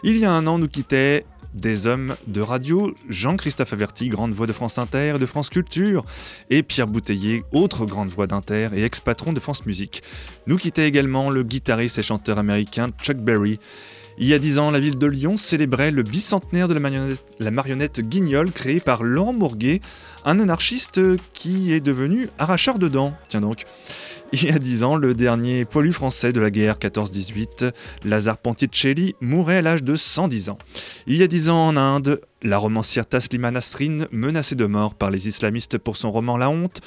Il 0.04 0.16
y 0.16 0.24
a 0.24 0.32
un 0.32 0.46
an, 0.46 0.58
nous 0.58 0.68
quittait 0.68 1.24
des 1.54 1.86
hommes 1.86 2.14
de 2.26 2.40
radio, 2.40 2.94
Jean-Christophe 3.08 3.72
Averti, 3.72 4.08
grande 4.08 4.32
voix 4.32 4.46
de 4.46 4.52
France 4.52 4.78
Inter 4.78 5.14
et 5.16 5.18
de 5.18 5.26
France 5.26 5.50
Culture, 5.50 6.04
et 6.48 6.62
Pierre 6.62 6.86
Bouteiller, 6.86 7.44
autre 7.52 7.86
grande 7.86 8.10
voix 8.10 8.26
d'Inter 8.26 8.68
et 8.74 8.84
ex-patron 8.84 9.32
de 9.32 9.40
France 9.40 9.66
Musique. 9.66 10.02
Nous 10.46 10.56
quittait 10.56 10.86
également 10.86 11.30
le 11.30 11.42
guitariste 11.42 11.98
et 11.98 12.02
chanteur 12.02 12.38
américain 12.38 12.90
Chuck 13.02 13.16
Berry. 13.16 13.58
Il 14.22 14.26
y 14.26 14.34
a 14.34 14.38
dix 14.38 14.58
ans, 14.58 14.70
la 14.70 14.80
ville 14.80 14.98
de 14.98 15.06
Lyon 15.06 15.38
célébrait 15.38 15.90
le 15.90 16.02
bicentenaire 16.02 16.68
de 16.68 16.74
la 16.74 17.50
marionnette, 17.50 18.02
Guignol 18.02 18.52
créée 18.52 18.78
par 18.78 19.02
Laurent 19.02 19.32
Mourguet, 19.32 19.80
un 20.26 20.38
anarchiste 20.38 21.00
qui 21.32 21.72
est 21.72 21.80
devenu 21.80 22.28
arracheur 22.38 22.78
de 22.78 22.88
dents. 22.88 23.14
Tiens 23.30 23.40
donc. 23.40 23.64
Il 24.32 24.44
y 24.44 24.50
a 24.50 24.58
dix 24.58 24.84
ans, 24.84 24.96
le 24.96 25.14
dernier 25.14 25.64
poilu 25.64 25.94
français 25.94 26.34
de 26.34 26.40
la 26.40 26.50
guerre 26.50 26.76
14-18, 26.76 27.72
Lazare 28.04 28.36
Ponticelli, 28.36 29.14
mourait 29.22 29.56
à 29.56 29.62
l'âge 29.62 29.82
de 29.82 29.96
110 29.96 30.50
ans. 30.50 30.58
Il 31.06 31.16
y 31.16 31.22
a 31.22 31.26
dix 31.26 31.48
ans 31.48 31.68
en 31.68 31.76
Inde, 31.78 32.20
la 32.42 32.58
romancière 32.58 33.06
Taslima 33.06 33.50
Nasrin, 33.50 34.04
menacée 34.12 34.54
de 34.54 34.66
mort 34.66 34.94
par 34.94 35.10
les 35.10 35.28
islamistes 35.28 35.78
pour 35.78 35.96
son 35.96 36.12
roman 36.12 36.36
La 36.36 36.50
honte, 36.50 36.82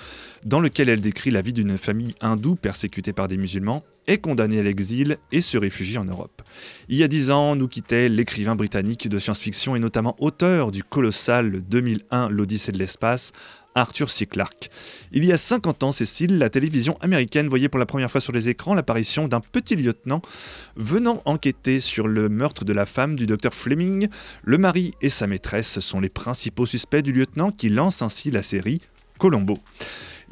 dans 0.45 0.59
lequel 0.59 0.89
elle 0.89 1.01
décrit 1.01 1.31
la 1.31 1.41
vie 1.41 1.53
d'une 1.53 1.77
famille 1.77 2.15
hindoue 2.21 2.55
persécutée 2.55 3.13
par 3.13 3.27
des 3.27 3.37
musulmans, 3.37 3.83
est 4.07 4.17
condamnée 4.17 4.59
à 4.59 4.63
l'exil 4.63 5.17
et 5.31 5.41
se 5.41 5.57
réfugie 5.57 5.97
en 5.97 6.05
Europe. 6.05 6.41
Il 6.89 6.97
y 6.97 7.03
a 7.03 7.07
dix 7.07 7.31
ans, 7.31 7.55
nous 7.55 7.67
quittait 7.67 8.09
l'écrivain 8.09 8.55
britannique 8.55 9.07
de 9.07 9.17
science-fiction 9.17 9.75
et 9.75 9.79
notamment 9.79 10.15
auteur 10.19 10.71
du 10.71 10.83
colossal 10.83 11.61
2001 11.61 12.29
L'Odyssée 12.29 12.71
de 12.71 12.77
l'espace, 12.77 13.31
Arthur 13.75 14.11
C. 14.11 14.25
Clarke. 14.25 14.69
Il 15.11 15.25
y 15.25 15.31
a 15.31 15.37
50 15.37 15.83
ans, 15.83 15.91
Cécile, 15.91 16.37
la 16.37 16.49
télévision 16.49 16.97
américaine 17.01 17.47
voyait 17.47 17.69
pour 17.69 17.79
la 17.79 17.85
première 17.85 18.11
fois 18.11 18.21
sur 18.21 18.33
les 18.33 18.49
écrans 18.49 18.75
l'apparition 18.75 19.27
d'un 19.27 19.39
petit 19.39 19.75
lieutenant 19.75 20.21
venant 20.75 21.21
enquêter 21.25 21.79
sur 21.79 22.07
le 22.07 22.29
meurtre 22.29 22.65
de 22.65 22.73
la 22.73 22.85
femme 22.85 23.15
du 23.15 23.25
docteur 23.25 23.53
Fleming. 23.53 24.07
Le 24.43 24.57
mari 24.57 24.93
et 25.01 25.09
sa 25.09 25.27
maîtresse 25.27 25.79
sont 25.79 25.99
les 25.99 26.09
principaux 26.09 26.65
suspects 26.65 27.01
du 27.01 27.13
lieutenant 27.13 27.49
qui 27.49 27.69
lance 27.69 28.01
ainsi 28.01 28.29
la 28.29 28.43
série 28.43 28.81
Colombo. 29.17 29.57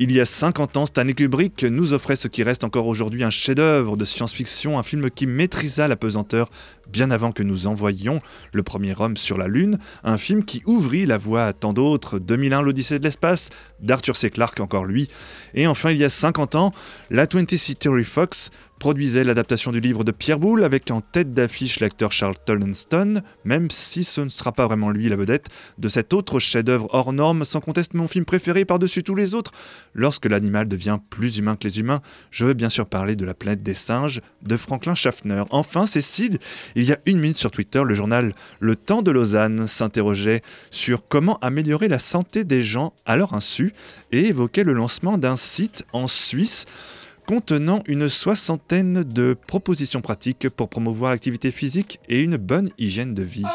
Il 0.04 0.12
y 0.12 0.20
a 0.20 0.26
50 0.26 0.78
ans, 0.78 0.88
Stanley 0.88 1.14
Kubrick 1.14 1.64
nous 1.64 1.94
offrait 1.94 2.16
ce 2.16 2.28
qui 2.28 2.42
reste 2.42 2.64
encore 2.64 2.88
aujourd'hui 2.88 3.24
un 3.24 3.30
chef-d'œuvre 3.30 3.98
de 3.98 4.04
science-fiction, 4.04 4.80
un 4.80 4.82
film 4.82 5.12
qui 5.12 5.28
maîtrisa 5.28 5.88
la 5.88 5.96
pesanteur 5.96 6.50
bien 6.92 7.12
avant 7.12 7.32
que 7.32 7.44
nous 7.44 7.68
envoyions 7.68 8.20
le 8.52 8.64
premier 8.64 9.00
homme 9.00 9.16
sur 9.16 9.38
la 9.38 9.48
Lune, 9.48 9.78
un 10.04 10.18
film 10.18 10.44
qui 10.44 10.64
ouvrit 10.66 11.06
la 11.06 11.20
voie 11.20 11.46
à 11.46 11.54
tant 11.54 11.72
d'autres, 11.72 12.18
2001 12.18 12.64
l'Odyssée 12.64 12.98
de 12.98 13.04
l'espace, 13.04 13.52
d'Arthur 13.80 14.16
C. 14.16 14.32
Clarke 14.32 14.60
encore 14.60 14.86
lui, 14.86 15.08
et 15.54 15.68
enfin 15.68 15.92
il 15.92 15.98
y 15.98 16.04
a 16.04 16.10
50 16.10 16.56
ans, 16.56 16.74
la 17.12 17.28
20th 17.28 17.56
Century 17.56 18.04
Fox 18.04 18.50
produisait 18.82 19.24
l'adaptation 19.24 19.72
du 19.72 19.80
livre 19.80 20.04
de 20.04 20.12
Pierre 20.12 20.40
Boulle 20.40 20.64
avec 20.64 20.90
en 20.90 21.02
tête 21.02 21.36
d'affiche 21.36 21.80
l'acteur 21.82 22.12
Charles 22.12 22.34
Stone, 22.74 23.22
même 23.46 23.70
si 23.70 24.04
ce 24.04 24.22
ne 24.22 24.30
sera 24.30 24.54
pas 24.54 24.66
vraiment 24.66 24.90
lui 24.90 25.08
la 25.08 25.16
vedette, 25.16 25.50
de 25.78 25.88
cet 25.88 26.14
autre 26.14 26.40
chef-d'œuvre 26.40 26.88
hors 26.92 27.14
norme, 27.14 27.46
sans 27.46 27.60
conteste 27.60 27.94
mon 27.94 28.08
film 28.08 28.26
préféré 28.26 28.66
par-dessus 28.66 29.04
tous 29.04 29.14
les 29.14 29.36
autres. 29.36 29.52
Lorsque 29.94 30.26
l'animal 30.26 30.68
devient 30.68 30.98
plus 31.12 31.38
humain 31.38 31.58
que 31.58 31.68
les 31.68 31.80
humains, 31.80 32.02
je 32.32 32.44
veux 32.44 32.56
bien 32.56 32.70
sûr 32.70 32.88
parler 32.88 33.16
de 33.16 33.24
La 33.24 33.36
planète 33.36 33.62
des 33.62 33.76
singes 33.76 34.20
de 34.42 34.58
Franklin 34.58 34.96
Schaffner. 34.96 35.44
Enfin, 35.52 35.86
Cécile, 35.86 36.40
il 36.74 36.84
y 36.84 36.92
a 36.92 36.98
une 37.06 37.20
minute 37.20 37.38
sur 37.38 37.52
Twitter, 37.52 37.84
le 37.86 37.94
journal 37.94 38.34
Le 38.60 38.76
Temps 38.76 39.04
de 39.04 39.12
Lausanne 39.12 39.68
s'interrogeait 39.68 40.42
sur 40.72 41.08
comment 41.08 41.38
améliorer 41.44 41.88
la 41.88 42.00
santé 42.00 42.46
des 42.46 42.64
gens 42.64 42.94
à 43.06 43.16
leur 43.16 43.36
insu 43.36 43.74
et 44.12 44.30
évoquait 44.30 44.64
le 44.64 44.74
lancement 44.74 45.20
d'un 45.20 45.36
site 45.38 45.86
en 45.94 46.08
Suisse 46.08 46.66
contenant 47.32 47.82
une 47.88 48.10
soixantaine 48.10 49.04
de 49.04 49.38
propositions 49.48 50.02
pratiques 50.02 50.50
pour 50.50 50.68
promouvoir 50.68 51.12
l'activité 51.12 51.50
physique 51.50 52.02
et 52.10 52.20
une 52.20 52.36
bonne 52.36 52.70
hygiène 52.78 53.14
de 53.14 53.24
vie. 53.24 53.46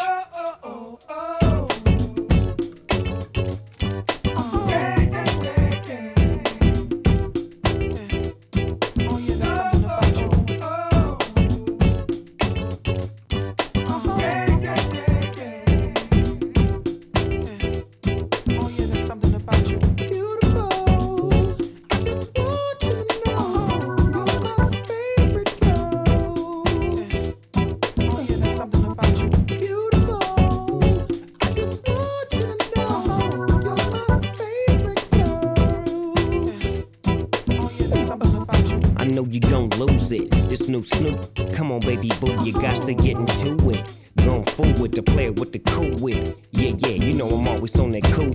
know 39.16 39.24
you 39.30 39.40
gon' 39.40 39.70
lose 39.70 40.12
it. 40.12 40.30
This 40.50 40.68
new 40.68 40.84
Snoop, 40.84 41.18
come 41.54 41.72
on, 41.72 41.80
baby 41.80 42.10
boo, 42.20 42.36
you 42.44 42.52
got 42.52 42.84
to 42.84 42.92
get 42.92 43.16
into 43.16 43.70
it. 43.70 43.96
Going 44.18 44.44
forward 44.44 44.92
to 44.92 45.02
play 45.02 45.30
with 45.30 45.52
the 45.52 45.58
cool 45.58 45.96
wit. 46.02 46.36
Yeah, 46.52 46.74
yeah, 46.76 47.02
you 47.02 47.14
know 47.14 47.26
I'm 47.28 47.48
always 47.48 47.78
on 47.80 47.92
that 47.92 48.04
cool 48.12 48.34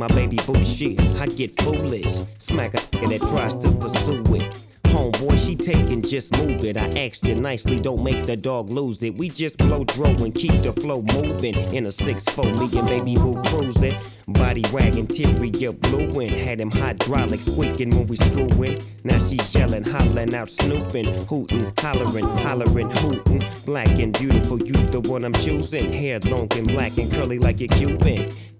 my 0.00 0.08
baby 0.08 0.38
boo 0.46 0.62
shit, 0.62 0.98
I 1.20 1.26
get 1.26 1.60
foolish. 1.60 2.06
Smack 2.38 2.72
a 2.72 2.78
nigga 2.78 3.18
that 3.18 3.28
tries 3.28 3.54
to 3.56 3.70
pursue 3.76 4.34
it. 4.34 4.64
Homeboy, 4.84 5.36
she 5.46 5.54
taking, 5.54 6.00
just 6.00 6.36
move 6.38 6.64
it. 6.64 6.78
I 6.78 6.88
asked 7.06 7.24
you 7.26 7.34
nicely, 7.34 7.78
don't 7.78 8.02
make 8.02 8.24
the 8.24 8.34
dog 8.34 8.70
lose 8.70 9.02
it. 9.02 9.14
We 9.14 9.28
just 9.28 9.58
blow 9.58 9.84
dro 9.84 10.06
and 10.06 10.34
keep 10.34 10.62
the 10.62 10.72
flow 10.72 11.02
moving. 11.02 11.54
In 11.74 11.84
a 11.84 11.90
6-4, 11.90 12.58
me 12.58 12.78
and 12.78 12.88
baby 12.88 13.14
boo 13.14 13.40
cruising. 13.44 13.94
Body 14.26 14.64
wagging, 14.72 15.00
interior 15.00 15.72
blueing. 15.72 16.30
Had 16.30 16.60
him 16.60 16.70
hydraulic 16.70 17.40
squeaking 17.40 17.90
when 17.90 18.06
we 18.06 18.16
screwing. 18.16 18.80
Now 19.04 19.18
she's 19.18 19.54
yelling, 19.54 19.84
hollering 19.84 20.34
out, 20.34 20.48
snooping, 20.48 21.04
hooting, 21.26 21.72
hollering, 21.76 22.26
hollering, 22.38 22.90
hooting. 22.90 23.42
Black 23.66 23.90
and 23.98 24.18
beautiful, 24.18 24.58
you 24.62 24.72
the 24.72 25.00
one 25.00 25.26
I'm 25.26 25.34
choosing. 25.34 25.92
Hair 25.92 26.20
long 26.20 26.48
and 26.56 26.66
black 26.66 26.96
and 26.96 27.12
curly 27.12 27.38
like 27.38 27.60
a 27.60 27.68
Cuban. 27.68 28.32